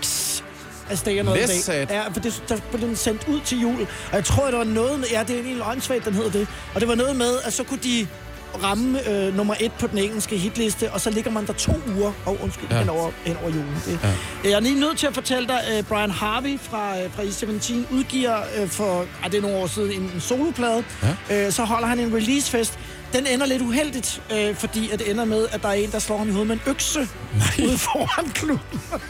Altså, 0.90 1.04
det 1.04 1.18
er 1.18 1.22
noget 1.22 1.40
Less 1.48 1.64
Sad? 1.64 1.86
Ja, 1.90 2.08
for 2.08 2.20
det, 2.20 2.42
der 2.48 2.56
blev 2.72 2.88
den 2.88 2.96
sendt 2.96 3.28
ud 3.28 3.40
til 3.40 3.60
jul. 3.60 3.80
Og 3.80 4.16
jeg 4.16 4.24
tror, 4.24 4.46
der 4.50 4.56
var 4.56 4.64
noget 4.64 4.98
med, 5.00 5.08
ja, 5.12 5.22
det 5.28 5.36
er 5.36 5.42
egentlig 5.42 5.66
åndssvagt, 5.66 6.04
den 6.04 6.14
hedder 6.14 6.30
det. 6.30 6.48
Og 6.74 6.80
det 6.80 6.88
var 6.88 6.94
noget 6.94 7.16
med, 7.16 7.34
at 7.44 7.52
så 7.52 7.64
kunne 7.64 7.80
de 7.82 8.06
ramme 8.64 9.08
øh, 9.10 9.36
nummer 9.36 9.54
et 9.60 9.72
på 9.72 9.86
den 9.86 9.98
engelske 9.98 10.36
hitliste, 10.36 10.92
og 10.92 11.00
så 11.00 11.10
ligger 11.10 11.30
man 11.30 11.46
der 11.46 11.52
to 11.52 11.72
uger, 11.96 12.12
og 12.26 12.32
oh, 12.32 12.44
undskyld, 12.44 12.68
Ja. 12.70 12.78
hen, 12.78 12.88
over, 12.88 13.10
hen 13.24 13.36
over 13.42 13.50
julen. 13.50 13.74
Det. 13.86 13.98
Ja. 14.02 14.08
Jeg 14.50 14.52
er 14.56 14.60
lige 14.60 14.80
nødt 14.80 14.98
til 14.98 15.06
at 15.06 15.14
fortælle 15.14 15.48
dig, 15.48 15.62
at 15.64 15.86
Brian 15.86 16.10
Harvey 16.10 16.58
fra, 16.62 17.00
øh, 17.00 17.10
fra 17.14 17.22
E17 17.22 17.94
udgiver 17.94 18.36
øh, 18.58 18.68
for, 18.68 19.06
ah, 19.24 19.30
det 19.30 19.38
er 19.38 19.42
nogle 19.42 19.56
år 19.56 19.66
siden, 19.66 19.92
en, 19.92 20.10
en 20.14 20.20
soloplade. 20.20 20.84
Ja. 21.30 21.46
Øh, 21.46 21.52
så 21.52 21.64
holder 21.64 21.86
han 21.88 22.00
en 22.00 22.14
releasefest. 22.14 22.78
Den 23.12 23.26
ender 23.26 23.46
lidt 23.46 23.62
uheldigt, 23.62 24.22
øh, 24.32 24.54
fordi 24.56 24.90
at 24.90 24.98
det 24.98 25.10
ender 25.10 25.24
med, 25.24 25.46
at 25.52 25.62
der 25.62 25.68
er 25.68 25.72
en, 25.72 25.90
der 25.92 25.98
slår 25.98 26.18
ham 26.18 26.28
i 26.28 26.32
hovedet 26.32 26.48
med 26.48 26.56
en 26.56 26.62
økse 26.66 26.98
Nej. 26.98 27.66
ude 27.68 27.78
foran 27.78 28.30
klubben. 28.30 28.80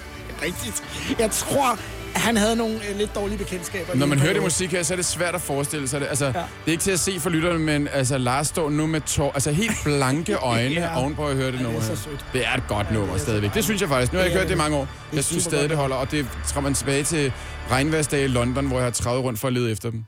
Rigtigt. 0.44 0.82
Jeg 1.18 1.30
tror, 1.30 1.78
at 2.14 2.20
han 2.20 2.36
havde 2.36 2.56
nogle 2.56 2.74
øh, 2.90 2.98
lidt 2.98 3.14
dårlige 3.14 3.38
bekendtskaber. 3.38 3.94
Når 3.94 4.06
man 4.06 4.18
hører 4.18 4.32
det 4.32 4.42
musik 4.42 4.70
her, 4.72 4.82
så 4.82 4.94
er 4.94 4.96
det 4.96 5.04
svært 5.04 5.34
at 5.34 5.40
forestille 5.40 5.88
sig 5.88 6.00
det. 6.00 6.06
Altså, 6.06 6.24
ja. 6.24 6.30
Ja. 6.30 6.38
det 6.38 6.44
er 6.66 6.70
ikke 6.70 6.82
til 6.82 6.90
at 6.90 7.00
se 7.00 7.20
for 7.20 7.30
lytterne, 7.30 7.58
men 7.58 7.88
altså, 7.92 8.18
Lars 8.18 8.46
står 8.46 8.70
nu 8.70 8.86
med 8.86 9.00
tår, 9.00 9.32
altså 9.32 9.50
helt 9.52 9.72
blanke 9.84 10.34
øjne 10.52 10.74
ja. 10.74 10.80
Ja. 10.80 11.00
ovenpå 11.00 11.26
at 11.26 11.36
høre 11.36 11.52
det 11.52 11.60
nummer 11.60 11.80
så 11.80 11.88
her. 11.88 11.94
sødt. 11.96 12.24
Det 12.32 12.46
er 12.46 12.54
et 12.56 12.62
godt 12.68 12.90
nummer 12.92 13.16
stadigvæk. 13.18 13.54
Det 13.54 13.64
synes 13.64 13.80
jeg 13.80 13.88
faktisk. 13.88 14.12
Nu 14.12 14.18
har 14.18 14.24
jeg 14.24 14.30
Det 14.32 14.36
er 14.36 14.40
hørt 14.40 14.48
det 14.48 14.54
i 14.54 14.58
det. 14.58 14.62
mange 14.64 14.76
år. 14.76 14.82
er 14.82 14.86
Jeg 15.16 15.24
synes 15.24 15.44
stadig, 15.44 15.68
det 15.70 15.76
holder. 15.76 15.96
Og 15.96 16.10
det 16.10 16.26
træder 16.46 16.60
man 16.60 16.74
tilbage 16.74 17.04
til 17.04 17.32
regnværsdage 17.70 18.24
i 18.24 18.28
London, 18.28 18.66
hvor 18.66 18.76
jeg 18.76 18.84
har 18.84 18.90
trædet 18.90 19.24
rundt 19.24 19.38
for 19.40 19.48
at 19.48 19.54
lede 19.54 19.70
efter 19.72 19.90
dem. 19.90 20.04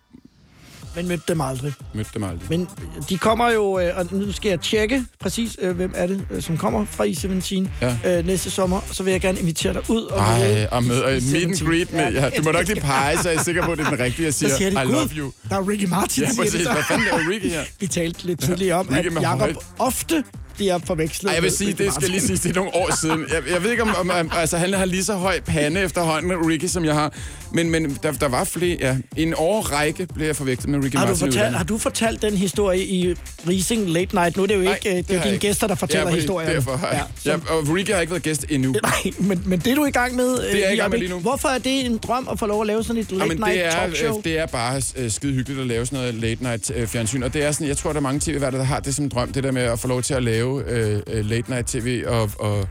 Men 0.97 1.09
mødte 1.09 1.23
dem 1.29 1.41
aldrig. 1.41 1.73
Mødte 1.95 2.11
dem 2.15 2.25
aldrig. 2.25 2.47
Men 2.51 2.69
de 3.09 3.19
kommer 3.19 3.51
jo, 3.51 3.79
øh, 3.81 3.97
og 3.99 4.07
nu 4.11 4.33
skal 4.33 4.49
jeg 4.49 4.61
tjekke 4.61 5.05
præcis, 5.21 5.57
øh, 5.63 5.77
hvem 5.77 5.93
er 5.97 6.07
det, 6.07 6.25
øh, 6.31 6.43
som 6.43 6.59
kommer 6.59 6.85
fra 6.85 7.05
E17 7.07 7.69
Ja. 8.05 8.19
øh, 8.19 8.27
næste 8.27 8.51
sommer. 8.51 8.81
Så 8.93 9.03
vil 9.03 9.11
jeg 9.11 9.21
gerne 9.21 9.41
invitere 9.41 9.73
dig 9.73 9.83
ud 9.91 10.03
og 10.03 10.19
Ej, 10.21 10.67
og 10.71 10.77
og 10.77 10.83
E17. 10.83 11.33
meet 11.33 11.45
and 11.45 11.67
greet 11.69 11.93
med... 11.93 12.13
Ja, 12.13 12.31
du 12.31 12.43
må 12.43 12.51
nok 12.53 12.67
lige 12.69 12.81
pege, 12.81 13.19
så 13.19 13.29
jeg 13.31 13.39
er 13.39 13.43
sikker 13.43 13.65
på, 13.65 13.73
at 13.73 13.79
det 13.79 13.87
er 13.87 13.91
den 13.91 13.99
rigtige, 14.01 14.25
jeg 14.27 14.35
Så 14.35 14.39
siger. 14.39 14.57
siger 14.57 14.71
de, 14.71 14.83
I 14.83 14.87
"Gud, 14.87 14.93
love 14.93 15.09
you. 15.17 15.33
Der 15.51 15.57
er 15.57 15.69
Ricky 15.69 15.85
Martin, 15.85 16.23
Ja, 16.25 16.31
siger 16.31 16.43
præcis. 16.43 16.67
Hvad 16.67 16.83
fanden 16.89 17.07
laver 17.07 17.31
Ricky 17.31 17.47
her? 17.49 17.61
Vi 17.81 17.87
talte 17.87 18.27
lidt 18.27 18.41
tidligere 18.41 18.79
om, 18.79 18.87
Ricky 18.89 19.17
at 19.17 19.23
Jacob 19.23 19.65
ofte 19.79 20.25
bliver 20.55 20.79
forvekslet 20.87 21.29
Ej, 21.31 21.35
jeg 21.35 21.43
vil 21.43 21.51
sige, 21.53 21.73
det 21.73 21.95
skal 21.95 22.09
lige 22.11 22.21
sige, 22.21 22.37
det 22.37 22.47
er 22.51 22.55
nogle 22.55 22.75
år 22.75 22.97
siden. 23.01 23.21
Jeg, 23.33 23.43
jeg 23.53 23.63
ved 23.63 23.71
ikke, 23.71 23.83
om, 23.83 23.95
om, 24.01 24.11
om 24.11 24.31
altså, 24.37 24.57
han 24.59 24.73
har 24.73 24.85
lige 24.85 25.05
så 25.05 25.15
høj 25.15 25.41
pande 25.41 25.81
efterhånden, 25.81 26.33
Ricky, 26.51 26.65
som 26.67 26.85
jeg 26.85 26.95
har. 26.95 27.13
Men, 27.55 27.71
men 27.71 27.99
der, 28.03 28.13
der 28.13 28.29
var 28.29 28.45
flere, 28.45 28.77
ja. 28.81 28.97
En 29.17 29.35
årrække 29.37 30.07
blev 30.15 30.27
jeg 30.27 30.37
forvekslet 30.37 30.69
med 30.69 30.85
Ricky 30.85 30.97
Har 30.97 31.07
du, 31.07 31.11
Martin. 31.11 31.29
i 31.29 31.31
fortalt, 31.33 31.57
har 31.57 31.65
du 31.65 31.79
fortalt 31.79 32.23
den 32.23 32.37
historie 32.37 32.85
i 32.87 33.15
Rising 33.49 33.91
Late 33.91 34.15
Night? 34.15 34.37
Nu 34.37 34.43
er 34.43 34.47
det 34.47 34.55
jo 34.55 34.61
ikke 34.61 34.71
Nej, 34.71 34.79
det, 34.97 35.09
det 35.09 35.15
er 35.15 35.19
har 35.19 35.25
dine 35.25 35.35
ikke. 35.35 35.47
gæster, 35.47 35.67
der 35.67 35.75
fortæller 35.75 36.09
ja, 36.09 36.15
historien. 36.15 36.51
Derfor 36.51 36.77
har 36.77 36.89
jeg. 36.89 37.05
Ja, 37.27 37.31
Ja, 37.31 37.37
og 37.37 37.69
Ricky 37.75 37.91
har 37.91 38.01
ikke 38.01 38.11
været 38.11 38.23
gæst 38.23 38.45
endnu. 38.51 38.75
Nej, 38.83 38.93
men, 39.19 39.43
men 39.47 39.59
det 39.59 39.67
er 39.71 39.75
du 39.75 39.85
i 39.85 39.91
gang 39.91 40.17
med. 40.17 40.35
er 40.39 40.57
jeg 40.59 40.73
i 40.75 40.77
gang 40.77 40.91
med 40.91 40.99
lige 40.99 41.11
nu. 41.11 41.19
Hvorfor 41.19 41.49
er 41.49 41.59
det 41.59 41.87
en 41.87 41.99
drøm 41.99 42.29
at 42.33 42.39
få 42.39 42.47
lov 42.47 42.61
at 42.61 42.67
lave 42.67 42.85
sådan 42.85 43.03
et 43.03 43.13
late 43.13 43.23
Jamen, 43.25 43.37
night 43.37 43.55
det, 43.55 43.67
er, 43.67 43.71
talkshow? 43.71 44.19
øh, 44.19 44.25
det 44.25 44.39
er 44.39 44.47
bare 44.47 44.83
øh, 44.97 45.11
skide 45.11 45.33
hyggeligt 45.33 45.61
at 45.61 45.67
lave 45.67 45.87
sådan 45.87 45.99
noget 45.99 46.15
late 46.15 46.43
night 46.43 46.71
øh, 46.75 46.87
fjernsyn. 46.87 47.23
Og 47.23 47.35
det 47.35 47.43
er 47.45 47.53
sådan, 47.53 47.69
jeg 47.69 47.77
tror, 47.77 47.91
der 47.93 47.97
er 47.97 48.03
mange 48.03 48.21
tv-værter, 48.21 48.59
der 48.59 48.65
har 48.65 48.81
det 48.81 48.95
som 48.95 49.09
drøm, 49.09 49.33
det 49.33 49.45
der 49.45 49.53
med 49.53 49.63
at 49.63 49.79
få 49.79 49.89
lov 49.89 50.03
til 50.03 50.15
at 50.15 50.23
lave 50.23 50.65
øh, 50.71 51.01
øh, 51.07 51.25
late 51.31 51.51
night 51.51 51.67
tv 51.69 52.03
og, 52.07 52.31
og, 52.39 52.69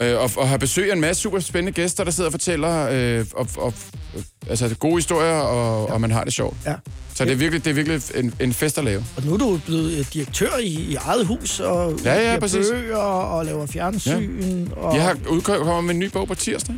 øh, 0.00 0.18
og, 0.20 0.30
og 0.36 0.48
have 0.48 0.58
besøg 0.58 0.90
af 0.90 0.94
en 0.94 1.00
masse 1.00 1.22
super 1.22 1.38
spændende 1.40 1.72
gæster, 1.72 2.04
der 2.04 2.10
sidder 2.10 2.28
og 2.28 2.32
fortæller 2.32 2.88
øh, 2.92 3.26
og, 3.34 3.48
og, 3.56 3.74
øh, 4.16 4.22
altså, 4.50 4.74
gode 4.74 4.94
historier, 4.96 5.32
og, 5.38 5.88
ja. 5.88 5.94
og 5.94 6.00
man 6.00 6.10
har 6.10 6.24
det 6.24 6.32
sjovt. 6.32 6.56
Ja. 6.66 6.74
Så 7.14 7.24
det 7.24 7.32
er 7.32 7.36
virkelig, 7.36 7.64
det 7.64 7.70
er 7.70 7.74
virkelig 7.74 8.00
en, 8.14 8.34
en 8.40 8.52
fest 8.52 8.78
at 8.78 8.84
lave. 8.84 9.04
Og 9.16 9.22
nu 9.22 9.34
er 9.34 9.36
du 9.36 9.60
blevet 9.66 9.98
øh, 9.98 10.06
direktør 10.12 10.58
i, 10.62 10.66
i 10.66 10.94
eget 10.94 11.26
hus, 11.26 11.60
og 11.60 11.98
Ja, 12.04 12.32
ja, 12.32 12.38
præcis. 12.38 12.66
bøger, 12.70 12.96
og 12.96 13.44
laver 13.44 13.66
fjernsyn. 13.66 14.68
Ja. 14.68 14.76
Og... 14.76 14.94
Jeg 14.94 15.02
har 15.02 15.16
udkommet 15.28 15.84
med 15.84 15.94
en 15.94 16.00
ny 16.00 16.10
bog 16.12 16.28
på 16.28 16.34
tirsdag. 16.34 16.74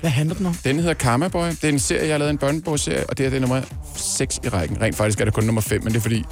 Hvad 0.00 0.10
handler 0.10 0.34
den 0.36 0.46
om? 0.46 0.54
Den 0.64 0.78
hedder 0.78 0.94
Karma 0.94 1.28
Boy. 1.28 1.48
Det 1.48 1.64
er 1.64 1.68
en 1.68 1.78
serie, 1.78 2.02
jeg 2.06 2.12
har 2.14 2.18
lavet 2.18 2.30
en 2.30 2.38
børnebogsserie, 2.38 3.06
og 3.08 3.18
det 3.18 3.26
er 3.26 3.30
det 3.30 3.36
er 3.36 3.40
nummer 3.40 3.62
6 3.96 4.40
i 4.44 4.48
rækken. 4.48 4.80
Rent 4.80 4.96
faktisk 4.96 5.20
er 5.20 5.24
det 5.24 5.34
kun 5.34 5.44
nummer 5.44 5.60
5, 5.60 5.82
men 5.84 5.92
det 5.92 5.98
er 5.98 6.02
fordi, 6.02 6.24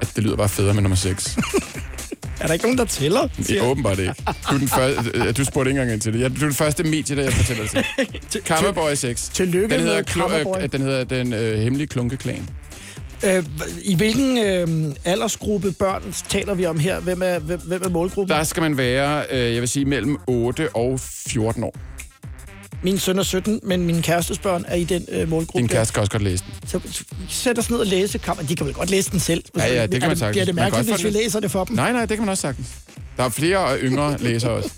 at 0.00 0.12
det 0.16 0.24
lyder 0.24 0.36
bare 0.36 0.48
federe 0.48 0.74
med 0.74 0.82
nummer 0.82 0.96
6. 0.96 1.38
Er 2.40 2.46
der 2.46 2.52
ikke 2.52 2.64
nogen, 2.64 2.78
der 2.78 2.84
tæller? 2.84 3.28
Det 3.36 3.50
er 3.58 3.62
åbenbart 3.62 3.98
ikke. 3.98 4.14
Du, 4.50 4.54
er 4.54 4.58
den 4.58 4.68
første, 4.68 5.10
øh, 5.14 5.36
du 5.36 5.44
spurgte 5.44 5.70
ikke 5.70 5.80
engang 5.80 5.92
ind 5.92 6.00
til 6.00 6.12
det. 6.12 6.20
Jeg, 6.20 6.30
du 6.30 6.36
er 6.36 6.40
den 6.40 6.54
første 6.54 6.84
medie, 6.84 7.16
der 7.16 7.22
jeg 7.22 7.32
fortæller 7.32 7.62
det 7.62 7.84
til. 8.30 8.42
Karma 8.42 8.70
Boy 8.70 8.94
6. 8.94 9.28
Tillykke 9.28 9.74
den 9.74 9.80
hedder, 9.80 10.28
med 10.28 10.62
øh, 10.62 10.72
Den 10.72 10.80
hedder 10.80 11.04
Den 11.04 11.32
øh, 11.32 11.58
Hemmelige 11.58 11.86
Klunkeklan. 11.86 12.48
Øh, 13.24 13.44
I 13.82 13.94
hvilken 13.94 14.38
øh, 14.38 14.94
aldersgruppe 15.04 15.72
børn 15.72 16.14
taler 16.28 16.54
vi 16.54 16.66
om 16.66 16.78
her? 16.78 17.00
Hvem 17.00 17.22
er, 17.24 17.38
hvem, 17.38 17.60
hvem 17.60 17.82
er 17.84 17.88
målgruppen? 17.88 18.36
Der 18.36 18.44
skal 18.44 18.60
man 18.60 18.76
være, 18.76 19.24
øh, 19.30 19.54
jeg 19.54 19.60
vil 19.60 19.68
sige, 19.68 19.84
mellem 19.84 20.16
8 20.26 20.76
og 20.76 21.00
14 21.00 21.64
år. 21.64 21.74
Min 22.82 22.98
søn 22.98 23.18
er 23.18 23.22
17, 23.22 23.60
men 23.62 23.86
min 23.86 24.02
kærestes 24.02 24.38
børn 24.38 24.64
er 24.68 24.74
i 24.76 24.84
den 24.84 25.06
øh, 25.08 25.28
målgruppe. 25.28 25.58
Din 25.58 25.68
kæreste 25.68 25.94
kan 25.94 26.00
også 26.00 26.12
godt 26.12 26.22
læse 26.22 26.44
den. 26.62 26.68
Så 26.68 26.80
sæt 27.28 27.58
os 27.58 27.70
ned 27.70 27.78
og 27.78 27.86
læse 27.86 28.18
kammer. 28.18 28.42
De 28.44 28.56
kan 28.56 28.66
vel 28.66 28.74
godt 28.74 28.90
læse 28.90 29.10
den 29.10 29.20
selv. 29.20 29.44
Ja, 29.56 29.74
ja, 29.74 29.82
det 29.82 29.90
kan 29.90 30.02
Er 30.02 30.06
man 30.08 30.16
sagtens. 30.16 30.34
Bliver 30.34 30.44
det 30.44 30.54
mærkeligt, 30.54 30.90
hvis 30.90 31.04
vi 31.04 31.10
læser 31.10 31.40
det 31.40 31.50
for 31.50 31.64
dem? 31.64 31.76
Nej, 31.76 31.92
nej, 31.92 32.00
det 32.00 32.08
kan 32.16 32.18
man 32.20 32.28
også 32.28 32.40
sagtens. 32.42 32.66
Der 33.16 33.24
er 33.24 33.28
flere 33.28 33.78
yngre 33.78 34.16
læsere 34.28 34.50
også. 34.52 34.70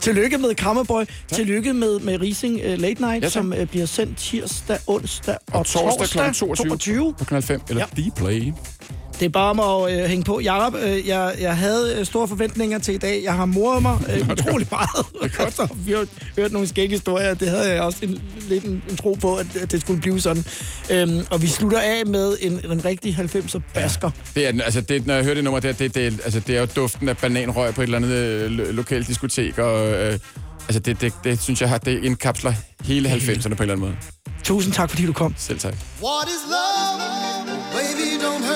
Tillykke 0.00 0.38
med 0.38 0.54
Kammerboy. 0.54 1.04
Tillykke 1.32 1.72
med, 1.72 2.00
med 2.00 2.20
Rising 2.20 2.54
uh, 2.56 2.62
Late 2.64 3.00
Night, 3.00 3.02
Ja, 3.04 3.20
tak. 3.20 3.30
som 3.32 3.54
uh, 3.60 3.64
bliver 3.68 3.86
sendt 3.86 4.18
tirsdag, 4.18 4.78
onsdag 4.86 5.36
og, 5.52 5.58
Og 5.58 5.66
torsdag 5.66 6.08
kl. 6.08 6.32
22, 6.34 6.56
22. 6.56 7.14
på 7.18 7.24
kanal 7.24 7.42
5, 7.42 7.60
eller 7.68 7.84
ja. 7.96 8.02
Dplay. 8.10 8.52
Det 9.22 9.28
er 9.28 9.32
bare 9.32 9.50
om 9.50 9.60
at 9.90 9.98
øh, 10.02 10.04
hænge 10.08 10.24
på. 10.24 10.40
Jacob, 10.40 10.74
øh, 10.74 11.08
jeg, 11.08 11.34
jeg 11.40 11.56
havde 11.56 11.94
øh, 11.98 12.06
store 12.06 12.28
forventninger 12.28 12.78
til 12.78 12.94
i 12.94 12.98
dag. 12.98 13.20
Jeg 13.24 13.34
har 13.34 13.44
moret 13.44 13.82
mig 13.82 13.98
øh, 14.14 14.28
utrolig 14.32 14.66
meget. 14.70 15.06
Så 15.56 15.68
vi 15.76 15.92
har 15.92 16.06
hørt 16.36 16.52
nogle 16.52 16.68
skægge 16.68 16.94
historier. 16.94 17.34
Det 17.34 17.48
havde 17.48 17.70
jeg 17.72 17.82
også 17.82 17.98
en, 18.02 18.22
lidt 18.48 18.64
en, 18.64 18.82
en 18.90 18.96
tro 18.96 19.12
på, 19.20 19.34
at, 19.36 19.56
at 19.56 19.72
det 19.72 19.80
skulle 19.80 20.00
blive 20.00 20.20
sådan. 20.20 20.44
Øhm, 20.90 21.26
og 21.30 21.42
vi 21.42 21.46
slutter 21.46 21.78
af 21.80 22.02
med 22.06 22.36
en, 22.40 22.52
en 22.70 22.84
rigtig 22.84 23.16
90'er 23.34 23.60
basker. 23.74 24.10
Det 24.34 24.46
er, 24.46 24.50
den- 24.52 24.60
altså, 24.60 24.80
det, 24.80 25.06
når 25.06 25.14
jeg 25.14 25.22
hører 25.24 25.34
det 25.34 25.44
nummer 25.44 25.60
der, 25.60 25.72
det, 25.72 25.94
det, 25.94 26.20
altså, 26.24 26.40
det 26.40 26.56
er 26.56 26.60
jo 26.60 26.66
duften 26.76 27.08
af 27.08 27.16
bananrøg 27.16 27.74
på 27.74 27.80
et 27.82 27.84
eller 27.84 27.98
andet 27.98 28.10
øh, 28.10 28.50
lo- 28.50 28.70
lokalt 28.72 29.08
diskotek, 29.08 29.58
og 29.58 29.88
øh, 29.92 30.18
altså, 30.68 30.80
det, 30.80 31.00
det, 31.00 31.12
det, 31.24 31.42
synes 31.42 31.60
jeg 31.60 31.68
har, 31.68 31.78
det 31.78 32.04
indkapsler 32.04 32.52
hele 32.84 33.10
90'erne 33.12 33.42
på 33.42 33.48
en 33.48 33.50
eller 33.50 33.62
anden 33.62 33.78
måde. 33.80 33.94
Tusind 34.44 34.72
tak, 34.74 34.90
fordi 34.90 35.06
du 35.06 35.12
kom. 35.12 35.34
Selv 35.38 35.58
tak. 35.58 35.74
What 36.02 36.28
is 36.28 36.42
love? 36.48 37.02
Baby. 37.72 38.22
Don't 38.24 38.46
hurt 38.46 38.51